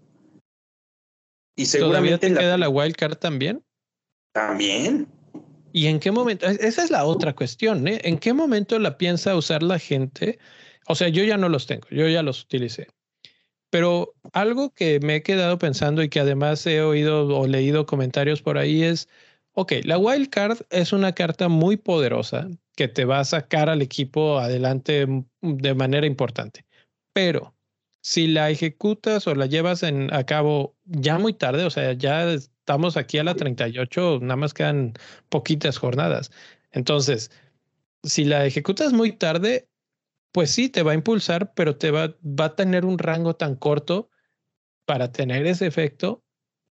Y 1.55 1.65
seguramente. 1.65 2.29
te 2.29 2.33
queda 2.33 2.57
la 2.57 2.69
wildcard 2.69 3.17
también? 3.17 3.63
También. 4.33 5.07
¿Y 5.71 5.87
en 5.87 5.99
qué 5.99 6.11
momento? 6.11 6.47
Esa 6.47 6.83
es 6.83 6.89
la 6.89 7.05
otra 7.05 7.35
cuestión, 7.35 7.87
¿eh? 7.87 7.99
¿En 8.03 8.17
qué 8.17 8.33
momento 8.33 8.79
la 8.79 8.97
piensa 8.97 9.35
usar 9.35 9.61
la 9.61 9.77
gente? 9.77 10.39
O 10.87 10.95
sea, 10.95 11.09
yo 11.09 11.23
ya 11.23 11.37
no 11.37 11.49
los 11.49 11.67
tengo, 11.67 11.87
yo 11.91 12.07
ya 12.07 12.23
los 12.23 12.41
utilicé. 12.43 12.87
Pero 13.69 14.15
algo 14.33 14.73
que 14.73 14.99
me 14.99 15.17
he 15.17 15.23
quedado 15.23 15.59
pensando 15.59 16.01
y 16.01 16.09
que 16.09 16.19
además 16.19 16.65
he 16.65 16.81
oído 16.81 17.27
o 17.27 17.47
leído 17.47 17.85
comentarios 17.85 18.41
por 18.41 18.57
ahí 18.57 18.83
es, 18.83 19.07
ok, 19.53 19.73
la 19.83 19.97
wildcard 19.97 20.59
es 20.69 20.93
una 20.93 21.13
carta 21.13 21.49
muy 21.49 21.77
poderosa 21.77 22.47
que 22.75 22.87
te 22.87 23.05
va 23.05 23.19
a 23.19 23.25
sacar 23.25 23.69
al 23.69 23.81
equipo 23.81 24.39
adelante 24.39 25.07
de 25.41 25.75
manera 25.75 26.07
importante. 26.07 26.65
Pero 27.13 27.55
si 28.01 28.27
la 28.27 28.49
ejecutas 28.49 29.27
o 29.27 29.35
la 29.35 29.45
llevas 29.45 29.83
en, 29.83 30.13
a 30.13 30.25
cabo 30.25 30.75
ya 30.85 31.17
muy 31.19 31.33
tarde, 31.33 31.65
o 31.65 31.69
sea, 31.69 31.93
ya 31.93 32.31
estamos 32.31 32.97
aquí 32.97 33.17
a 33.17 33.23
la 33.23 33.35
38, 33.35 34.19
nada 34.21 34.35
más 34.35 34.53
quedan 34.53 34.93
poquitas 35.29 35.77
jornadas. 35.77 36.31
Entonces, 36.71 37.31
si 38.03 38.25
la 38.25 38.45
ejecutas 38.45 38.93
muy 38.93 39.11
tarde, 39.11 39.68
pues 40.31 40.51
sí, 40.51 40.69
te 40.69 40.83
va 40.83 40.91
a 40.91 40.95
impulsar, 40.95 41.53
pero 41.53 41.75
te 41.77 41.91
va, 41.91 42.15
a 42.39 42.55
tener 42.55 42.85
un 42.85 42.99
rango 42.99 43.35
tan 43.35 43.55
corto 43.55 44.09
para 44.85 45.11
tener 45.11 45.45
ese 45.45 45.67
efecto 45.67 46.23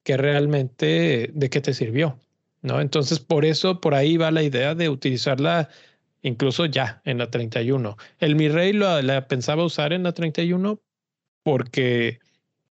que 0.04 0.18
realmente 0.18 1.32
de 1.34 1.50
qué 1.50 1.62
te 1.62 1.74
sirvió, 1.74 2.20
¿no? 2.62 2.82
Entonces, 2.82 3.20
por 3.20 3.46
eso, 3.46 3.82
por 3.82 3.94
ahí 3.94 4.18
va 4.18 4.32
la 4.32 4.44
idea 4.44 4.76
de 4.76 4.90
utilizarla 4.90 5.70
incluso 6.22 6.66
ya 6.66 7.02
en 7.06 7.18
la 7.18 7.30
31. 7.30 7.98
El 8.20 8.36
mi 8.36 8.50
rey 8.50 8.74
lo, 8.74 8.88
pensaba 9.28 9.66
usar 9.66 9.94
en 9.94 10.04
la 10.04 10.14
31 10.14 10.82
porque 11.44 12.20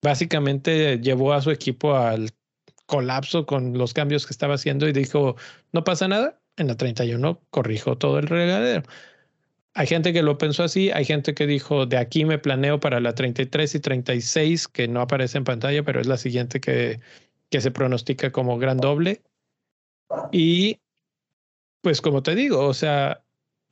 básicamente 0.03 0.99
llevó 1.01 1.33
a 1.33 1.43
su 1.43 1.51
equipo 1.51 1.97
al 1.97 2.31
colapso 2.87 3.47
con 3.47 3.77
los 3.77 3.95
cambios 3.95 4.27
que 4.27 4.33
estaba 4.33 4.55
haciendo 4.55 4.89
y 4.89 4.93
dijo, 4.93 5.37
no 5.73 5.85
pasa 5.85 6.09
nada, 6.09 6.41
en 6.57 6.69
la 6.69 6.77
31 6.77 7.41
corrijo 7.51 7.99
todo 7.99 8.19
el 8.19 8.27
regadero. 8.27 8.83
Hay 9.75 9.87
gente 9.87 10.13
que 10.13 10.23
lo 10.23 10.37
pensó 10.37 10.65
así, 10.65 10.91
hay 10.91 11.05
gente 11.05 11.35
que 11.35 11.47
dijo, 11.47 11.87
de 11.87 11.97
aquí 11.97 12.25
me 12.25 12.39
planeo 12.39 12.81
para 12.81 13.01
la 13.01 13.15
33 13.15 13.77
y 13.77 13.81
36, 13.81 14.69
que 14.69 14.89
no 14.89 15.01
aparece 15.01 15.39
en 15.39 15.45
pantalla, 15.45 15.85
pero 15.85 16.01
es 16.01 16.07
la 16.09 16.17
siguiente 16.17 16.61
que, 16.61 17.01
que 17.51 17.61
se 17.61 17.71
pronostica 17.71 18.33
como 18.33 18.59
gran 18.59 18.79
doble. 18.79 19.23
Y 20.33 20.81
pues 21.83 22.01
como 22.01 22.23
te 22.23 22.35
digo, 22.35 22.67
o 22.67 22.75
sea, 22.75 23.25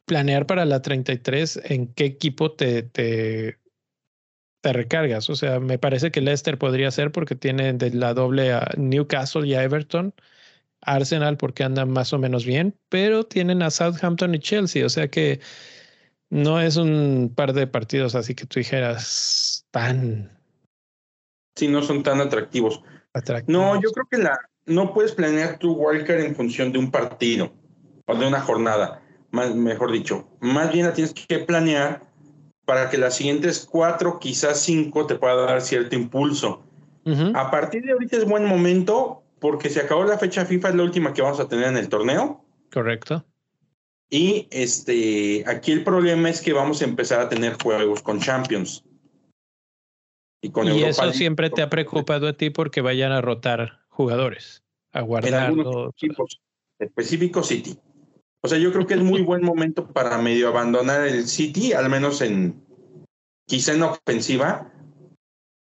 planear 0.05 0.47
para 0.47 0.65
la 0.65 0.83
33 0.83 1.61
en 1.65 1.93
qué 1.95 2.05
equipo 2.07 2.53
te, 2.53 2.83
te, 2.83 3.59
te 4.61 4.73
recargas. 4.73 5.31
O 5.31 5.37
sea, 5.37 5.61
me 5.61 5.79
parece 5.79 6.11
que 6.11 6.21
Leicester 6.21 6.59
podría 6.59 6.91
ser 6.91 7.13
porque 7.13 7.35
tiene 7.35 7.73
de 7.75 7.91
la 7.91 8.15
doble 8.15 8.53
a 8.53 8.71
Newcastle 8.77 9.47
y 9.47 9.55
a 9.55 9.63
Everton. 9.63 10.15
Arsenal 10.81 11.37
porque 11.37 11.65
andan 11.65 11.91
más 11.91 12.13
o 12.13 12.19
menos 12.19 12.47
bien, 12.47 12.75
pero 12.89 13.25
tienen 13.25 13.63
a 13.63 13.71
Southampton 13.71 14.35
y 14.35 14.39
Chelsea. 14.39 14.87
O 14.87 14.89
sea 14.89 15.09
que 15.09 15.41
no 16.31 16.61
es 16.61 16.77
un 16.77 17.33
par 17.35 17.53
de 17.53 17.67
partidos 17.67 18.15
así 18.15 18.35
que 18.35 18.47
tú 18.47 18.61
dijeras 18.61 19.67
tan. 19.71 20.31
Sí, 21.57 21.69
no 21.69 21.83
son 21.83 22.03
tan 22.03 22.21
atractivos. 22.21 22.83
No, 23.47 23.81
yo 23.81 23.91
creo 23.91 24.07
que 24.11 24.19
la, 24.19 24.39
no 24.67 24.93
puedes 24.95 25.13
planear 25.13 25.59
tu 25.59 25.73
wildcard 25.73 26.21
en 26.21 26.37
función 26.37 26.73
de 26.73 26.79
un 26.79 26.91
partido 26.91 27.53
o 28.07 28.15
de 28.15 28.27
una 28.27 28.41
jornada 28.41 29.03
mejor 29.31 29.93
dicho, 29.93 30.29
más 30.41 30.73
bien 30.73 30.87
la 30.87 30.95
tienes 30.95 31.13
que 31.13 31.39
planear 31.41 32.03
para 32.65 32.91
que 32.91 32.99
las 32.99 33.17
siguientes 33.17 33.67
cuatro, 33.71 34.19
quizás 34.19 34.61
cinco, 34.61 35.07
te 35.07 35.15
pueda 35.15 35.35
dar 35.35 35.61
cierto 35.61 35.97
impulso. 35.97 36.65
A 37.35 37.51
partir 37.51 37.83
de 37.85 37.93
ahorita 37.93 38.19
es 38.19 38.27
buen 38.27 38.45
momento 38.45 39.23
porque 39.41 39.71
se 39.71 39.81
acabó 39.81 40.05
la 40.05 40.19
fecha 40.19 40.45
FIFA, 40.45 40.69
es 40.69 40.75
la 40.75 40.83
última 40.83 41.15
que 41.15 41.23
vamos 41.23 41.41
a 41.41 41.49
tener 41.49 41.69
en 41.69 41.79
el 41.79 41.89
torneo. 41.89 42.45
Correcto. 42.71 43.25
Y 44.11 44.49
este, 44.51 45.45
aquí 45.47 45.73
el 45.73 45.85
problema 45.85 46.31
es 46.31 46.41
que 46.41 46.53
vamos 46.53 46.81
a 46.81 46.85
empezar 46.85 47.21
a 47.21 47.29
tener 47.29 47.61
juegos 47.63 48.03
con 48.03 48.21
Champions. 48.21 48.85
Y, 50.41 50.51
con 50.51 50.67
y 50.69 50.85
eso 50.85 51.13
siempre 51.13 51.51
te 51.51 51.63
ha 51.63 51.69
preocupado 51.69 52.29
a 52.29 52.33
ti 52.33 52.51
porque 52.51 52.81
vayan 52.81 53.13
a 53.13 53.21
rotar 53.21 53.81
jugadores, 53.89 54.63
a 54.93 55.03
guardar. 55.03 55.33
En 55.33 55.61
algunos 55.61 55.91
equipos 55.95 56.41
específicos 56.79 57.49
City. 57.49 57.79
O 58.41 58.49
sea, 58.49 58.59
yo 58.59 58.73
creo 58.73 58.87
que 58.87 58.95
es 58.95 59.03
muy 59.03 59.23
buen 59.23 59.43
momento 59.43 59.89
para 59.89 60.17
medio 60.19 60.49
abandonar 60.49 61.07
el 61.07 61.27
City, 61.27 61.73
al 61.73 61.91
menos 61.91 62.23
en 62.23 62.65
quizá 63.47 63.75
en 63.75 63.83
ofensiva. 63.83 64.73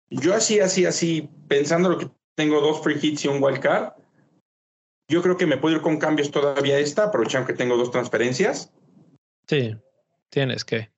Yo 0.09 0.33
así, 0.33 0.59
así, 0.59 0.85
así, 0.85 1.29
pensando 1.47 1.89
lo 1.89 1.97
que 1.97 2.09
tengo 2.35 2.61
dos 2.61 2.81
free 2.81 2.97
hits 3.01 3.25
y 3.25 3.27
un 3.27 3.43
wild 3.43 3.59
card, 3.59 3.93
yo 5.11 5.21
creo 5.21 5.35
que 5.35 5.45
me 5.45 5.57
puedo 5.57 5.75
ir 5.75 5.81
con 5.81 5.97
cambios 5.97 6.31
todavía 6.31 6.79
esta, 6.79 7.03
aprovechando 7.03 7.45
que 7.45 7.53
tengo 7.53 7.75
dos 7.75 7.91
transferencias. 7.91 8.71
Sí, 9.45 9.75
tienes 10.29 10.63
que. 10.63 10.89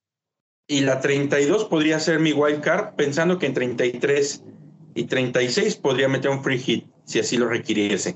Y 0.67 0.81
la 0.81 1.01
32 1.01 1.65
podría 1.65 1.99
ser 1.99 2.19
mi 2.19 2.31
wild 2.31 2.61
card, 2.61 2.93
pensando 2.95 3.39
que 3.39 3.47
en 3.47 3.55
33 3.55 4.43
y 4.93 5.05
36 5.05 5.77
podría 5.77 6.07
meter 6.07 6.29
un 6.29 6.43
free 6.43 6.59
hit, 6.59 6.85
si 7.05 7.19
así 7.19 7.37
lo 7.37 7.47
requiriese. 7.47 8.15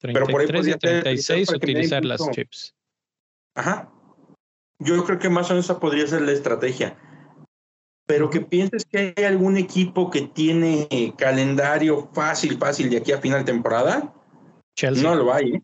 Pero 0.00 0.26
por 0.26 0.42
ahí 0.42 0.46
y 0.46 0.74
36 0.74 1.48
utilizar 1.54 2.04
las 2.04 2.20
chips. 2.30 2.74
Ajá. 3.54 3.90
Yo 4.78 5.02
creo 5.04 5.18
que 5.18 5.30
más 5.30 5.46
o 5.46 5.54
menos 5.54 5.64
esa 5.64 5.80
podría 5.80 6.06
ser 6.06 6.22
la 6.22 6.32
estrategia. 6.32 6.96
Pero 8.08 8.30
que 8.30 8.40
pienses 8.40 8.86
que 8.86 9.12
hay 9.14 9.24
algún 9.24 9.58
equipo 9.58 10.10
que 10.10 10.22
tiene 10.22 10.88
calendario 11.18 12.10
fácil, 12.14 12.56
fácil 12.56 12.88
de 12.88 12.96
aquí 12.96 13.12
a 13.12 13.18
final 13.18 13.44
de 13.44 13.52
temporada. 13.52 14.14
Chelsea. 14.74 15.02
No 15.02 15.14
lo 15.14 15.32
hay. 15.32 15.56
¿eh? 15.56 15.62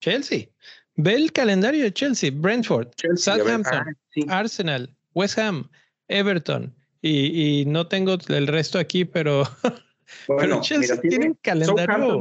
Chelsea. 0.00 0.48
Ve 0.96 1.14
el 1.14 1.32
calendario 1.32 1.84
de 1.84 1.92
Chelsea, 1.92 2.30
Brentford, 2.32 2.88
Southampton, 3.16 3.94
ah, 4.28 4.38
Arsenal, 4.38 4.96
West 5.12 5.38
Ham, 5.38 5.68
Everton. 6.08 6.74
Y, 7.02 7.64
no 7.66 7.86
tengo 7.88 8.16
el 8.28 8.46
resto 8.46 8.78
aquí, 8.78 9.04
pero, 9.04 9.42
bueno, 10.28 10.62
Chelsea 10.62 10.98
tiene 10.98 11.26
un 11.26 11.38
calendario. 11.42 12.20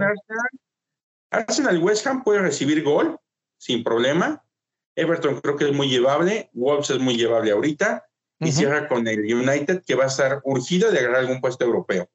Arsenal 1.29 1.81
West 1.81 2.05
Ham 2.07 2.25
puede 2.25 2.39
recibir 2.39 2.83
gol 2.83 3.17
sin 3.57 3.85
problema. 3.85 4.43
Everton 4.97 5.39
creo 5.39 5.55
que 5.55 5.69
es 5.69 5.73
muy 5.73 5.87
llevable. 5.87 6.49
Wolves 6.51 6.89
es 6.89 6.99
muy 6.99 7.15
llevable 7.15 7.51
ahorita. 7.51 8.05
Y 8.41 8.51
cierra 8.51 8.87
con 8.87 9.07
el 9.07 9.19
United, 9.19 9.83
que 9.85 9.95
va 9.95 10.05
a 10.05 10.07
estar 10.07 10.41
urgido 10.43 10.91
de 10.91 10.99
agarrar 10.99 11.21
algún 11.21 11.41
puesto 11.41 11.63
europeo. 11.63 12.09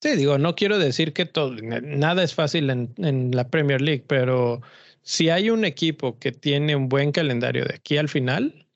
Sí, 0.00 0.14
digo, 0.14 0.38
no 0.38 0.54
quiero 0.54 0.78
decir 0.78 1.12
que 1.12 1.26
todo, 1.26 1.56
nada 1.56 2.22
es 2.22 2.32
fácil 2.32 2.70
en, 2.70 2.94
en, 2.98 3.32
la 3.34 3.48
Premier 3.48 3.80
League, 3.80 4.04
pero 4.06 4.62
si 5.02 5.28
hay 5.30 5.50
un 5.50 5.64
equipo 5.64 6.20
que 6.20 6.30
tiene 6.30 6.76
un 6.76 6.88
buen 6.88 7.10
calendario 7.10 7.64
de 7.64 7.74
aquí 7.74 7.96
al 7.96 8.08
final, 8.08 8.68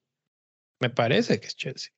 me 0.80 0.90
parece 0.90 1.38
que 1.38 1.46
es 1.46 1.56
Chelsea. 1.56 1.92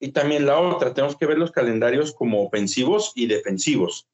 Y 0.00 0.08
también 0.08 0.46
la 0.46 0.58
otra, 0.58 0.92
tenemos 0.92 1.16
que 1.16 1.26
ver 1.26 1.38
los 1.38 1.52
calendarios 1.52 2.12
como 2.12 2.44
ofensivos 2.44 3.12
y 3.14 3.28
defensivos. 3.28 4.08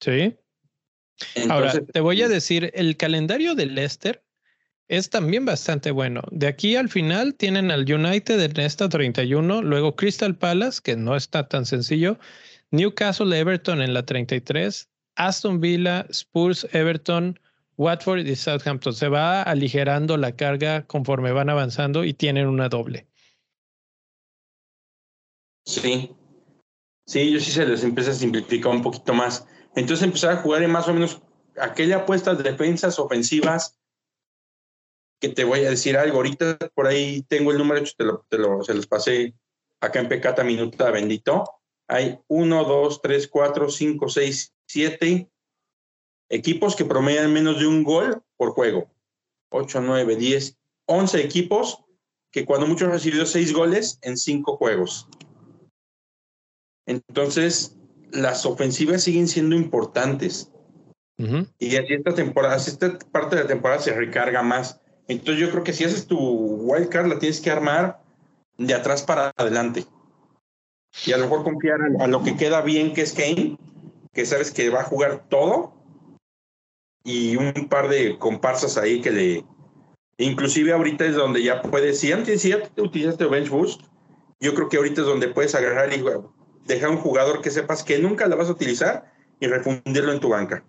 Sí. 0.00 0.36
Ahora, 1.48 1.72
te 1.72 2.00
voy 2.00 2.22
a 2.22 2.28
decir, 2.28 2.70
el 2.74 2.96
calendario 2.96 3.56
de 3.56 3.66
Leicester 3.66 4.22
es 4.92 5.08
también 5.08 5.46
bastante 5.46 5.90
bueno. 5.90 6.20
De 6.30 6.46
aquí 6.46 6.76
al 6.76 6.90
final 6.90 7.34
tienen 7.34 7.70
al 7.70 7.90
United 7.90 8.38
en 8.38 8.60
esta 8.60 8.90
31, 8.90 9.62
luego 9.62 9.96
Crystal 9.96 10.36
Palace, 10.36 10.82
que 10.84 10.96
no 10.96 11.16
está 11.16 11.48
tan 11.48 11.64
sencillo, 11.64 12.18
Newcastle 12.72 13.38
Everton 13.38 13.80
en 13.80 13.94
la 13.94 14.04
33, 14.04 14.90
Aston 15.14 15.60
Villa, 15.62 16.04
Spurs, 16.10 16.68
Everton, 16.72 17.40
Watford 17.78 18.26
y 18.26 18.36
Southampton. 18.36 18.92
Se 18.92 19.08
va 19.08 19.40
aligerando 19.40 20.18
la 20.18 20.36
carga 20.36 20.86
conforme 20.86 21.32
van 21.32 21.48
avanzando 21.48 22.04
y 22.04 22.12
tienen 22.12 22.46
una 22.46 22.68
doble. 22.68 23.06
Sí. 25.64 26.14
Sí, 27.06 27.32
yo 27.32 27.40
sí 27.40 27.50
se 27.50 27.64
les 27.64 27.82
empieza 27.82 28.10
a 28.10 28.14
simplificar 28.14 28.72
un 28.72 28.82
poquito 28.82 29.14
más. 29.14 29.46
Entonces 29.74 30.04
empezar 30.04 30.32
a 30.32 30.42
jugar 30.42 30.62
en 30.62 30.70
más 30.70 30.86
o 30.86 30.92
menos 30.92 31.22
aquella 31.58 31.96
apuesta 31.96 32.34
de 32.34 32.42
defensas 32.42 32.98
ofensivas 32.98 33.78
que 35.22 35.28
te 35.28 35.44
voy 35.44 35.60
a 35.60 35.70
decir 35.70 35.96
algo. 35.96 36.16
Ahorita 36.16 36.58
por 36.74 36.88
ahí 36.88 37.22
tengo 37.28 37.52
el 37.52 37.58
número, 37.58 37.80
te 37.96 38.04
lo, 38.04 38.26
te 38.28 38.38
lo, 38.38 38.64
se 38.64 38.74
los 38.74 38.88
pasé 38.88 39.34
acá 39.80 40.00
en 40.00 40.08
Pecata 40.08 40.42
Minuta, 40.42 40.90
bendito. 40.90 41.44
Hay 41.86 42.18
uno, 42.26 42.64
dos, 42.64 43.00
tres, 43.00 43.28
cuatro, 43.28 43.70
cinco, 43.70 44.08
seis, 44.08 44.52
siete 44.66 45.30
equipos 46.28 46.74
que 46.74 46.84
promedian 46.84 47.32
menos 47.32 47.60
de 47.60 47.68
un 47.68 47.84
gol 47.84 48.20
por 48.36 48.50
juego. 48.50 48.90
Ocho, 49.52 49.80
nueve, 49.80 50.16
diez, 50.16 50.58
once 50.86 51.22
equipos 51.22 51.84
que 52.32 52.44
cuando 52.44 52.66
mucho 52.66 52.86
han 52.86 52.92
recibido 52.92 53.24
seis 53.24 53.52
goles 53.52 54.00
en 54.02 54.16
cinco 54.16 54.56
juegos. 54.56 55.06
Entonces, 56.84 57.76
las 58.10 58.44
ofensivas 58.44 59.04
siguen 59.04 59.28
siendo 59.28 59.54
importantes. 59.54 60.48
Y 61.60 61.76
así 61.76 61.94
esta 61.94 62.12
temporada, 62.12 62.56
esta 62.56 62.98
parte 63.12 63.36
de 63.36 63.42
la 63.42 63.48
temporada 63.48 63.80
se 63.80 63.94
recarga 63.94 64.42
más. 64.42 64.81
Entonces 65.12 65.40
yo 65.40 65.50
creo 65.50 65.64
que 65.64 65.72
si 65.72 65.84
haces 65.84 66.06
tu 66.06 66.18
wildcard, 66.18 67.06
la 67.06 67.18
tienes 67.18 67.40
que 67.40 67.50
armar 67.50 68.00
de 68.58 68.74
atrás 68.74 69.02
para 69.02 69.30
adelante. 69.36 69.84
Y 71.06 71.12
a 71.12 71.16
lo 71.16 71.24
mejor 71.24 71.44
confiar 71.44 71.78
a, 72.00 72.06
lo 72.06 72.22
que 72.22 72.36
queda 72.36 72.60
bien, 72.62 72.94
que 72.94 73.02
es 73.02 73.12
Kane, 73.12 73.58
que 74.12 74.26
sabes 74.26 74.50
que 74.50 74.70
va 74.70 74.80
a 74.80 74.84
jugar 74.84 75.26
todo. 75.28 75.74
Y 77.04 77.36
un 77.36 77.68
par 77.68 77.88
de 77.88 78.18
comparsas 78.18 78.76
ahí 78.76 79.00
que 79.00 79.10
le... 79.10 79.44
Inclusive 80.18 80.72
ahorita 80.72 81.04
es 81.04 81.14
donde 81.14 81.42
ya 81.42 81.62
puedes, 81.62 81.98
si 81.98 82.12
antes 82.12 82.42
ya 82.42 82.62
utilizaste 82.76 83.26
Bench 83.26 83.48
Boost, 83.48 83.82
yo 84.40 84.54
creo 84.54 84.68
que 84.68 84.76
ahorita 84.76 85.00
es 85.00 85.06
donde 85.06 85.28
puedes 85.28 85.54
agarrar 85.54 85.92
y 85.92 86.04
deja 86.66 86.88
un 86.88 86.98
jugador 86.98 87.40
que 87.40 87.50
sepas 87.50 87.82
que 87.82 87.98
nunca 87.98 88.26
la 88.28 88.36
vas 88.36 88.48
a 88.48 88.52
utilizar 88.52 89.12
y 89.40 89.46
refundirlo 89.46 90.12
en 90.12 90.20
tu 90.20 90.28
banca. 90.28 90.64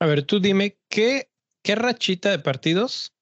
A 0.00 0.06
ver, 0.06 0.24
tú 0.24 0.38
dime, 0.38 0.78
¿qué, 0.88 1.28
qué 1.68 1.74
rachita 1.74 2.30
de 2.30 2.38
partidos 2.38 3.12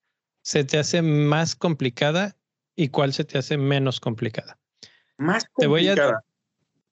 se 0.40 0.62
te 0.62 0.78
hace 0.78 1.02
más 1.02 1.56
complicada 1.56 2.36
y 2.76 2.90
cuál 2.90 3.12
se 3.12 3.24
te 3.24 3.38
hace 3.38 3.56
menos 3.56 3.98
complicada? 3.98 4.60
Más 5.18 5.46
complicada. 5.46 6.22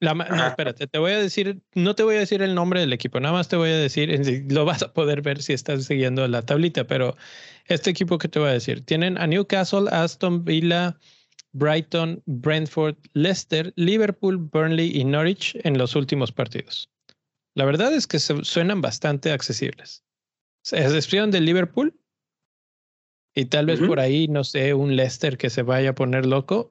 Te 0.01 0.09
voy 0.09 0.15
a, 0.15 0.15
no, 0.15 0.47
espérate, 0.49 0.89
te 0.89 0.99
voy 0.99 1.13
a 1.13 1.19
decir, 1.21 1.63
no 1.77 1.95
te 1.95 2.03
voy 2.03 2.17
a 2.17 2.19
decir 2.19 2.43
el 2.43 2.57
nombre 2.57 2.81
del 2.81 2.93
equipo, 2.93 3.21
nada 3.21 3.35
más 3.35 3.47
te 3.47 3.55
voy 3.55 3.71
a 3.71 3.77
decir, 3.77 4.11
lo 4.51 4.65
vas 4.65 4.83
a 4.83 4.93
poder 4.93 5.23
ver 5.23 5.41
si 5.43 5.53
estás 5.53 5.85
siguiendo 5.85 6.27
la 6.27 6.43
tablita, 6.43 6.89
pero 6.89 7.17
este 7.67 7.91
equipo 7.91 8.19
que 8.19 8.27
te 8.27 8.41
voy 8.41 8.49
a 8.49 8.55
decir, 8.55 8.85
tienen 8.85 9.17
a 9.17 9.29
Newcastle, 9.29 9.89
Aston 9.93 10.45
Villa, 10.45 10.99
Brighton, 11.53 12.21
Brentford, 12.27 12.97
Leicester, 13.13 13.73
Liverpool, 13.77 14.39
Burnley 14.39 14.91
y 14.93 15.05
Norwich 15.05 15.57
en 15.63 15.79
los 15.79 15.95
últimos 15.95 16.33
partidos. 16.33 16.91
La 17.55 17.65
verdad 17.65 17.95
es 17.95 18.09
que 18.09 18.19
suenan 18.19 18.81
bastante 18.81 19.31
accesibles. 19.31 20.03
Se 20.65 20.79
excepción 20.79 21.31
de 21.31 21.43
Liverpool 21.43 21.95
y 23.35 23.45
tal 23.45 23.67
vez 23.67 23.81
por 23.81 24.01
ahí, 24.01 24.29
no 24.29 24.45
sé, 24.45 24.73
un 24.73 24.97
Leicester 24.97 25.37
que 25.37 25.51
se 25.51 25.63
vaya 25.63 25.91
a 25.91 25.95
poner 25.95 26.25
loco. 26.25 26.71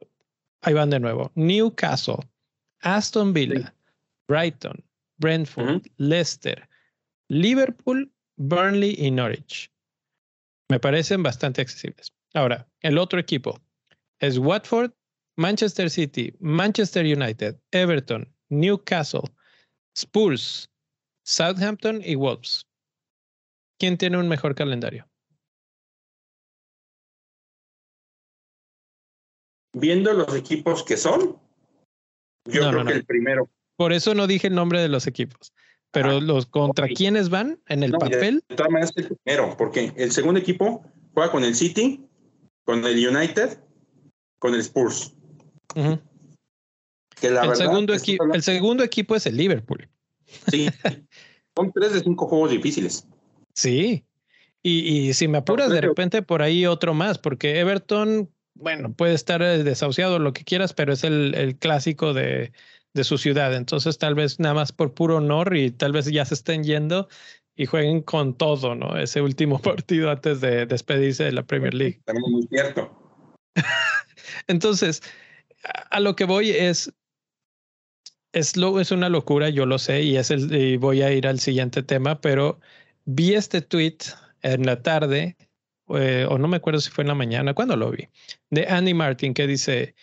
Ahí 0.62 0.74
van 0.74 0.90
de 0.90 1.00
nuevo. 1.00 1.32
Newcastle, 1.36 2.18
Aston 2.80 3.34
Villa, 3.34 3.76
Brighton, 4.28 4.84
Brentford, 5.18 5.84
Leicester, 5.98 6.68
Liverpool, 7.28 8.12
Burnley 8.38 8.96
y 8.98 9.12
Norwich. 9.12 9.72
Me 10.70 10.80
parecen 10.80 11.22
bastante 11.22 11.62
accesibles. 11.62 12.12
Ahora, 12.34 12.68
el 12.80 12.98
otro 12.98 13.20
equipo, 13.20 13.62
es 14.20 14.40
Watford, 14.40 14.92
Manchester 15.36 15.92
City, 15.92 16.34
Manchester 16.40 17.06
United, 17.06 17.60
Everton, 17.72 18.34
Newcastle, 18.50 19.30
Spurs, 19.96 20.68
Southampton 21.26 22.02
y 22.04 22.16
Wolves. 22.16 22.66
¿Quién 23.84 23.98
tiene 23.98 24.18
un 24.18 24.30
mejor 24.30 24.56
calendario? 24.56 25.10
Viendo 29.74 30.14
los 30.14 30.34
equipos 30.34 30.86
que 30.86 30.96
son, 30.96 31.38
yo 32.46 32.70
creo 32.70 32.86
que 32.86 32.94
el 32.94 33.04
primero. 33.04 33.50
Por 33.76 33.92
eso 33.92 34.16
no 34.16 34.26
dije 34.26 34.48
el 34.48 34.56
nombre 34.56 34.80
de 34.80 34.88
los 34.88 35.06
equipos. 35.06 35.52
Pero 35.92 36.12
ah, 36.12 36.22
los 36.22 36.46
contra 36.46 36.88
quiénes 36.88 37.28
van 37.28 37.60
en 37.68 37.84
el 37.84 37.92
papel. 37.92 38.42
De 38.48 38.64
maneras, 38.70 38.94
el 38.96 39.18
primero, 39.18 39.58
porque 39.58 39.92
el 39.98 40.14
segundo 40.14 40.40
equipo 40.40 40.86
juega 41.14 41.30
con 41.30 41.44
el 41.44 41.54
City, 41.54 42.08
con 42.64 42.86
el 42.86 43.06
United 43.06 43.60
con 44.40 44.54
el 44.54 44.62
Spurs. 44.62 45.14
que 47.20 47.30
la 47.30 47.44
el, 47.44 47.56
segundo 47.58 47.94
el 47.94 48.44
segundo 48.44 48.82
equipo 48.86 49.18
es 49.18 49.26
el 49.26 49.36
Liverpool. 49.36 49.90
Sí, 50.48 50.70
son 51.58 51.74
tres 51.74 51.92
de 51.92 52.00
cinco 52.00 52.30
juegos 52.30 52.52
difíciles. 52.52 53.06
Sí, 53.54 54.06
Y, 54.62 55.14
si 55.14 55.28
me 55.28 55.40
apuras 55.40 55.70
de 55.70 55.82
repente 55.82 56.22
por 56.22 56.42
ahí 56.42 56.66
otro 56.66 56.94
más, 56.94 57.18
porque 57.18 57.60
Everton, 57.60 58.32
bueno, 58.56 58.94
puede 58.94 59.14
estar 59.14 59.42
eh, 59.42 59.64
desahuciado, 59.64 60.20
lo 60.20 60.34
que 60.34 60.44
quieras, 60.44 60.74
pero 60.74 60.94
es 60.94 61.04
el, 61.04 61.58
clásico 61.60 62.14
de, 62.14 62.54
de, 62.94 63.04
su 63.04 63.18
ciudad. 63.18 63.54
Entonces, 63.56 63.98
tal 63.98 64.16
vez 64.16 64.40
nada 64.40 64.56
más 64.56 64.72
por 64.72 64.94
puro 64.94 65.18
honor 65.18 65.56
y 65.58 65.72
tal 65.72 65.92
vez 65.92 66.06
ya 66.06 66.26
se 66.26 66.36
estén 66.36 66.64
yendo 66.64 67.10
y 67.56 67.66
jueguen 67.66 68.02
con 68.02 68.36
todo, 68.36 68.76
¿no? 68.76 68.98
Ese 68.98 69.22
último 69.22 69.60
partido 69.62 70.10
antes 70.10 70.42
de 70.42 70.66
despedirse 70.66 71.26
de 71.26 71.32
la 71.34 71.44
Premier 71.44 71.74
League. 71.74 72.02
También 72.06 72.32
muy 72.32 72.48
cierto. 72.48 72.92
Entonces, 74.48 75.02
a 75.90 76.00
lo 76.00 76.16
que 76.16 76.26
voy 76.26 76.52
es, 76.52 76.94
es, 78.32 78.58
lo, 78.58 78.80
es 78.80 78.92
una 78.92 79.10
locura, 79.10 79.50
yo 79.50 79.66
lo 79.66 79.78
sé, 79.78 80.04
y, 80.04 80.18
es 80.18 80.32
el, 80.32 80.54
y 80.54 80.78
voy 80.78 81.02
a 81.02 81.12
ir 81.12 81.28
al 81.28 81.40
siguiente 81.40 81.84
tema, 81.84 82.20
pero 82.20 82.60
vi 83.06 83.34
este 83.34 83.62
tweet 83.62 83.98
en 84.42 84.66
la 84.66 84.82
tarde, 84.82 85.36
eh, 85.90 86.26
o 86.30 86.38
no 86.38 86.48
me 86.48 86.58
acuerdo 86.58 86.80
si 86.80 86.90
fue 86.90 87.04
en 87.04 87.10
la 87.10 87.16
mañana, 87.16 87.54
cuando 87.54 87.76
lo 87.76 87.92
vi, 87.92 88.08
de 88.50 88.66
Andy 88.68 88.94
Martin, 88.94 89.34
que 89.34 89.48
dice, 89.48 89.96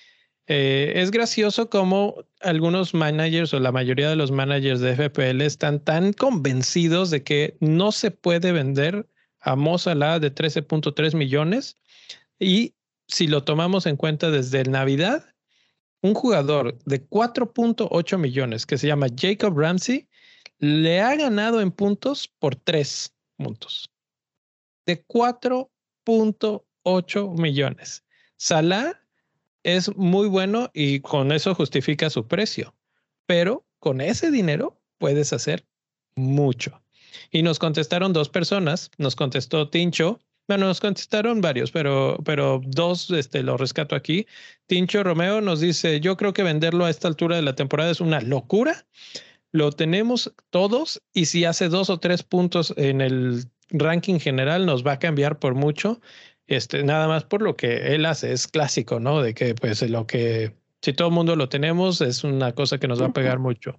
eh, 0.47 0.95
es 0.97 1.11
gracioso 1.11 1.71
como 1.71 2.25
algunos 2.41 2.93
managers 2.93 3.55
o 3.55 3.61
la 3.61 3.73
mayoría 3.73 4.11
de 4.11 4.17
los 4.17 4.33
managers 4.33 4.81
de 4.81 4.97
FPL 4.97 5.43
están 5.43 5.79
tan 5.79 6.13
convencidos 6.13 7.11
de 7.11 7.23
que 7.23 7.57
no 7.61 7.93
se 7.93 8.11
puede 8.11 8.51
vender 8.53 9.07
a 9.41 9.57
Mozala 9.57 10.19
de 10.19 10.35
13.3 10.35 11.15
millones 11.15 11.77
y 12.39 12.75
si 13.07 13.27
lo 13.27 13.45
tomamos 13.45 13.87
en 13.87 13.97
cuenta 13.97 14.31
desde 14.31 14.63
el 14.63 14.71
Navidad, 14.71 15.25
un 16.03 16.15
jugador 16.15 16.79
de 16.85 17.07
4.8 17.09 18.19
millones 18.19 18.67
que 18.67 18.79
se 18.79 18.87
llama 18.87 19.07
Jacob 19.17 19.57
Ramsey 19.57 20.09
le 20.61 21.01
ha 21.01 21.17
ganado 21.17 21.61
en 21.61 21.73
puntos 21.73 22.29
por 22.29 22.55
3 22.55 23.13
puntos 23.37 23.91
de 24.87 25.05
4.8 25.07 27.39
millones. 27.39 28.05
Salah 28.37 29.03
es 29.63 29.95
muy 29.97 30.29
bueno 30.29 30.71
y 30.73 31.01
con 31.01 31.33
eso 31.33 31.55
justifica 31.55 32.09
su 32.11 32.27
precio, 32.27 32.75
pero 33.27 33.67
con 33.79 34.01
ese 34.01 34.31
dinero 34.31 34.81
puedes 34.99 35.33
hacer 35.33 35.67
mucho. 36.15 36.83
Y 37.31 37.43
nos 37.43 37.59
contestaron 37.59 38.13
dos 38.13 38.29
personas, 38.29 38.91
nos 38.99 39.17
contestó 39.17 39.71
Tincho, 39.71 40.21
bueno, 40.47 40.67
nos 40.67 40.81
contestaron 40.81 41.41
varios, 41.41 41.71
pero, 41.71 42.19
pero 42.25 42.61
dos 42.65 43.11
este, 43.11 43.43
lo 43.43 43.57
rescato 43.57 43.95
aquí. 43.95 44.27
Tincho 44.67 45.03
Romeo 45.05 45.41
nos 45.41 45.61
dice, 45.61 46.01
yo 46.01 46.17
creo 46.17 46.33
que 46.33 46.43
venderlo 46.43 46.87
a 46.87 46.91
esta 46.91 47.07
altura 47.07 47.37
de 47.37 47.43
la 47.43 47.55
temporada 47.55 47.93
es 47.93 48.01
una 48.01 48.21
locura. 48.21 48.85
Lo 49.53 49.73
tenemos 49.73 50.33
todos 50.51 51.03
y 51.13 51.27
si 51.27 51.45
hace 51.45 51.69
dos 51.69 51.91
o 51.91 51.99
tres 51.99 52.23
puntos 52.23 52.73
en 52.77 53.01
el 53.01 53.45
ranking 53.71 54.19
general 54.19 54.67
nos 54.67 54.87
va 54.87 54.93
a 54.93 54.99
cambiar 54.99 55.39
por 55.39 55.55
mucho. 55.55 56.01
Este, 56.47 56.83
nada 56.83 57.07
más 57.07 57.25
por 57.25 57.43
lo 57.43 57.57
que 57.57 57.95
él 57.95 58.07
hace, 58.07 58.33
es 58.33 58.49
clásico, 58.49 58.99
¿no? 58.99 59.23
De 59.23 59.35
que 59.35 59.55
pues 59.55 59.83
lo 59.89 60.07
que, 60.07 60.55
si 60.83 60.93
todo 60.93 61.09
el 61.09 61.15
mundo 61.15 61.37
lo 61.37 61.49
tenemos, 61.49 62.01
es 62.01 62.25
una 62.25 62.53
cosa 62.53 62.79
que 62.79 62.89
nos 62.89 63.01
va 63.01 63.07
a 63.07 63.13
pegar 63.13 63.39
mucho. 63.39 63.79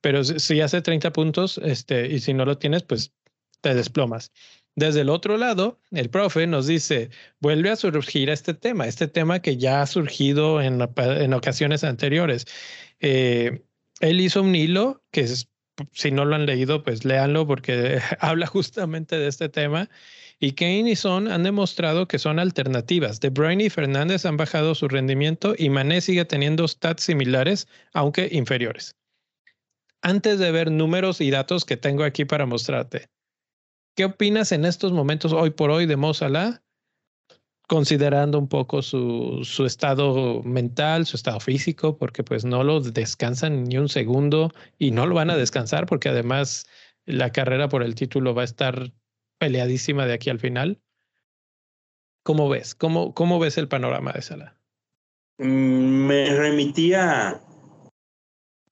Pero 0.00 0.24
si 0.24 0.60
hace 0.60 0.80
30 0.82 1.12
puntos, 1.12 1.58
este, 1.62 2.08
y 2.08 2.20
si 2.20 2.34
no 2.34 2.44
lo 2.44 2.58
tienes, 2.58 2.82
pues 2.82 3.12
te 3.60 3.74
desplomas. 3.74 4.32
Desde 4.74 5.02
el 5.02 5.10
otro 5.10 5.36
lado, 5.36 5.78
el 5.90 6.10
profe 6.10 6.46
nos 6.46 6.66
dice, 6.66 7.10
vuelve 7.40 7.70
a 7.70 7.76
surgir 7.76 8.30
este 8.30 8.54
tema, 8.54 8.86
este 8.86 9.08
tema 9.08 9.40
que 9.40 9.56
ya 9.56 9.82
ha 9.82 9.86
surgido 9.86 10.60
en, 10.62 10.80
en 10.96 11.34
ocasiones 11.34 11.84
anteriores. 11.84 12.46
Eh, 13.00 13.62
él 14.00 14.20
hizo 14.20 14.42
un 14.42 14.54
hilo 14.54 15.02
que 15.10 15.26
si 15.92 16.10
no 16.10 16.24
lo 16.24 16.34
han 16.34 16.46
leído, 16.46 16.82
pues 16.82 17.04
léanlo 17.04 17.46
porque 17.46 18.00
habla 18.20 18.46
justamente 18.46 19.18
de 19.18 19.28
este 19.28 19.48
tema 19.48 19.88
y 20.38 20.52
Kane 20.52 20.90
y 20.90 20.96
Son 20.96 21.28
han 21.28 21.42
demostrado 21.42 22.08
que 22.08 22.18
son 22.18 22.38
alternativas. 22.38 23.20
De 23.20 23.28
Bruyne 23.28 23.64
y 23.64 23.70
Fernández 23.70 24.24
han 24.24 24.38
bajado 24.38 24.74
su 24.74 24.88
rendimiento 24.88 25.54
y 25.56 25.68
Mané 25.68 26.00
sigue 26.00 26.24
teniendo 26.24 26.66
stats 26.66 27.04
similares, 27.04 27.68
aunque 27.92 28.28
inferiores. 28.32 28.96
Antes 30.02 30.38
de 30.38 30.50
ver 30.50 30.70
números 30.70 31.20
y 31.20 31.30
datos 31.30 31.66
que 31.66 31.76
tengo 31.76 32.04
aquí 32.04 32.24
para 32.24 32.46
mostrarte, 32.46 33.08
¿qué 33.94 34.06
opinas 34.06 34.50
en 34.52 34.64
estos 34.64 34.92
momentos 34.92 35.34
hoy 35.34 35.50
por 35.50 35.70
hoy 35.70 35.84
de 35.84 35.96
Mo 35.96 36.14
considerando 37.70 38.36
un 38.36 38.48
poco 38.48 38.82
su, 38.82 39.44
su, 39.44 39.64
estado 39.64 40.42
mental, 40.42 41.06
su 41.06 41.14
estado 41.14 41.38
físico, 41.38 41.96
porque 41.96 42.24
pues 42.24 42.44
no 42.44 42.64
lo 42.64 42.80
descansan 42.80 43.62
ni 43.62 43.78
un 43.78 43.88
segundo 43.88 44.50
y 44.76 44.90
no 44.90 45.06
lo 45.06 45.14
van 45.14 45.30
a 45.30 45.36
descansar 45.36 45.86
porque 45.86 46.08
además 46.08 46.66
la 47.06 47.30
carrera 47.30 47.68
por 47.68 47.84
el 47.84 47.94
título 47.94 48.34
va 48.34 48.42
a 48.42 48.46
estar 48.46 48.92
peleadísima 49.38 50.04
de 50.04 50.14
aquí 50.14 50.30
al 50.30 50.40
final. 50.40 50.80
¿Cómo 52.24 52.48
ves? 52.48 52.74
¿Cómo, 52.74 53.14
cómo 53.14 53.38
ves 53.38 53.56
el 53.56 53.68
panorama 53.68 54.10
de 54.14 54.22
Sala? 54.22 54.58
Mm, 55.38 56.06
me 56.08 56.34
remitía 56.34 57.40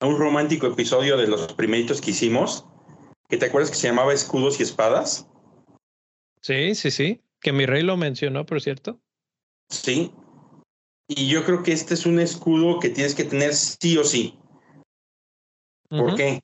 a 0.00 0.06
un 0.06 0.18
romántico 0.18 0.66
episodio 0.66 1.16
de 1.16 1.28
los 1.28 1.52
primeritos 1.52 2.00
que 2.00 2.10
hicimos, 2.10 2.66
que 3.28 3.36
te 3.36 3.46
acuerdas 3.46 3.70
que 3.70 3.76
se 3.76 3.86
llamaba 3.86 4.12
Escudos 4.12 4.58
y 4.58 4.64
Espadas. 4.64 5.30
Sí, 6.40 6.74
sí, 6.74 6.90
sí, 6.90 7.22
que 7.40 7.52
mi 7.52 7.66
rey 7.66 7.82
lo 7.82 7.96
mencionó, 7.96 8.46
por 8.46 8.60
cierto. 8.60 9.00
Sí, 9.68 10.12
y 11.08 11.28
yo 11.28 11.44
creo 11.44 11.62
que 11.62 11.72
este 11.72 11.94
es 11.94 12.06
un 12.06 12.20
escudo 12.20 12.80
que 12.80 12.90
tienes 12.90 13.14
que 13.14 13.24
tener 13.24 13.54
sí 13.54 13.98
o 13.98 14.04
sí. 14.04 14.38
¿Por 15.88 16.16
qué? 16.16 16.40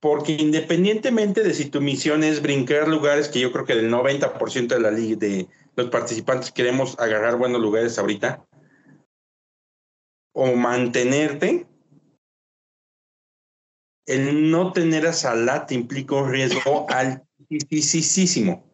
porque 0.00 0.32
independientemente 0.32 1.42
de 1.42 1.54
si 1.54 1.70
tu 1.70 1.80
misión 1.80 2.22
es 2.22 2.40
brincar 2.40 2.88
lugares, 2.88 3.28
que 3.28 3.40
yo 3.40 3.52
creo 3.52 3.64
que 3.64 3.74
del 3.74 3.90
90% 3.90 4.74
de 4.74 4.80
la 4.80 4.90
liga, 4.90 5.16
de 5.16 5.48
los 5.76 5.88
participantes 5.90 6.52
queremos 6.52 6.98
agarrar 6.98 7.36
buenos 7.36 7.60
lugares 7.60 7.98
ahorita, 7.98 8.46
o 10.32 10.54
mantenerte, 10.54 11.66
el 14.06 14.50
no 14.50 14.72
tener 14.72 15.06
a 15.06 15.12
Salah 15.12 15.66
te 15.66 15.74
implica 15.74 16.14
un 16.14 16.30
riesgo 16.30 16.86
altísimo. 17.50 18.67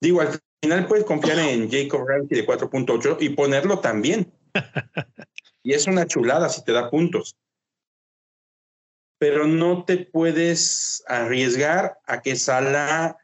Digo, 0.00 0.20
al 0.20 0.40
final 0.62 0.86
puedes 0.86 1.04
confiar 1.04 1.38
en 1.38 1.70
Jacob 1.70 2.06
Ramsey 2.06 2.38
de 2.38 2.46
4.8 2.46 3.16
y 3.20 3.30
ponerlo 3.30 3.80
también. 3.80 4.32
Y 5.64 5.74
es 5.74 5.86
una 5.86 6.06
chulada 6.06 6.48
si 6.48 6.64
te 6.64 6.72
da 6.72 6.88
puntos 6.88 7.36
pero 9.18 9.46
no 9.46 9.84
te 9.84 9.98
puedes 9.98 11.02
arriesgar 11.08 11.98
a 12.06 12.22
que 12.22 12.36
Salah 12.36 13.18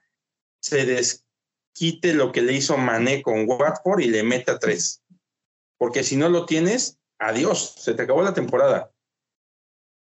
se 0.60 0.84
desquite 0.84 2.14
lo 2.14 2.32
que 2.32 2.42
le 2.42 2.52
hizo 2.52 2.76
Mané 2.76 3.22
con 3.22 3.48
Watford 3.48 4.00
y 4.00 4.08
le 4.08 4.24
meta 4.24 4.58
tres. 4.58 5.02
Porque 5.78 6.02
si 6.02 6.16
no 6.16 6.28
lo 6.28 6.46
tienes, 6.46 6.98
adiós, 7.18 7.74
se 7.78 7.94
te 7.94 8.02
acabó 8.02 8.22
la 8.22 8.34
temporada. 8.34 8.90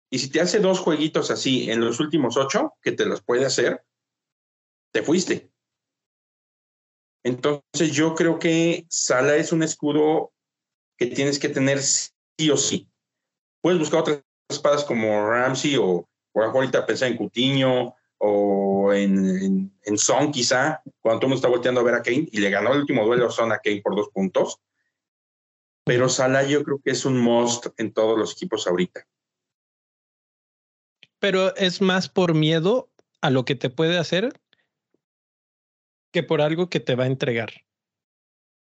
Y 0.09 0.19
si 0.19 0.29
te 0.29 0.41
hace 0.41 0.59
dos 0.59 0.79
jueguitos 0.79 1.31
así 1.31 1.69
en 1.71 1.81
los 1.81 1.99
últimos 1.99 2.37
ocho, 2.37 2.73
que 2.81 2.91
te 2.91 3.05
los 3.05 3.21
puede 3.21 3.45
hacer, 3.45 3.83
te 4.91 5.03
fuiste. 5.03 5.49
Entonces 7.27 7.91
yo 7.91 8.15
creo 8.15 8.39
que 8.39 8.85
Sala 8.89 9.35
es 9.35 9.51
un 9.51 9.61
escudo 9.61 10.31
que 10.97 11.07
tienes 11.07 11.39
que 11.39 11.49
tener 11.49 11.81
sí 11.81 12.49
o 12.49 12.55
sí. 12.55 12.89
Puedes 13.61 13.79
buscar 13.79 13.99
otras 13.99 14.23
espadas 14.47 14.85
como 14.85 15.29
Ramsey 15.29 15.75
o, 15.75 16.07
por 16.31 16.45
ahorita 16.45 16.85
pensar 16.85 17.09
en 17.09 17.17
Cutiño 17.17 17.93
o 18.19 18.93
en, 18.93 19.73
en, 19.83 19.97
Son 19.97 20.31
quizá, 20.31 20.81
cuando 21.01 21.19
todo 21.19 21.27
el 21.27 21.29
mundo 21.31 21.35
está 21.35 21.49
volteando 21.49 21.81
a 21.81 21.83
ver 21.83 21.95
a 21.95 22.01
Kane 22.01 22.29
y 22.31 22.39
le 22.39 22.49
ganó 22.49 22.71
el 22.71 22.79
último 22.79 23.05
duelo 23.05 23.29
Son 23.29 23.51
a 23.51 23.59
Kane 23.59 23.81
por 23.81 23.95
dos 23.95 24.07
puntos. 24.09 24.61
Pero 25.83 26.07
Salah 26.07 26.43
yo 26.43 26.63
creo 26.63 26.79
que 26.81 26.91
es 26.91 27.03
un 27.03 27.19
must 27.19 27.67
en 27.77 27.91
todos 27.91 28.17
los 28.17 28.31
equipos 28.31 28.67
ahorita. 28.67 29.05
Pero 31.19 31.53
es 31.57 31.81
más 31.81 32.07
por 32.07 32.33
miedo 32.35 32.89
a 33.19 33.31
lo 33.31 33.43
que 33.43 33.55
te 33.55 33.69
puede 33.69 33.97
hacer 33.97 34.39
que 36.17 36.23
por 36.23 36.41
algo 36.41 36.67
que 36.67 36.79
te 36.79 36.95
va 36.95 37.03
a 37.03 37.13
entregar. 37.13 37.51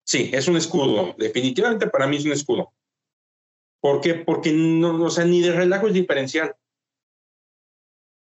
Sí, 0.06 0.30
es 0.32 0.46
un 0.46 0.56
escudo. 0.56 1.12
Definitivamente 1.18 1.88
para 1.88 2.06
mí 2.06 2.18
es 2.18 2.24
un 2.24 2.30
escudo. 2.30 2.72
¿Por 3.80 4.00
qué? 4.00 4.14
Porque 4.14 4.52
no, 4.52 5.02
o 5.02 5.10
sea, 5.10 5.24
ni 5.24 5.40
de 5.40 5.50
relajo 5.50 5.88
es 5.88 5.94
diferencial. 5.94 6.54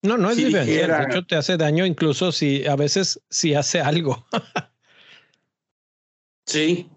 No, 0.03 0.19
no 0.19 0.31
es 0.31 0.37
diferencial. 0.37 0.91
De 0.91 1.05
hecho, 1.05 1.27
te 1.27 1.37
hace 1.37 1.57
daño 1.57 1.87
incluso 1.87 2.33
si 2.33 2.67
a 2.67 2.75
veces 2.75 3.23
si 3.31 3.55
hace 3.55 3.81
algo. 3.81 4.27
sí. 6.47 6.91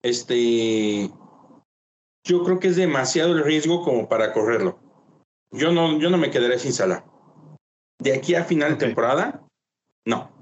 Este. 0.00 1.10
Yo 2.22 2.44
creo 2.44 2.60
que 2.60 2.68
es 2.68 2.76
demasiado 2.76 3.32
el 3.32 3.42
riesgo 3.42 3.82
como 3.82 4.08
para 4.08 4.32
correrlo. 4.32 4.78
Yo 5.50 5.72
no, 5.72 5.98
yo 5.98 6.08
no 6.08 6.18
me 6.18 6.30
quedaré 6.30 6.56
sin 6.60 6.72
sala. 6.72 7.04
De 7.98 8.14
aquí 8.14 8.36
a 8.36 8.44
final 8.44 8.78
de 8.78 8.86
temporada, 8.86 9.42
no. 10.04 10.37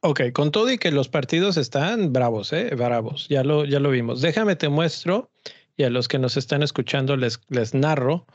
Ok, 0.00 0.32
con 0.32 0.52
todo 0.52 0.70
y 0.70 0.78
que 0.78 0.92
los 0.92 1.08
partidos 1.08 1.56
están 1.56 2.12
bravos, 2.12 2.52
¿eh? 2.52 2.74
Bravos. 2.76 3.26
Ya 3.28 3.42
lo, 3.42 3.64
ya 3.64 3.80
lo 3.80 3.90
vimos. 3.90 4.20
Déjame 4.20 4.54
te 4.54 4.68
muestro 4.68 5.30
y 5.76 5.84
a 5.84 5.90
los 5.90 6.06
que 6.06 6.18
nos 6.18 6.36
están 6.36 6.62
escuchando 6.62 7.16
les, 7.16 7.40
les 7.48 7.74
narro 7.74 8.26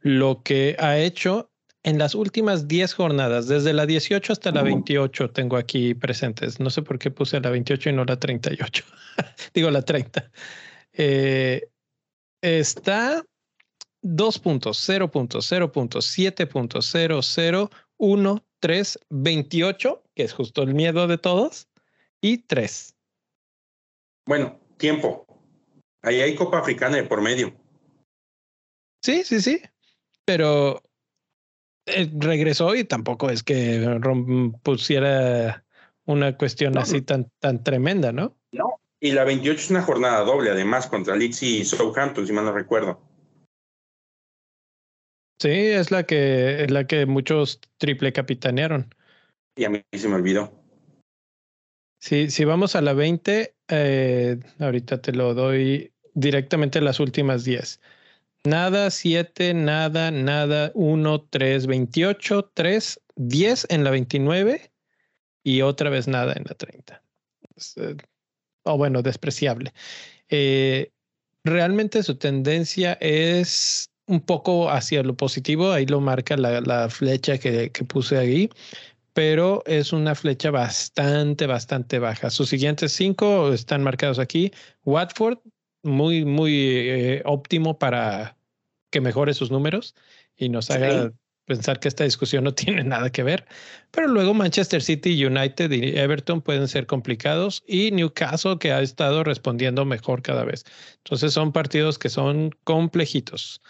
lo 0.00 0.42
que 0.42 0.76
ha 0.78 0.98
hecho 0.98 1.50
en 1.82 1.98
las 1.98 2.14
últimas 2.14 2.68
10 2.68 2.92
jornadas, 2.92 3.48
desde 3.48 3.72
la 3.72 3.86
18 3.86 4.32
hasta 4.32 4.50
la 4.50 4.62
28 4.62 5.30
tengo 5.30 5.56
aquí 5.56 5.94
presentes. 5.94 6.60
No 6.60 6.70
sé 6.70 6.82
por 6.82 6.98
qué 6.98 7.10
puse 7.10 7.40
la 7.40 7.50
28 7.50 7.90
y 7.90 7.92
no 7.94 8.04
la 8.04 8.18
38. 8.18 8.84
Digo 9.54 9.70
la 9.70 9.82
30. 9.82 10.30
Eh, 10.92 11.68
está 12.42 13.24
2 14.02 14.38
puntos, 14.40 14.78
0 14.84 15.10
puntos, 15.10 15.46
0 15.48 15.72
puntos, 15.72 16.04
7 16.06 16.46
puntos, 16.46 16.88
0, 16.92 17.20
0, 17.22 17.70
1, 17.96 18.44
3, 18.60 18.98
28, 19.10 20.02
que 20.14 20.22
es 20.24 20.32
justo 20.32 20.62
el 20.62 20.74
miedo 20.74 21.06
de 21.06 21.18
todos, 21.18 21.68
y 22.20 22.38
3. 22.38 22.94
Bueno, 24.26 24.58
tiempo. 24.76 25.26
Ahí 26.02 26.20
hay 26.20 26.34
Copa 26.34 26.58
Africana 26.58 26.96
de 26.96 27.04
por 27.04 27.20
medio. 27.20 27.54
Sí, 29.02 29.24
sí, 29.24 29.40
sí. 29.40 29.60
Pero 30.24 30.82
eh, 31.86 32.10
regresó 32.18 32.74
y 32.74 32.84
tampoco 32.84 33.30
es 33.30 33.42
que 33.42 33.98
pusiera 34.62 35.64
una 36.04 36.36
cuestión 36.36 36.76
así 36.78 37.02
tan, 37.02 37.30
tan 37.38 37.62
tremenda, 37.62 38.12
¿no? 38.12 38.36
No, 38.52 38.80
y 39.00 39.12
la 39.12 39.24
28 39.24 39.60
es 39.60 39.70
una 39.70 39.82
jornada 39.82 40.20
doble, 40.24 40.50
además, 40.50 40.86
contra 40.86 41.16
Leeds 41.16 41.42
y 41.42 41.64
Southampton, 41.64 42.26
si 42.26 42.32
mal 42.32 42.44
no 42.44 42.52
recuerdo. 42.52 43.00
Sí, 45.40 45.50
es 45.50 45.90
la 45.90 46.04
que, 46.04 46.64
es 46.64 46.70
la 46.70 46.86
que 46.86 47.06
muchos 47.06 47.60
triple 47.78 48.12
capitanearon. 48.12 48.92
Y 49.56 49.64
a 49.64 49.70
mí 49.70 49.82
se 49.92 50.08
me 50.08 50.16
olvidó. 50.16 50.52
Sí, 52.00 52.30
si 52.30 52.44
vamos 52.44 52.76
a 52.76 52.80
la 52.80 52.92
20, 52.92 53.54
eh, 53.68 54.40
ahorita 54.58 55.00
te 55.00 55.12
lo 55.12 55.34
doy 55.34 55.92
directamente 56.14 56.80
las 56.80 57.00
últimas 57.00 57.44
10. 57.44 57.80
Nada, 58.44 58.90
7, 58.90 59.54
nada, 59.54 60.10
nada, 60.10 60.70
1, 60.74 61.20
3, 61.30 61.66
28, 61.66 62.50
3, 62.54 63.00
10 63.16 63.66
en 63.70 63.84
la 63.84 63.90
29 63.90 64.70
y 65.42 65.62
otra 65.62 65.90
vez 65.90 66.08
nada 66.08 66.34
en 66.34 66.44
la 66.44 66.54
30. 66.54 67.02
Eh, 67.76 67.96
o 68.62 68.76
bueno, 68.76 69.02
despreciable. 69.02 69.72
Eh, 70.28 70.92
realmente 71.42 72.02
su 72.02 72.16
tendencia 72.16 72.94
es 73.00 73.90
un 74.08 74.20
poco 74.20 74.70
hacia 74.70 75.02
lo 75.02 75.16
positivo, 75.16 75.70
ahí 75.72 75.86
lo 75.86 76.00
marca 76.00 76.36
la, 76.36 76.60
la 76.60 76.88
flecha 76.88 77.38
que, 77.38 77.70
que, 77.70 77.84
puse 77.84 78.16
ahí, 78.16 78.50
pero 79.12 79.62
es 79.66 79.92
una 79.92 80.14
flecha 80.14 80.50
bastante, 80.50 81.46
bastante 81.46 81.98
baja. 81.98 82.30
Sus 82.30 82.48
siguientes 82.48 82.92
cinco 82.92 83.52
están 83.52 83.82
marcados 83.82 84.18
aquí. 84.18 84.50
Watford, 84.84 85.38
muy, 85.82 86.24
muy 86.24 86.52
eh, 86.54 87.22
óptimo 87.24 87.78
para 87.78 88.36
que 88.90 89.00
mejore 89.00 89.34
sus 89.34 89.50
números 89.50 89.94
y 90.36 90.48
nos 90.48 90.70
haga 90.70 91.12
pensar 91.44 91.80
que 91.80 91.88
esta 91.88 92.04
discusión 92.04 92.44
no 92.44 92.54
tiene 92.54 92.84
nada 92.84 93.10
que 93.10 93.22
ver. 93.22 93.46
Pero 93.90 94.06
luego 94.08 94.34
Manchester 94.34 94.82
City, 94.82 95.24
United 95.24 95.70
y 95.72 95.98
Everton 95.98 96.40
pueden 96.40 96.68
ser 96.68 96.86
complicados 96.86 97.64
y 97.66 97.90
Newcastle 97.90 98.58
que 98.58 98.72
ha 98.72 98.80
estado 98.80 99.24
respondiendo 99.24 99.84
mejor 99.84 100.22
cada 100.22 100.44
vez. 100.44 100.64
Entonces 100.98 101.32
son 101.32 101.52
partidos 101.52 101.98
que 101.98 102.08
son 102.08 102.50
complejitos. 102.64 103.60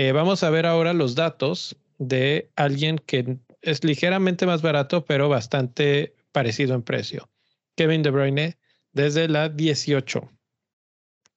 Eh, 0.00 0.12
vamos 0.12 0.44
a 0.44 0.50
ver 0.50 0.64
ahora 0.64 0.92
los 0.92 1.16
datos 1.16 1.76
de 1.98 2.52
alguien 2.54 2.98
que 2.98 3.38
es 3.62 3.82
ligeramente 3.82 4.46
más 4.46 4.62
barato, 4.62 5.04
pero 5.04 5.28
bastante 5.28 6.14
parecido 6.30 6.76
en 6.76 6.84
precio. 6.84 7.28
Kevin 7.74 8.04
De 8.04 8.10
Bruyne 8.10 8.58
desde 8.92 9.26
la 9.26 9.48
18. 9.48 10.30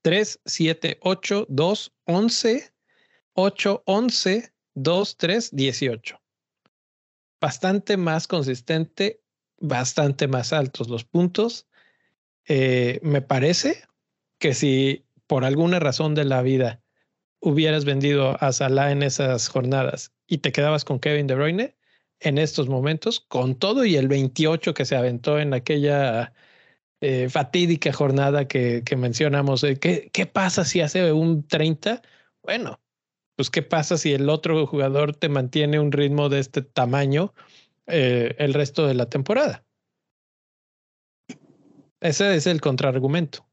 3, 0.03 0.41
7, 0.45 0.99
8, 1.01 1.47
2, 1.49 1.93
11, 2.05 2.73
8, 3.33 3.83
11, 3.83 4.53
2, 4.75 5.17
3, 5.17 5.55
18. 5.55 6.21
Bastante 7.41 7.97
más 7.97 8.27
consistente, 8.27 9.23
bastante 9.57 10.27
más 10.27 10.53
altos 10.53 10.87
los 10.87 11.03
puntos. 11.03 11.67
Eh, 12.45 12.99
me 13.01 13.23
parece 13.23 13.81
que 14.37 14.53
si 14.53 15.07
por 15.25 15.45
alguna 15.45 15.79
razón 15.79 16.13
de 16.13 16.25
la 16.25 16.43
vida 16.43 16.80
hubieras 17.41 17.85
vendido 17.85 18.37
a 18.41 18.53
Salah 18.53 18.91
en 18.91 19.03
esas 19.03 19.49
jornadas 19.49 20.13
y 20.27 20.37
te 20.39 20.51
quedabas 20.51 20.85
con 20.85 20.99
Kevin 20.99 21.27
De 21.27 21.35
Bruyne, 21.35 21.75
en 22.19 22.37
estos 22.37 22.69
momentos, 22.69 23.19
con 23.19 23.55
todo 23.55 23.83
y 23.83 23.95
el 23.97 24.07
28 24.07 24.73
que 24.73 24.85
se 24.85 24.95
aventó 24.95 25.39
en 25.39 25.53
aquella 25.53 26.33
eh, 27.01 27.29
fatídica 27.29 27.91
jornada 27.91 28.47
que, 28.47 28.83
que 28.85 28.95
mencionamos. 28.95 29.63
Eh, 29.63 29.77
¿qué, 29.79 30.09
¿Qué 30.13 30.27
pasa 30.27 30.63
si 30.63 30.81
hace 30.81 31.11
un 31.11 31.47
30? 31.47 32.01
Bueno, 32.43 32.79
pues 33.35 33.49
qué 33.49 33.63
pasa 33.63 33.97
si 33.97 34.13
el 34.13 34.29
otro 34.29 34.67
jugador 34.67 35.15
te 35.15 35.27
mantiene 35.27 35.79
un 35.79 35.91
ritmo 35.91 36.29
de 36.29 36.39
este 36.39 36.61
tamaño 36.61 37.33
eh, 37.87 38.35
el 38.37 38.53
resto 38.53 38.85
de 38.85 38.93
la 38.93 39.07
temporada. 39.07 39.65
Ese 41.99 42.35
es 42.35 42.47
el 42.47 42.61
contraargumento. 42.61 43.45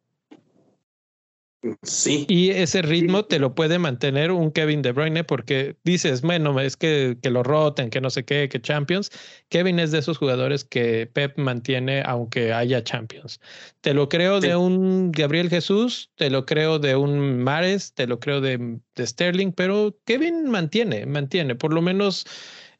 Sí. 1.83 2.25
Y 2.29 2.51
ese 2.51 2.83
ritmo 2.83 3.25
te 3.25 3.41
lo 3.41 3.55
puede 3.55 3.81
mantener 3.81 4.31
un 4.31 4.53
Kevin 4.53 4.81
De 4.81 4.93
Bruyne 4.93 5.25
porque 5.25 5.77
dices, 5.83 6.23
bueno, 6.23 6.59
es 6.61 6.77
que, 6.77 7.19
que 7.21 7.31
lo 7.31 7.43
roten, 7.43 7.91
que 7.91 8.01
no 8.01 8.11
sé 8.11 8.25
qué, 8.25 8.49
que 8.49 8.61
Champions. 8.61 9.11
Kevin 9.49 9.81
es 9.81 9.91
de 9.91 9.99
esos 9.99 10.19
jugadores 10.19 10.65
que 10.65 11.11
Pep 11.13 11.37
mantiene 11.37 12.03
aunque 12.07 12.53
haya 12.53 12.85
Champions. 12.85 13.41
Te 13.81 13.93
lo 13.93 14.09
creo 14.09 14.41
de 14.41 14.55
un 14.55 15.11
Gabriel 15.11 15.51
Jesús, 15.51 16.11
te 16.15 16.31
lo 16.31 16.47
creo 16.47 16.79
de 16.79 16.95
un 16.95 17.43
Mares, 17.43 17.93
te 17.93 18.07
lo 18.07 18.21
creo 18.21 18.41
de, 18.41 18.79
de 18.95 19.07
Sterling, 19.07 19.53
pero 19.53 19.99
Kevin 20.05 20.49
mantiene, 20.49 21.07
mantiene, 21.07 21.57
por 21.57 21.75
lo 21.75 21.83
menos 21.83 22.25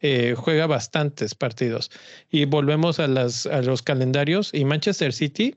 eh, 0.01 0.35
juega 0.37 0.69
bastantes 0.69 1.35
partidos. 1.35 1.91
Y 2.31 2.45
volvemos 2.45 3.01
a, 3.01 3.09
las, 3.09 3.47
a 3.47 3.63
los 3.63 3.83
calendarios 3.83 4.51
y 4.55 4.65
Manchester 4.65 5.13
City 5.13 5.57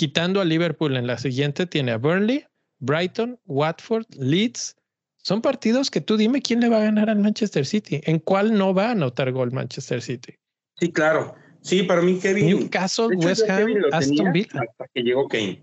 quitando 0.00 0.40
a 0.40 0.46
Liverpool 0.46 0.96
en 0.96 1.06
la 1.06 1.18
siguiente, 1.18 1.66
tiene 1.66 1.92
a 1.92 1.98
Burnley, 1.98 2.46
Brighton, 2.78 3.38
Watford, 3.44 4.06
Leeds. 4.16 4.74
Son 5.18 5.42
partidos 5.42 5.90
que 5.90 6.00
tú 6.00 6.16
dime 6.16 6.40
quién 6.40 6.60
le 6.60 6.70
va 6.70 6.78
a 6.78 6.84
ganar 6.84 7.10
al 7.10 7.18
Manchester 7.18 7.66
City. 7.66 8.00
¿En 8.04 8.18
cuál 8.18 8.56
no 8.56 8.72
va 8.72 8.86
a 8.86 8.90
anotar 8.92 9.30
gol 9.30 9.52
Manchester 9.52 10.00
City? 10.00 10.36
Sí, 10.78 10.90
claro. 10.90 11.34
Sí, 11.60 11.82
para 11.82 12.00
mí 12.00 12.18
Kevin. 12.18 12.46
Newcastle, 12.46 13.14
West 13.14 13.46
Ham, 13.50 13.74
Aston 13.92 14.32
Villa. 14.32 14.62
Hasta 14.70 14.86
que 14.94 15.02
llegó 15.02 15.28
Kane. 15.28 15.62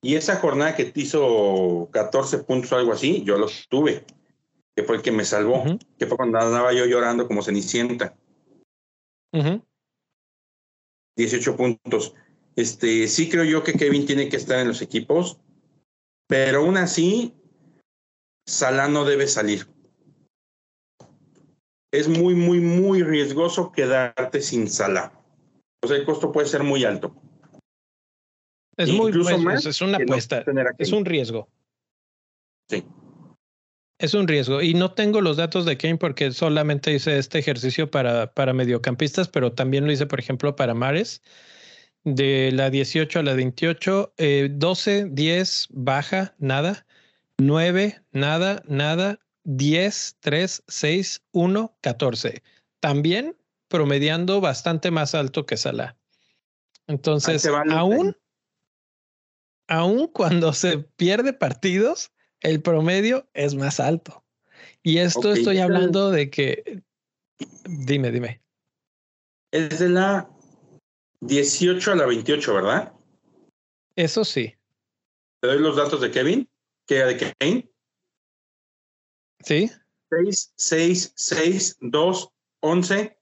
Y 0.00 0.14
esa 0.14 0.36
jornada 0.36 0.76
que 0.76 0.84
te 0.84 1.00
hizo 1.00 1.88
14 1.92 2.38
puntos 2.44 2.70
o 2.70 2.76
algo 2.76 2.92
así, 2.92 3.24
yo 3.24 3.36
los 3.36 3.66
tuve. 3.68 4.04
Que 4.76 4.84
fue 4.84 4.94
el 4.94 5.02
que 5.02 5.10
me 5.10 5.24
salvó. 5.24 5.64
Que 5.98 6.06
fue 6.06 6.16
cuando 6.16 6.38
andaba 6.38 6.72
yo 6.72 6.86
llorando 6.86 7.26
como 7.26 7.42
cenicienta. 7.42 8.14
18 11.16 11.56
puntos. 11.56 12.14
Este, 12.56 13.08
sí 13.08 13.28
creo 13.28 13.44
yo 13.44 13.64
que 13.64 13.72
Kevin 13.72 14.06
tiene 14.06 14.28
que 14.28 14.36
estar 14.36 14.58
en 14.60 14.68
los 14.68 14.80
equipos, 14.80 15.38
pero 16.28 16.60
aún 16.60 16.76
así, 16.76 17.34
Salah 18.46 18.88
no 18.88 19.04
debe 19.04 19.26
salir. 19.26 19.66
Es 21.92 22.08
muy, 22.08 22.34
muy, 22.34 22.60
muy 22.60 23.02
riesgoso 23.02 23.72
quedarte 23.72 24.40
sin 24.40 24.68
Salah. 24.68 25.12
O 25.82 25.88
sea, 25.88 25.96
el 25.96 26.04
costo 26.04 26.32
puede 26.32 26.46
ser 26.46 26.62
muy 26.62 26.84
alto. 26.84 27.14
Es 28.76 28.90
muy 28.90 29.12
más 29.12 29.66
es 29.66 29.80
una 29.80 29.98
apuesta, 29.98 30.44
es 30.78 30.92
un 30.92 31.04
riesgo. 31.04 31.48
Sí. 32.68 32.84
Es 34.00 34.14
un 34.14 34.26
riesgo. 34.26 34.60
Y 34.62 34.74
no 34.74 34.92
tengo 34.92 35.20
los 35.20 35.36
datos 35.36 35.64
de 35.64 35.76
Kane 35.76 35.96
porque 35.96 36.32
solamente 36.32 36.92
hice 36.92 37.18
este 37.18 37.38
ejercicio 37.38 37.90
para, 37.90 38.32
para 38.32 38.52
mediocampistas, 38.52 39.28
pero 39.28 39.52
también 39.52 39.86
lo 39.86 39.92
hice, 39.92 40.06
por 40.06 40.18
ejemplo, 40.18 40.56
para 40.56 40.74
Mares 40.74 41.22
de 42.04 42.50
la 42.52 42.70
18 42.70 43.18
a 43.18 43.22
la 43.22 43.34
28, 43.34 44.14
12, 44.50 45.06
10, 45.10 45.68
baja, 45.70 46.34
nada, 46.38 46.86
9, 47.38 48.02
nada, 48.12 48.62
nada, 48.68 49.18
10, 49.44 50.16
3, 50.20 50.62
6, 50.68 51.22
1, 51.32 51.76
14. 51.80 52.42
También 52.80 53.36
promediando 53.68 54.40
bastante 54.40 54.90
más 54.90 55.14
alto 55.14 55.46
que 55.46 55.56
Salah. 55.56 55.96
Entonces, 56.86 57.48
aún, 57.70 58.16
aún 59.68 60.06
cuando 60.08 60.52
se 60.52 60.78
pierde 60.78 61.32
partidos, 61.32 62.12
el 62.40 62.60
promedio 62.60 63.26
es 63.32 63.54
más 63.54 63.80
alto. 63.80 64.22
Y 64.82 64.98
esto 64.98 65.32
estoy 65.32 65.58
hablando 65.58 66.10
de 66.10 66.28
que, 66.28 66.82
dime, 67.64 68.10
dime. 68.10 68.42
Es 69.50 69.78
de 69.78 69.88
la 69.88 70.28
18 71.26 71.92
a 71.92 71.96
la 71.96 72.06
28, 72.06 72.54
¿verdad? 72.54 72.92
Eso 73.96 74.24
sí. 74.24 74.54
¿Te 75.40 75.48
doy 75.48 75.58
los 75.58 75.76
datos 75.76 76.00
de 76.00 76.10
Kevin? 76.10 76.48
¿Qué 76.86 76.96
de 76.96 77.16
Kevin? 77.16 77.70
Sí. 79.40 79.70
6, 80.10 80.52
6, 80.56 81.12
6, 81.16 81.76
2, 81.80 82.28
11, 82.60 83.18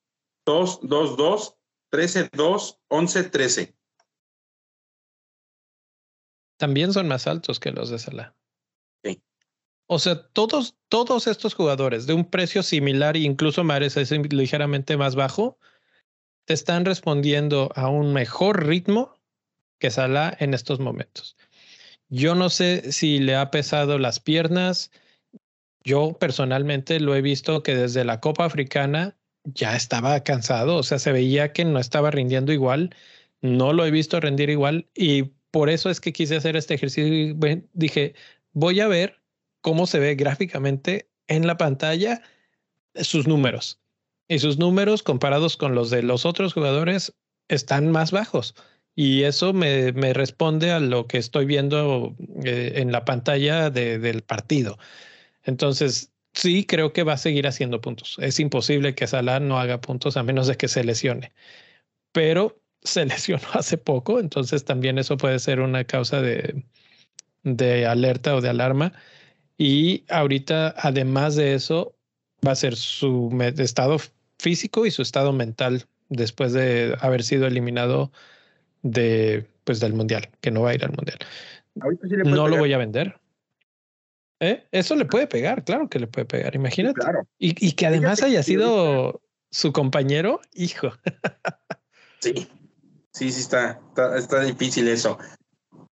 2, 0.46 0.80
2, 0.82 1.16
2, 1.16 1.56
13, 1.90 2.30
2, 2.32 2.80
11, 2.88 3.24
13. 3.24 3.76
También 6.58 6.92
son 6.92 7.08
más 7.08 7.26
altos 7.26 7.58
que 7.60 7.72
los 7.72 7.90
de 7.90 7.98
Salah. 7.98 8.34
Sí. 9.04 9.22
O 9.86 9.98
sea, 9.98 10.28
todos, 10.28 10.76
todos 10.88 11.26
estos 11.26 11.54
jugadores 11.54 12.06
de 12.06 12.14
un 12.14 12.30
precio 12.30 12.62
similar 12.62 13.16
incluso 13.16 13.64
Mares 13.64 13.96
es 13.96 14.10
ligeramente 14.10 14.96
más 14.96 15.14
bajo, 15.14 15.58
te 16.44 16.54
están 16.54 16.84
respondiendo 16.84 17.70
a 17.74 17.88
un 17.88 18.12
mejor 18.12 18.66
ritmo 18.66 19.18
que 19.78 19.90
Salah 19.90 20.36
en 20.38 20.54
estos 20.54 20.80
momentos. 20.80 21.36
Yo 22.08 22.34
no 22.34 22.50
sé 22.50 22.92
si 22.92 23.18
le 23.18 23.36
ha 23.36 23.50
pesado 23.50 23.98
las 23.98 24.20
piernas. 24.20 24.90
Yo 25.82 26.16
personalmente 26.18 27.00
lo 27.00 27.16
he 27.16 27.22
visto 27.22 27.62
que 27.62 27.74
desde 27.74 28.04
la 28.04 28.20
Copa 28.20 28.44
Africana 28.44 29.16
ya 29.44 29.74
estaba 29.74 30.22
cansado, 30.22 30.76
o 30.76 30.82
sea, 30.84 31.00
se 31.00 31.10
veía 31.10 31.52
que 31.52 31.64
no 31.64 31.80
estaba 31.80 32.10
rindiendo 32.12 32.52
igual. 32.52 32.94
No 33.40 33.72
lo 33.72 33.84
he 33.84 33.90
visto 33.90 34.20
rendir 34.20 34.50
igual 34.50 34.88
y 34.94 35.32
por 35.50 35.68
eso 35.68 35.90
es 35.90 36.00
que 36.00 36.12
quise 36.12 36.36
hacer 36.36 36.56
este 36.56 36.74
ejercicio. 36.74 37.36
Dije, 37.72 38.14
voy 38.52 38.80
a 38.80 38.88
ver 38.88 39.20
cómo 39.60 39.86
se 39.86 39.98
ve 39.98 40.14
gráficamente 40.14 41.10
en 41.26 41.46
la 41.46 41.56
pantalla 41.56 42.22
sus 42.94 43.26
números. 43.26 43.81
Y 44.28 44.38
sus 44.38 44.58
números 44.58 45.02
comparados 45.02 45.56
con 45.56 45.74
los 45.74 45.90
de 45.90 46.02
los 46.02 46.24
otros 46.24 46.54
jugadores 46.54 47.14
están 47.48 47.90
más 47.90 48.12
bajos. 48.12 48.54
Y 48.94 49.22
eso 49.22 49.52
me, 49.52 49.92
me 49.92 50.12
responde 50.12 50.70
a 50.70 50.80
lo 50.80 51.06
que 51.06 51.18
estoy 51.18 51.46
viendo 51.46 52.14
eh, 52.44 52.74
en 52.76 52.92
la 52.92 53.04
pantalla 53.04 53.70
del 53.70 54.22
partido. 54.22 54.78
Entonces, 55.44 56.12
sí, 56.34 56.66
creo 56.66 56.92
que 56.92 57.02
va 57.02 57.14
a 57.14 57.18
seguir 57.18 57.46
haciendo 57.46 57.80
puntos. 57.80 58.16
Es 58.20 58.40
imposible 58.40 58.94
que 58.94 59.06
Salah 59.06 59.40
no 59.40 59.58
haga 59.58 59.80
puntos 59.80 60.16
a 60.16 60.22
menos 60.22 60.46
de 60.46 60.56
que 60.56 60.68
se 60.68 60.84
lesione. 60.84 61.32
Pero 62.12 62.60
se 62.82 63.06
lesionó 63.06 63.46
hace 63.54 63.78
poco, 63.78 64.20
entonces 64.20 64.64
también 64.64 64.98
eso 64.98 65.16
puede 65.16 65.38
ser 65.38 65.60
una 65.60 65.84
causa 65.84 66.20
de, 66.20 66.64
de 67.44 67.86
alerta 67.86 68.36
o 68.36 68.40
de 68.40 68.50
alarma. 68.50 68.92
Y 69.58 70.04
ahorita, 70.08 70.74
además 70.78 71.36
de 71.36 71.54
eso, 71.54 71.96
va 72.46 72.52
a 72.52 72.56
ser 72.56 72.76
su 72.76 73.30
estado 73.58 73.98
físico 74.38 74.86
y 74.86 74.90
su 74.90 75.02
estado 75.02 75.32
mental 75.32 75.86
después 76.08 76.52
de 76.52 76.96
haber 77.00 77.22
sido 77.22 77.46
eliminado 77.46 78.10
de, 78.82 79.46
pues, 79.64 79.80
del 79.80 79.94
mundial, 79.94 80.28
que 80.40 80.50
no 80.50 80.62
va 80.62 80.70
a 80.70 80.74
ir 80.74 80.84
al 80.84 80.92
mundial. 80.92 81.18
no 82.24 82.48
lo 82.48 82.58
voy 82.58 82.72
a 82.72 82.78
vender. 82.78 83.18
¿Eh? 84.40 84.66
Eso 84.72 84.96
le 84.96 85.04
puede 85.04 85.28
pegar, 85.28 85.64
claro 85.64 85.88
que 85.88 86.00
le 86.00 86.08
puede 86.08 86.24
pegar, 86.24 86.54
imagínate. 86.56 87.00
Y, 87.38 87.54
y, 87.64 87.72
que 87.72 87.86
además 87.86 88.22
haya 88.24 88.42
sido 88.42 89.22
su 89.52 89.72
compañero, 89.72 90.40
hijo. 90.52 90.90
sí, 92.18 92.48
sí, 93.12 93.30
sí, 93.30 93.40
está, 93.40 93.80
está, 93.88 94.18
está 94.18 94.40
difícil 94.40 94.88
eso. 94.88 95.16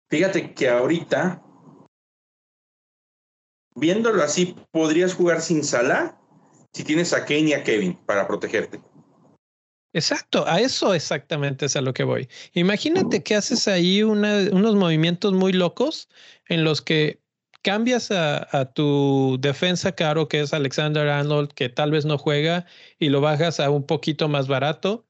Fíjate 0.09 0.55
que 0.55 0.67
ahorita, 0.67 1.43
viéndolo 3.75 4.23
así, 4.23 4.55
podrías 4.71 5.13
jugar 5.13 5.41
sin 5.41 5.63
Salah 5.63 6.18
si 6.73 6.83
tienes 6.83 7.13
a 7.13 7.25
Kane 7.25 7.49
y 7.49 7.53
a 7.53 7.63
Kevin 7.63 7.95
para 8.05 8.27
protegerte. 8.27 8.79
Exacto, 9.91 10.45
a 10.47 10.59
eso 10.59 10.93
exactamente 10.93 11.65
es 11.65 11.75
a 11.75 11.81
lo 11.81 11.93
que 11.93 12.03
voy. 12.03 12.29
Imagínate 12.53 13.23
que 13.23 13.35
haces 13.35 13.67
ahí 13.67 14.03
unos 14.03 14.75
movimientos 14.75 15.33
muy 15.33 15.51
locos 15.51 16.09
en 16.47 16.63
los 16.63 16.81
que 16.81 17.21
cambias 17.63 18.11
a, 18.11 18.47
a, 18.57 18.71
tu 18.71 19.37
defensa 19.41 19.93
caro, 19.93 20.27
que 20.27 20.41
es 20.41 20.53
Alexander 20.53 21.07
Arnold, 21.07 21.51
que 21.53 21.69
tal 21.69 21.91
vez 21.91 22.05
no 22.05 22.17
juega, 22.19 22.65
y 22.99 23.09
lo 23.09 23.19
bajas 23.19 23.59
a 23.59 23.71
un 23.71 23.85
poquito 23.85 24.29
más 24.29 24.47
barato, 24.47 25.07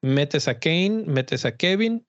metes 0.00 0.48
a 0.48 0.58
Kane, 0.58 1.04
metes 1.06 1.44
a 1.44 1.56
Kevin, 1.56 2.06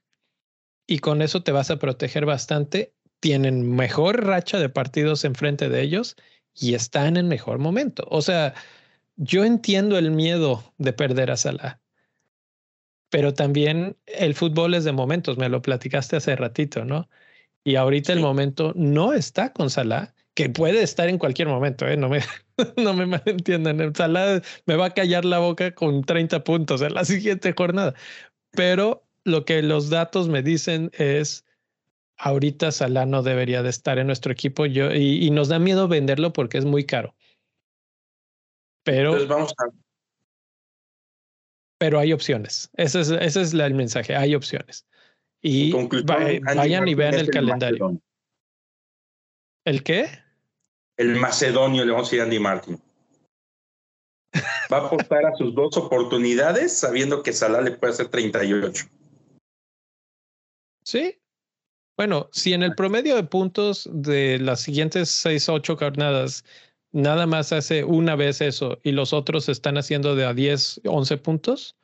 y 0.87 0.99
con 0.99 1.21
eso 1.21 1.43
te 1.43 1.51
vas 1.51 1.71
a 1.71 1.79
proteger 1.79 2.25
bastante. 2.25 2.93
Tienen 3.19 3.75
mejor 3.75 4.25
racha 4.25 4.59
de 4.59 4.69
partidos 4.69 5.25
enfrente 5.25 5.69
de 5.69 5.81
ellos 5.81 6.15
y 6.53 6.75
están 6.75 7.17
en 7.17 7.27
mejor 7.27 7.59
momento. 7.59 8.05
O 8.09 8.21
sea, 8.21 8.53
yo 9.16 9.45
entiendo 9.45 9.97
el 9.97 10.11
miedo 10.11 10.74
de 10.78 10.93
perder 10.93 11.32
a 11.32 11.38
Salah 11.38 11.82
pero 13.16 13.34
también 13.34 13.95
el 14.07 14.36
fútbol 14.36 14.74
es 14.74 14.84
de 14.84 14.91
momentos, 14.91 15.38
me 15.38 15.47
lo 15.47 15.61
platicaste 15.61 16.18
hace 16.18 16.36
ratito, 16.36 16.84
¿no? 16.84 17.07
Y 17.63 17.76
ahorita 17.78 18.11
el 18.11 18.20
momento 18.20 18.74
no 18.76 19.13
está 19.13 19.53
con 19.53 19.70
Salah, 19.70 20.13
que 20.34 20.49
puede 20.49 20.84
estar 20.84 21.07
en 21.07 21.18
cualquier 21.18 21.47
momento, 21.47 21.88
¿eh? 21.88 21.95
No 21.95 22.09
me, 22.09 22.20
no 22.78 22.93
me 22.93 23.05
malentiendan. 23.05 23.95
Salah 23.95 24.41
me 24.66 24.76
va 24.76 24.88
a 24.88 24.93
callar 24.93 25.24
la 25.24 25.39
boca 25.39 25.74
con 25.74 26.03
30 26.03 26.43
puntos 26.43 26.82
en 26.82 26.93
la 26.93 27.05
siguiente 27.05 27.53
jornada. 27.57 27.93
Pero 28.51 29.05
lo 29.24 29.45
que 29.45 29.61
los 29.61 29.89
datos 29.89 30.28
me 30.28 30.43
dicen 30.43 30.91
es, 30.91 31.45
ahorita 32.18 32.74
Salah 32.74 33.05
no 33.05 33.24
debería 33.24 33.63
de 33.63 33.70
estar 33.70 33.97
en 33.97 34.07
nuestro 34.07 34.34
equipo 34.34 34.66
yo, 34.66 34.93
y, 34.93 35.26
y 35.26 35.32
nos 35.32 35.47
da 35.47 35.57
miedo 35.57 35.88
venderlo 35.88 36.34
porque 36.34 36.57
es 36.57 36.66
muy 36.66 36.84
caro. 36.86 37.16
Pero... 38.86 39.09
Entonces 39.09 39.27
vamos 39.27 39.53
a 39.57 39.65
pero 41.77 41.99
hay 41.99 42.13
opciones. 42.13 42.69
Ese 42.77 43.01
es, 43.01 43.09
ese 43.09 43.41
es 43.41 43.53
el 43.53 43.73
mensaje, 43.73 44.15
hay 44.15 44.33
opciones. 44.33 44.86
Y 45.41 45.71
vayan 46.03 46.88
y 46.88 46.95
vean 46.95 47.13
el, 47.15 47.29
calendario. 47.29 47.99
¿El 49.65 49.83
qué? 49.83 50.09
El 50.97 51.17
macedonio, 51.17 51.86
le 51.86 51.91
vamos 51.91 52.07
a 52.07 52.09
decir 52.09 52.21
Andy 52.21 52.39
Martin. 52.39 52.81
Va 54.71 54.77
a 54.77 54.86
apostar 54.88 55.25
a 55.25 55.36
sus 55.36 55.53
dos 55.53 55.77
oportunidades 55.77 56.75
sabiendo 56.75 57.21
que 57.21 57.33
Salah 57.33 57.61
le 57.61 57.71
puede 57.71 57.93
hacer 57.93 58.07
38. 58.07 58.86
Sí. 60.83 61.19
Bueno, 61.97 62.29
si 62.31 62.53
en 62.53 62.63
el 62.63 62.75
promedio 62.75 63.15
de 63.15 63.23
puntos 63.23 63.89
de 63.91 64.39
las 64.39 64.61
siguientes 64.61 65.09
seis, 65.09 65.47
ocho 65.47 65.77
jornadas 65.77 66.43
nada 66.95 67.27
más 67.27 67.51
hace 67.51 67.83
una 67.83 68.15
vez 68.15 68.39
eso 68.39 68.79
y 68.81 68.93
los 68.93 69.11
otros 69.11 69.49
están 69.49 69.77
haciendo 69.77 70.15
de 70.15 70.25
a 70.25 70.33
10, 70.33 70.81
11 70.85 71.17
puntos, 71.17 71.75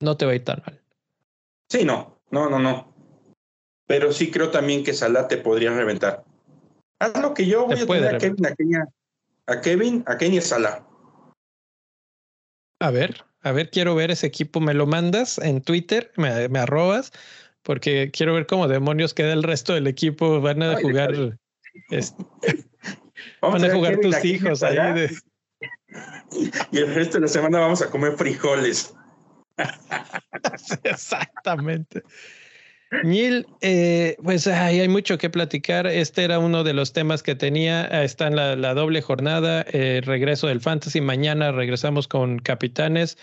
no 0.00 0.16
te 0.16 0.26
va 0.26 0.32
a 0.32 0.34
ir 0.34 0.44
tan 0.44 0.60
mal. 0.66 0.82
Sí, 1.70 1.84
no, 1.84 2.18
no, 2.30 2.50
no, 2.50 2.58
no. 2.58 2.92
Pero 3.86 4.12
sí 4.12 4.30
creo 4.30 4.50
también 4.50 4.82
que 4.82 4.92
Salah 4.92 5.28
te 5.28 5.36
podría 5.36 5.72
reventar. 5.72 6.24
Haz 6.98 7.20
lo 7.22 7.32
que 7.32 7.46
yo 7.46 7.66
voy 7.66 7.78
a 7.78 7.86
tener 7.86 8.14
a 8.16 8.18
Kevin, 8.18 8.46
a 8.46 8.54
Kenia, 8.54 8.88
a 9.46 9.60
Kevin, 9.60 10.04
a 10.06 10.18
Kenia 10.18 10.40
Salah. 10.40 10.84
A 12.80 12.90
ver, 12.90 13.24
a 13.42 13.52
ver, 13.52 13.70
quiero 13.70 13.94
ver 13.94 14.10
ese 14.10 14.26
equipo. 14.26 14.60
Me 14.60 14.74
lo 14.74 14.86
mandas 14.86 15.38
en 15.38 15.62
Twitter, 15.62 16.12
me, 16.16 16.48
me 16.48 16.58
arrobas, 16.58 17.12
porque 17.62 18.10
quiero 18.10 18.34
ver 18.34 18.46
cómo 18.46 18.66
demonios 18.66 19.14
queda 19.14 19.32
el 19.32 19.44
resto 19.44 19.74
del 19.74 19.86
equipo. 19.86 20.40
Van 20.40 20.62
a 20.62 20.76
jugar. 20.80 21.38
Este, 21.90 22.24
Van 23.40 23.64
a, 23.64 23.70
jugar 23.70 23.98
tus 23.98 24.24
hijos 24.24 24.62
ahí. 24.62 24.76
Y 26.72 26.78
el 26.78 26.94
resto 26.94 27.18
de 27.18 27.22
la 27.22 27.28
semana 27.28 27.60
vamos 27.60 27.82
a 27.82 27.90
comer 27.90 28.16
frijoles. 28.16 28.94
Exactamente. 30.84 32.02
Neil, 33.02 33.46
eh, 33.60 34.16
pues 34.22 34.46
hay 34.46 34.86
mucho 34.88 35.18
que 35.18 35.30
platicar. 35.30 35.86
Este 35.86 36.24
era 36.24 36.38
uno 36.38 36.62
de 36.62 36.74
los 36.74 36.92
temas 36.92 37.22
que 37.22 37.34
tenía. 37.34 37.84
Está 38.04 38.28
en 38.28 38.36
la, 38.36 38.74
doble 38.74 39.02
jornada, 39.02 39.64
eh, 39.68 40.00
regreso 40.04 40.46
del 40.46 40.60
fantasy. 40.60 41.00
Mañana 41.00 41.50
regresamos 41.50 42.06
con 42.06 42.38
capitanes. 42.38 43.18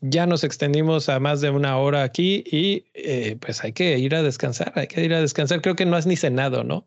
Ya 0.00 0.26
nos 0.26 0.44
extendimos 0.44 1.08
a 1.08 1.18
más 1.18 1.40
de 1.40 1.50
una 1.50 1.78
hora 1.78 2.02
aquí 2.02 2.44
y 2.46 2.84
eh, 2.94 3.36
pues 3.40 3.64
hay 3.64 3.72
que 3.72 3.98
ir 3.98 4.14
a 4.14 4.22
descansar. 4.22 4.72
Hay 4.76 4.86
que 4.86 5.02
ir 5.02 5.14
a 5.14 5.20
descansar. 5.20 5.62
Creo 5.62 5.74
que 5.74 5.86
no 5.86 5.96
has 5.96 6.06
ni 6.06 6.16
cenado, 6.16 6.62
¿no? 6.62 6.86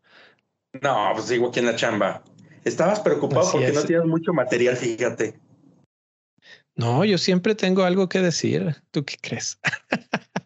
No, 0.82 1.12
pues 1.14 1.28
digo 1.28 1.50
aquí 1.50 1.60
en 1.60 1.66
la 1.66 1.76
chamba. 1.76 2.24
Estabas 2.64 3.00
preocupado 3.00 3.52
porque 3.52 3.72
no 3.72 3.84
tienes 3.84 4.06
mucho 4.06 4.34
material, 4.34 4.76
fíjate. 4.76 5.40
No, 6.76 7.04
yo 7.04 7.18
siempre 7.18 7.56
tengo 7.56 7.84
algo 7.84 8.08
que 8.08 8.22
decir. 8.22 8.76
¿Tú 8.92 9.04
qué 9.04 9.16
crees? 9.22 9.60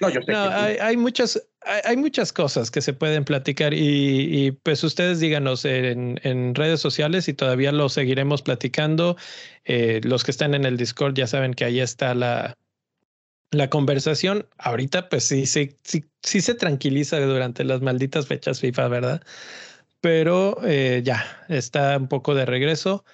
No, 0.00 0.10
yo 0.10 0.20
sé 0.20 0.30
no, 0.30 0.50
hay, 0.50 0.76
hay, 0.76 0.96
muchas, 0.98 1.42
hay, 1.62 1.96
muchas 1.96 2.30
cosas 2.30 2.70
que 2.70 2.82
se 2.82 2.92
pueden 2.92 3.24
platicar 3.24 3.72
y, 3.72 4.50
pues 4.62 4.84
ustedes 4.84 5.20
díganos 5.20 5.64
en, 5.64 6.20
en, 6.22 6.54
redes 6.54 6.80
sociales 6.80 7.28
y 7.28 7.32
todavía 7.32 7.72
lo 7.72 7.88
seguiremos 7.88 8.42
platicando. 8.42 9.16
Eh, 9.64 10.02
los 10.04 10.22
que 10.22 10.32
están 10.32 10.54
en 10.54 10.66
el 10.66 10.76
Discord 10.76 11.14
ya 11.14 11.26
saben 11.26 11.54
que 11.54 11.64
ahí 11.64 11.80
está 11.80 12.14
la, 12.14 12.54
la 13.50 13.70
conversación. 13.70 14.46
Ahorita 14.58 15.08
pues 15.08 15.24
sí, 15.24 15.46
sí, 15.46 15.76
sí, 15.82 16.04
sí 16.22 16.40
se 16.40 16.54
tranquiliza 16.54 17.18
durante 17.20 17.64
las 17.64 17.80
malditas 17.80 18.26
fechas 18.26 18.60
FIFA, 18.60 18.88
¿verdad? 18.88 19.22
Pero 20.00 20.58
eh, 20.64 21.02
ya 21.04 21.24
está 21.48 21.96
un 21.96 22.08
poco 22.08 22.34
de 22.34 22.46
regreso. 22.46 23.04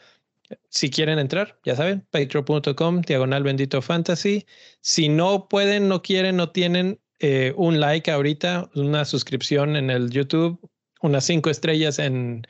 Si 0.69 0.91
quieren 0.91 1.19
entrar, 1.19 1.59
ya 1.65 1.77
saben, 1.77 2.07
patreon.com, 2.11 3.01
diagonal 3.03 3.43
bendito 3.43 3.81
fantasy. 3.81 4.47
Si 4.81 5.09
no 5.09 5.49
pueden, 5.49 5.89
no 5.89 6.03
quieren, 6.03 6.37
no 6.37 6.51
tienen 6.51 7.01
eh, 7.21 7.55
un 7.57 7.81
like 7.81 8.11
ahorita, 8.11 8.71
una 8.75 9.05
suscripción 9.05 9.77
en 9.77 9.91
el 9.91 10.11
YouTube, 10.11 10.61
unas 11.01 11.25
cinco 11.25 11.51
estrellas 11.51 11.99
en, 11.99 12.47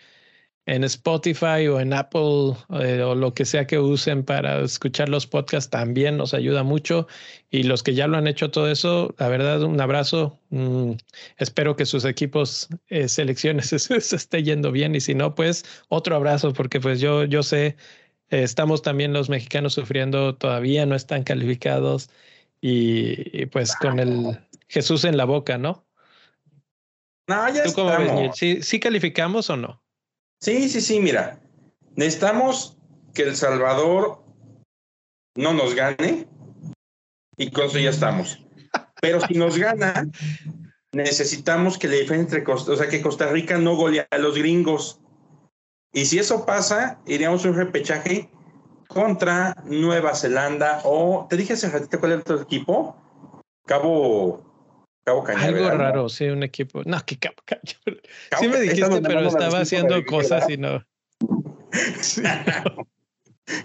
en 0.66 0.84
Spotify 0.84 1.66
o 1.68 1.80
en 1.80 1.92
Apple 1.92 2.54
eh, 2.80 3.02
o 3.02 3.14
lo 3.14 3.34
que 3.34 3.44
sea 3.44 3.66
que 3.66 3.78
usen 3.78 4.24
para 4.24 4.60
escuchar 4.60 5.08
los 5.08 5.26
podcasts 5.26 5.70
también 5.70 6.16
nos 6.16 6.34
ayuda 6.34 6.62
mucho. 6.62 7.08
Y 7.50 7.64
los 7.64 7.82
que 7.82 7.94
ya 7.94 8.06
lo 8.06 8.16
han 8.16 8.28
hecho 8.28 8.50
todo 8.50 8.70
eso, 8.70 9.14
la 9.18 9.28
verdad, 9.28 9.62
un 9.62 9.80
abrazo. 9.80 10.38
Mm, 10.50 10.92
espero 11.38 11.74
que 11.76 11.84
sus 11.84 12.04
equipos 12.04 12.68
eh, 12.88 13.08
selecciones 13.08 13.66
se, 13.76 13.96
esté 13.96 14.42
yendo 14.42 14.70
bien 14.70 14.94
y 14.94 15.00
si 15.00 15.14
no, 15.14 15.34
pues 15.34 15.64
otro 15.88 16.14
abrazo 16.16 16.52
porque 16.52 16.80
pues 16.80 17.00
yo, 17.00 17.24
yo 17.24 17.42
sé, 17.42 17.76
eh, 18.30 18.42
estamos 18.42 18.82
también 18.82 19.12
los 19.12 19.28
mexicanos 19.28 19.74
sufriendo, 19.74 20.36
todavía 20.36 20.86
no 20.86 20.94
están 20.94 21.24
calificados 21.24 22.08
y, 22.60 23.46
pues 23.46 23.74
con 23.74 23.98
el 23.98 24.38
Jesús 24.68 25.04
en 25.04 25.16
la 25.16 25.24
boca, 25.24 25.58
¿no? 25.58 25.84
No, 27.26 27.52
ya 27.52 27.64
¿Tú 27.64 27.72
cómo 27.72 27.90
ves, 27.90 28.38
¿Sí 28.38 28.78
calificamos 28.78 29.50
o 29.50 29.56
no? 29.56 29.81
Sí, 30.42 30.68
sí, 30.68 30.80
sí, 30.80 30.98
mira, 30.98 31.38
necesitamos 31.94 32.76
que 33.14 33.22
El 33.22 33.36
Salvador 33.36 34.24
no 35.36 35.52
nos 35.52 35.76
gane 35.76 36.26
y 37.36 37.52
con 37.52 37.66
eso 37.66 37.78
ya 37.78 37.90
estamos. 37.90 38.44
Pero 39.00 39.20
si 39.20 39.34
nos 39.34 39.56
gana, 39.56 40.10
necesitamos 40.90 41.78
que 41.78 41.86
la 41.86 41.94
diferencia 41.94 42.24
entre 42.24 42.42
Costa, 42.42 42.72
o 42.72 42.76
sea, 42.76 42.88
que 42.88 43.00
Costa 43.00 43.28
Rica 43.28 43.56
no 43.56 43.76
golea 43.76 44.08
a 44.10 44.18
los 44.18 44.36
gringos. 44.36 45.00
Y 45.92 46.06
si 46.06 46.18
eso 46.18 46.44
pasa, 46.44 47.00
iríamos 47.06 47.44
a 47.44 47.50
un 47.50 47.54
repechaje 47.54 48.28
contra 48.88 49.54
Nueva 49.66 50.16
Zelanda 50.16 50.80
o, 50.82 51.28
te 51.30 51.36
dije 51.36 51.52
hace 51.52 51.70
ratito 51.70 52.00
cuál 52.00 52.12
era 52.12 52.20
otro 52.22 52.40
equipo, 52.40 52.96
Cabo 53.64 54.51
Cabo 55.04 55.26
Algo 55.26 55.70
raro, 55.70 56.08
sí, 56.08 56.26
un 56.26 56.42
equipo. 56.44 56.82
No, 56.84 57.04
que 57.04 57.18
Cabo 57.18 57.36
Cañaveral. 57.44 58.02
Sí 58.38 58.48
me 58.48 58.60
dijiste, 58.60 59.00
pero 59.02 59.26
estaba 59.26 59.60
haciendo 59.60 60.04
cosas 60.04 60.48
y 60.48 60.56
no. 60.56 60.84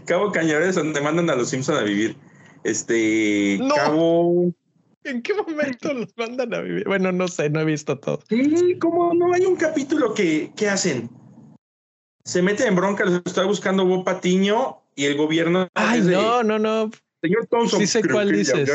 Cabo 0.06 0.32
Cañaveral 0.32 0.70
es 0.70 0.76
donde 0.76 1.00
mandan 1.02 1.30
a 1.30 1.36
los 1.36 1.50
Simpsons 1.50 1.80
a 1.80 1.84
vivir. 1.84 2.16
Este. 2.64 3.60
Cabo. 3.76 4.52
¿En 5.04 5.22
qué 5.22 5.34
momento 5.36 5.94
los 5.94 6.08
mandan 6.18 6.54
a 6.54 6.62
vivir? 6.62 6.86
Bueno, 6.86 7.12
no 7.12 7.28
sé, 7.28 7.50
no 7.50 7.62
he 7.62 7.66
visto 7.66 7.98
todo. 8.00 8.20
Sí, 8.28 8.78
como 8.80 9.14
no 9.14 9.34
hay 9.34 9.46
un 9.46 9.56
capítulo 9.56 10.14
que, 10.14 10.52
¿qué 10.56 10.68
hacen? 10.68 11.10
Se 12.26 12.42
meten 12.42 12.68
en 12.68 12.76
bronca, 12.76 13.06
los 13.06 13.22
está 13.26 13.46
buscando 13.46 13.86
Bob 13.86 14.04
Patiño 14.04 14.82
y 14.96 15.06
el 15.06 15.16
gobierno. 15.16 15.70
Ay, 15.76 16.02
no, 16.02 16.44
no, 16.44 16.60
no. 16.60 16.92
Señor 17.22 17.48
Thompson. 17.48 17.80
Sí 17.80 17.88
sé 17.88 18.02
cuál 18.04 18.32
dices. 18.32 18.70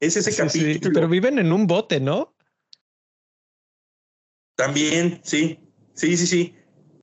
Es 0.00 0.16
ese 0.16 0.34
capítulo. 0.36 0.92
pero 0.94 1.08
viven 1.08 1.38
en 1.38 1.52
un 1.52 1.66
bote, 1.66 2.00
¿no? 2.00 2.34
También, 4.56 5.20
sí. 5.22 5.60
Sí, 5.94 6.16
sí, 6.16 6.26
sí. 6.26 6.56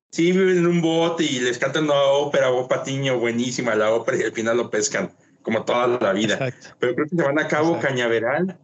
Sí, 0.09 0.31
viven 0.31 0.59
en 0.59 0.67
un 0.67 0.81
bote 0.81 1.23
y 1.23 1.39
les 1.39 1.57
cantan 1.57 1.85
una 1.85 2.01
ópera, 2.01 2.51
o 2.51 2.67
Patiño, 2.67 3.19
buenísima 3.19 3.75
la 3.75 3.93
ópera, 3.93 4.17
y 4.17 4.23
al 4.23 4.31
final 4.31 4.57
lo 4.57 4.69
pescan, 4.69 5.11
como 5.41 5.65
toda 5.65 5.87
la 5.87 6.13
vida. 6.13 6.33
Exacto. 6.35 6.75
Pero 6.79 6.95
creo 6.95 7.07
que 7.07 7.15
se 7.15 7.23
van 7.23 7.39
a 7.39 7.47
Cabo 7.47 7.79
Cañaveral 7.79 8.57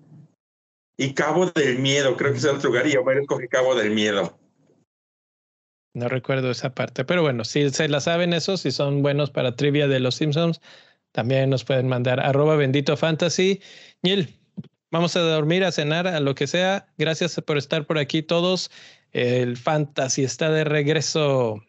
y 0.98 1.14
Cabo 1.14 1.48
del 1.48 1.80
Miedo, 1.80 2.16
creo 2.16 2.32
que 2.32 2.38
es 2.38 2.46
otro 2.46 2.70
lugar, 2.70 2.88
y 2.88 2.94
yo 2.94 3.04
escoger 3.12 3.50
Cabo 3.50 3.76
del 3.76 3.92
Miedo. 3.92 4.38
No 5.94 6.08
recuerdo 6.08 6.50
esa 6.50 6.74
parte, 6.74 7.06
pero 7.06 7.22
bueno, 7.22 7.44
si 7.46 7.70
se 7.70 7.88
la 7.88 8.00
saben 8.00 8.34
eso, 8.34 8.58
si 8.58 8.72
son 8.72 9.04
buenos 9.04 9.30
para 9.30 9.56
trivia 9.56 9.88
de 9.88 10.00
los 10.00 10.16
Simpsons, 10.16 10.60
también 11.12 11.52
nos 11.52 11.64
pueden 11.64 11.88
mandar 11.88 12.20
arroba 12.20 12.56
bendito 12.56 12.98
fantasy. 12.98 13.62
Neil, 14.04 14.38
vamos 14.92 15.16
a 15.16 15.22
dormir, 15.22 15.64
a 15.64 15.72
cenar, 15.72 16.08
a 16.08 16.20
lo 16.20 16.36
que 16.36 16.46
sea. 16.46 16.94
Gracias 16.98 17.40
por 17.40 17.58
estar 17.58 17.88
por 17.88 17.98
aquí 17.98 18.22
todos. 18.22 18.70
El 19.12 19.56
fantasy 19.56 20.24
está 20.24 20.52
de 20.52 20.66
regreso. 20.66 21.64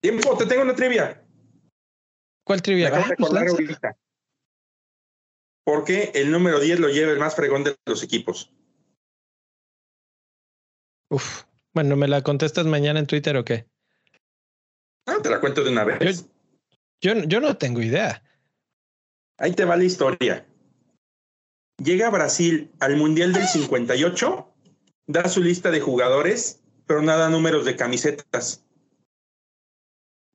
Tiempo, 0.00 0.36
te 0.36 0.46
tengo 0.46 0.62
una 0.62 0.76
trivia. 0.76 1.20
¿Cuál 2.44 2.62
trivia? 2.62 2.92
Ah, 2.94 3.14
pues 3.18 3.32
¿Por 5.64 5.84
qué 5.84 6.12
el 6.14 6.30
número 6.30 6.60
10 6.60 6.78
lo 6.78 6.88
lleva 6.90 7.10
el 7.10 7.18
más 7.18 7.34
fregón 7.34 7.64
de 7.64 7.74
los 7.86 8.02
equipos? 8.02 8.52
Uf, 11.10 11.44
bueno, 11.72 11.96
¿me 11.96 12.06
la 12.06 12.22
contestas 12.22 12.66
mañana 12.66 13.00
en 13.00 13.06
Twitter 13.06 13.36
o 13.36 13.44
qué? 13.44 13.66
Ah, 15.06 15.16
te 15.22 15.30
la 15.30 15.40
cuento 15.40 15.64
de 15.64 15.70
una 15.70 15.84
vez. 15.84 16.28
yo, 17.00 17.14
yo 17.24 17.40
no 17.40 17.56
tengo 17.56 17.80
idea. 17.80 18.22
Ahí 19.38 19.52
te 19.52 19.64
va 19.64 19.76
la 19.76 19.84
historia. 19.84 20.46
Llega 21.82 22.10
Brasil 22.10 22.70
al 22.80 22.96
Mundial 22.96 23.32
del 23.32 23.46
58, 23.46 24.48
da 25.06 25.28
su 25.28 25.42
lista 25.42 25.70
de 25.70 25.80
jugadores, 25.80 26.62
pero 26.86 27.02
nada 27.02 27.28
números 27.28 27.64
de 27.64 27.76
camisetas. 27.76 28.64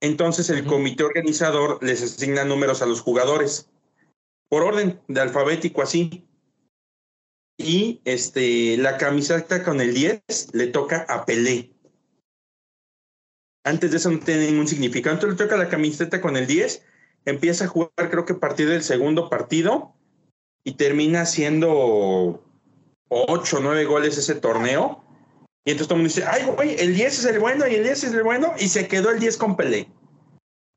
Entonces 0.02 0.50
el 0.50 0.66
comité 0.66 1.04
organizador 1.04 1.84
les 1.84 2.02
asigna 2.02 2.46
números 2.46 2.82
a 2.82 2.86
los 2.86 3.02
jugadores, 3.02 3.70
por 4.50 4.64
orden 4.64 5.02
de 5.08 5.22
alfabético 5.22 5.82
así. 5.82 6.26
Y 7.58 8.02
este, 8.06 8.78
la 8.78 8.98
camiseta 8.98 9.64
con 9.64 9.82
el 9.82 9.94
10 9.94 10.54
le 10.54 10.68
toca 10.68 11.06
a 11.10 11.26
Pelé. 11.26 11.74
Antes 13.66 13.92
de 13.92 13.98
eso 13.98 14.10
no 14.10 14.20
tiene 14.20 14.48
ningún 14.48 14.68
significado. 14.68 15.16
Entonces 15.16 15.38
le 15.38 15.46
toca 15.46 15.58
la 15.58 15.70
camiseta 15.70 16.22
con 16.22 16.38
el 16.38 16.48
10 16.48 16.84
empieza 17.26 17.66
a 17.66 17.68
jugar 17.68 18.10
creo 18.10 18.26
que 18.26 18.34
a 18.34 18.40
partir 18.40 18.70
del 18.70 18.84
segundo 18.84 19.30
partido 19.30 19.96
y 20.64 20.74
termina 20.74 21.22
haciendo 21.22 22.44
ocho 23.10 23.58
o 23.58 23.60
nueve 23.60 23.86
goles 23.86 24.18
ese 24.18 24.36
torneo. 24.36 25.04
Y 25.66 25.72
entonces 25.72 25.88
todo 25.88 25.96
el 25.96 26.04
mundo 26.04 26.16
dice, 26.16 26.26
ay, 26.28 26.46
güey, 26.46 26.80
el 26.80 26.96
10 26.96 27.20
es 27.20 27.26
el 27.26 27.40
bueno 27.40 27.68
y 27.68 27.76
el 27.76 27.84
10 27.84 28.04
es 28.06 28.14
el 28.14 28.24
bueno. 28.24 28.54
Y 28.58 28.70
se 28.70 28.88
quedó 28.88 29.12
el 29.12 29.20
10 29.20 29.38
con 29.38 29.56
Pelé. 29.56 29.90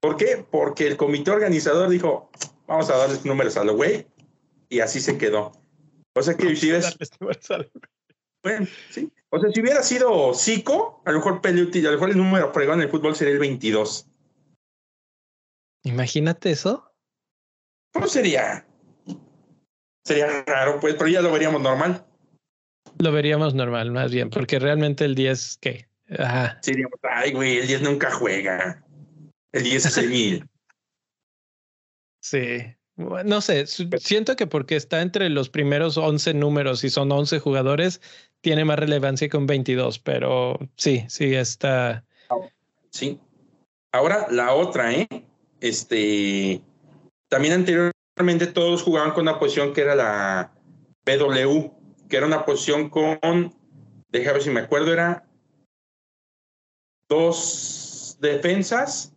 ¿Por 0.00 0.16
qué? 0.16 0.44
Porque 0.50 0.86
el 0.86 0.96
comité 0.96 1.30
organizador 1.30 1.88
dijo, 1.88 2.30
vamos 2.66 2.90
a 2.90 2.96
darles 2.96 3.24
números 3.24 3.56
a 3.56 3.64
lo 3.64 3.76
güey. 3.76 4.06
Y 4.68 4.80
así 4.80 5.00
se 5.00 5.16
quedó. 5.18 5.52
O 6.14 6.22
sea 6.22 6.36
que 6.36 6.54
si 6.56 6.70
ves... 6.70 6.96
Bueno, 8.42 8.66
sí. 8.90 9.10
O 9.30 9.38
sea, 9.38 9.50
si 9.52 9.60
hubiera 9.60 9.82
sido 9.82 10.34
Zico, 10.34 11.00
a 11.04 11.12
lo 11.12 11.18
mejor 11.18 11.40
Pelé, 11.40 11.62
a 11.62 11.90
lo 11.90 11.92
mejor 11.92 12.10
el 12.10 12.18
número 12.18 12.52
fregón 12.52 12.80
en 12.80 12.86
el 12.86 12.90
fútbol 12.90 13.14
sería 13.14 13.34
el 13.34 13.38
22. 13.38 14.08
Imagínate 15.84 16.50
eso. 16.50 16.92
¿Cómo 17.92 18.08
sería? 18.08 18.66
Sería 20.04 20.42
raro, 20.46 20.80
pues, 20.80 20.94
pero 20.94 21.08
ya 21.08 21.22
lo 21.22 21.32
veríamos 21.32 21.60
normal. 21.60 22.04
Lo 22.98 23.12
veríamos 23.12 23.54
normal, 23.54 23.90
más 23.90 24.12
bien, 24.12 24.30
porque 24.30 24.58
realmente 24.58 25.04
el 25.04 25.14
10, 25.14 25.58
¿qué? 25.60 25.88
Ajá. 26.18 26.58
Seríamos, 26.62 26.98
ay, 27.02 27.32
güey, 27.32 27.58
el 27.58 27.66
10 27.66 27.82
nunca 27.82 28.10
juega. 28.10 28.84
El 29.52 29.62
10 29.64 29.86
es 29.86 29.98
el 29.98 30.08
1000. 30.10 30.48
sí. 32.20 32.74
No 32.96 33.40
sé, 33.40 33.66
siento 33.66 34.36
que 34.36 34.46
porque 34.46 34.76
está 34.76 35.00
entre 35.00 35.30
los 35.30 35.48
primeros 35.48 35.96
11 35.96 36.34
números 36.34 36.84
y 36.84 36.90
son 36.90 37.10
11 37.10 37.38
jugadores, 37.40 38.02
tiene 38.42 38.66
más 38.66 38.78
relevancia 38.78 39.30
que 39.30 39.36
un 39.38 39.46
22, 39.46 39.98
pero 39.98 40.58
sí, 40.76 41.04
sí 41.08 41.34
está. 41.34 42.04
Sí. 42.90 43.18
Ahora 43.92 44.26
la 44.30 44.52
otra, 44.52 44.92
¿eh? 44.92 45.08
Este, 45.60 46.60
también 47.28 47.54
anteriormente 48.12 48.46
todos 48.52 48.82
jugaban 48.82 49.12
con 49.12 49.22
una 49.22 49.38
posición 49.38 49.72
que 49.72 49.80
era 49.80 49.94
la 49.94 50.52
PW, 51.04 52.08
que 52.08 52.16
era 52.16 52.26
una 52.26 52.44
posición 52.44 52.90
con, 52.90 53.18
déjame 54.10 54.32
ver 54.34 54.42
si 54.42 54.50
me 54.50 54.60
acuerdo, 54.60 54.92
era 54.92 55.26
dos 57.08 58.18
defensas, 58.20 59.14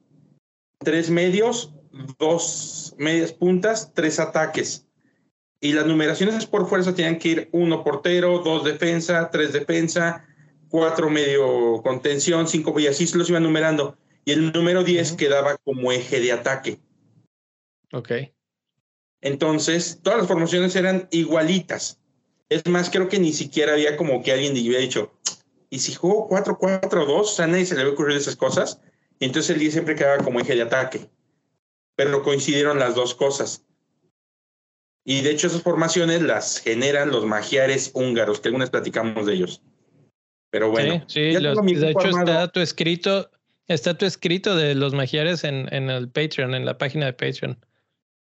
tres 0.80 1.10
medios, 1.10 1.74
dos 2.18 2.96
medias 2.98 3.34
puntas, 3.34 3.92
tres 3.94 4.20
ataques. 4.20 4.88
Y 5.60 5.74
las 5.74 5.86
numeraciones 5.86 6.46
por 6.46 6.68
fuerza 6.68 6.94
tenían 6.94 7.18
que 7.18 7.30
ir 7.30 7.50
uno 7.52 7.84
portero, 7.84 8.40
dos 8.40 8.64
defensa, 8.64 9.30
tres 9.30 9.52
defensa, 9.52 10.26
cuatro 10.70 11.10
medio 11.10 11.82
contención, 11.84 12.48
cinco 12.48 12.80
y 12.80 12.88
así 12.88 13.08
se 13.08 13.18
los 13.18 13.30
iban 13.30 13.44
numerando 13.44 13.98
y 14.26 14.32
el 14.32 14.52
número 14.52 14.84
10 14.84 15.14
quedaba 15.14 15.56
como 15.58 15.92
eje 15.92 16.20
de 16.20 16.32
ataque. 16.32 16.80
Ok. 17.94 18.12
Entonces, 19.26 20.02
todas 20.04 20.20
las 20.20 20.28
formaciones 20.28 20.76
eran 20.76 21.08
igualitas. 21.10 22.00
Es 22.48 22.64
más, 22.68 22.92
creo 22.92 23.10
que 23.10 23.18
ni 23.18 23.34
siquiera 23.34 23.74
había 23.74 23.98
como 23.98 24.22
que 24.22 24.32
alguien 24.32 24.52
hubiera 24.52 24.78
dicho, 24.78 25.12
¿y 25.72 25.80
si 25.80 25.96
juego 25.96 26.30
4-4-2? 26.30 27.08
O 27.10 27.24
sea, 27.24 27.46
a 27.46 27.48
nadie 27.48 27.66
se 27.66 27.76
le 27.76 27.84
va 27.84 27.90
a 27.90 27.94
ocurrir 27.94 28.18
esas 28.18 28.36
cosas. 28.36 28.80
Y 29.18 29.26
entonces 29.26 29.50
el 29.50 29.60
10 29.60 29.74
siempre 29.74 29.96
quedaba 29.96 30.24
como 30.24 30.40
eje 30.40 30.54
de 30.54 30.62
ataque. 30.62 31.10
Pero 31.96 32.22
coincidieron 32.22 32.78
las 32.78 32.94
dos 32.94 33.16
cosas. 33.16 33.66
Y 35.04 35.22
de 35.22 35.32
hecho 35.32 35.48
esas 35.48 35.64
formaciones 35.64 36.22
las 36.22 36.60
generan 36.60 37.10
los 37.10 37.26
magiares 37.26 37.90
húngaros, 37.96 38.40
que 38.40 38.50
algunas 38.50 38.70
platicamos 38.70 39.26
de 39.26 39.34
ellos. 39.34 39.64
Pero 40.52 40.70
bueno. 40.70 41.04
Sí, 41.08 41.34
sí 41.34 41.76
de 41.76 41.90
hecho 41.90 42.08
está 42.10 42.52
tu 42.52 42.60
escrito, 42.60 43.32
Está 43.68 43.98
tu 43.98 44.06
escrito 44.06 44.56
de 44.56 44.76
los 44.76 44.94
magiares 44.94 45.44
en, 45.44 45.68
en 45.74 45.90
el 45.90 46.10
Patreon, 46.10 46.54
en 46.54 46.66
la 46.66 46.78
página 46.78 47.08
de 47.08 47.14
Patreon. 47.14 47.58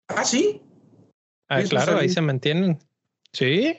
Ah, 0.06 0.24
sí. 0.24 0.62
Ah, 1.52 1.62
claro, 1.68 1.98
ahí 1.98 2.08
se 2.08 2.22
mantienen. 2.22 2.78
Sí. 3.32 3.76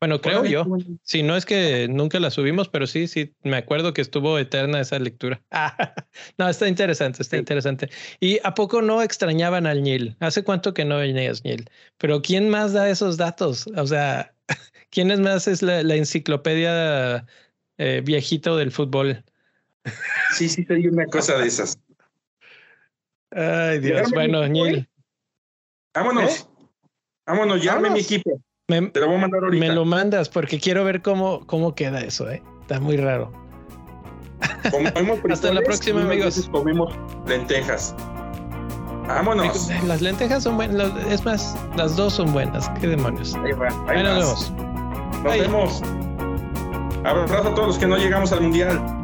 Bueno, 0.00 0.20
creo 0.20 0.44
yo. 0.46 0.64
Si 1.02 1.22
no 1.22 1.36
es 1.36 1.44
que 1.44 1.86
nunca 1.88 2.18
la 2.18 2.30
subimos, 2.30 2.68
pero 2.68 2.86
sí, 2.86 3.06
sí, 3.06 3.34
me 3.42 3.58
acuerdo 3.58 3.92
que 3.92 4.00
estuvo 4.00 4.36
eterna 4.38 4.80
esa 4.80 4.98
lectura. 4.98 5.42
no, 6.38 6.48
está 6.48 6.66
interesante, 6.66 7.22
está 7.22 7.36
interesante. 7.36 7.88
¿Y 8.18 8.40
a 8.42 8.54
poco 8.54 8.82
no 8.82 9.00
extrañaban 9.02 9.66
al 9.66 9.82
Nil? 9.82 10.16
¿Hace 10.18 10.42
cuánto 10.42 10.74
que 10.74 10.84
no 10.84 10.96
venías, 10.96 11.44
Nil? 11.44 11.70
Pero 11.98 12.20
¿quién 12.22 12.48
más 12.48 12.72
da 12.72 12.88
esos 12.88 13.16
datos? 13.16 13.68
O 13.76 13.86
sea, 13.86 14.34
¿quién 14.90 15.12
es 15.12 15.20
más 15.20 15.46
es 15.46 15.62
la, 15.62 15.80
enciclopedia 15.94 17.26
eh, 17.78 18.02
viejito 18.02 18.56
del 18.56 18.72
fútbol? 18.72 19.22
Sí, 20.32 20.48
sí, 20.48 20.66
hay 20.68 20.88
una 20.88 21.04
cosa 21.06 21.38
de 21.38 21.46
esas. 21.46 21.78
Ay, 23.30 23.78
Dios. 23.78 24.10
Bueno, 24.10 24.48
Nil. 24.48 24.88
Vámonos. 26.00 26.40
¿Eh? 26.40 26.66
Vámonos, 27.26 27.62
llame 27.62 27.90
mi 27.90 28.00
equipo. 28.00 28.40
Me, 28.68 28.82
Te 28.88 29.00
lo 29.00 29.08
voy 29.08 29.16
a 29.16 29.20
mandar 29.20 29.44
ahorita. 29.44 29.66
Me 29.66 29.72
lo 29.74 29.84
mandas 29.84 30.28
porque 30.28 30.58
quiero 30.58 30.84
ver 30.84 31.02
cómo, 31.02 31.46
cómo 31.46 31.74
queda 31.74 32.00
eso, 32.00 32.30
¿eh? 32.30 32.42
Está 32.62 32.80
muy 32.80 32.96
raro. 32.96 33.32
Hasta 35.30 35.52
la 35.52 35.60
próxima, 35.60 36.02
amigos. 36.02 36.48
Comemos 36.50 36.94
lentejas. 37.26 37.94
Vámonos. 39.06 39.68
Las 39.86 40.00
lentejas 40.00 40.44
son 40.44 40.56
buenas. 40.56 40.90
Es 41.08 41.24
más, 41.24 41.56
las 41.76 41.96
dos 41.96 42.14
son 42.14 42.32
buenas. 42.32 42.70
¿Qué 42.80 42.86
demonios? 42.86 43.34
Ahí, 43.34 43.52
va, 43.52 43.68
ahí, 43.88 44.02
nos 44.02 44.18
vemos. 44.18 44.52
Nos 45.22 45.38
vemos. 45.38 45.82
Abrazo 47.04 47.48
a 47.48 47.54
todos 47.54 47.68
los 47.68 47.78
que 47.78 47.86
no 47.86 47.98
llegamos 47.98 48.32
al 48.32 48.40
mundial. 48.42 48.99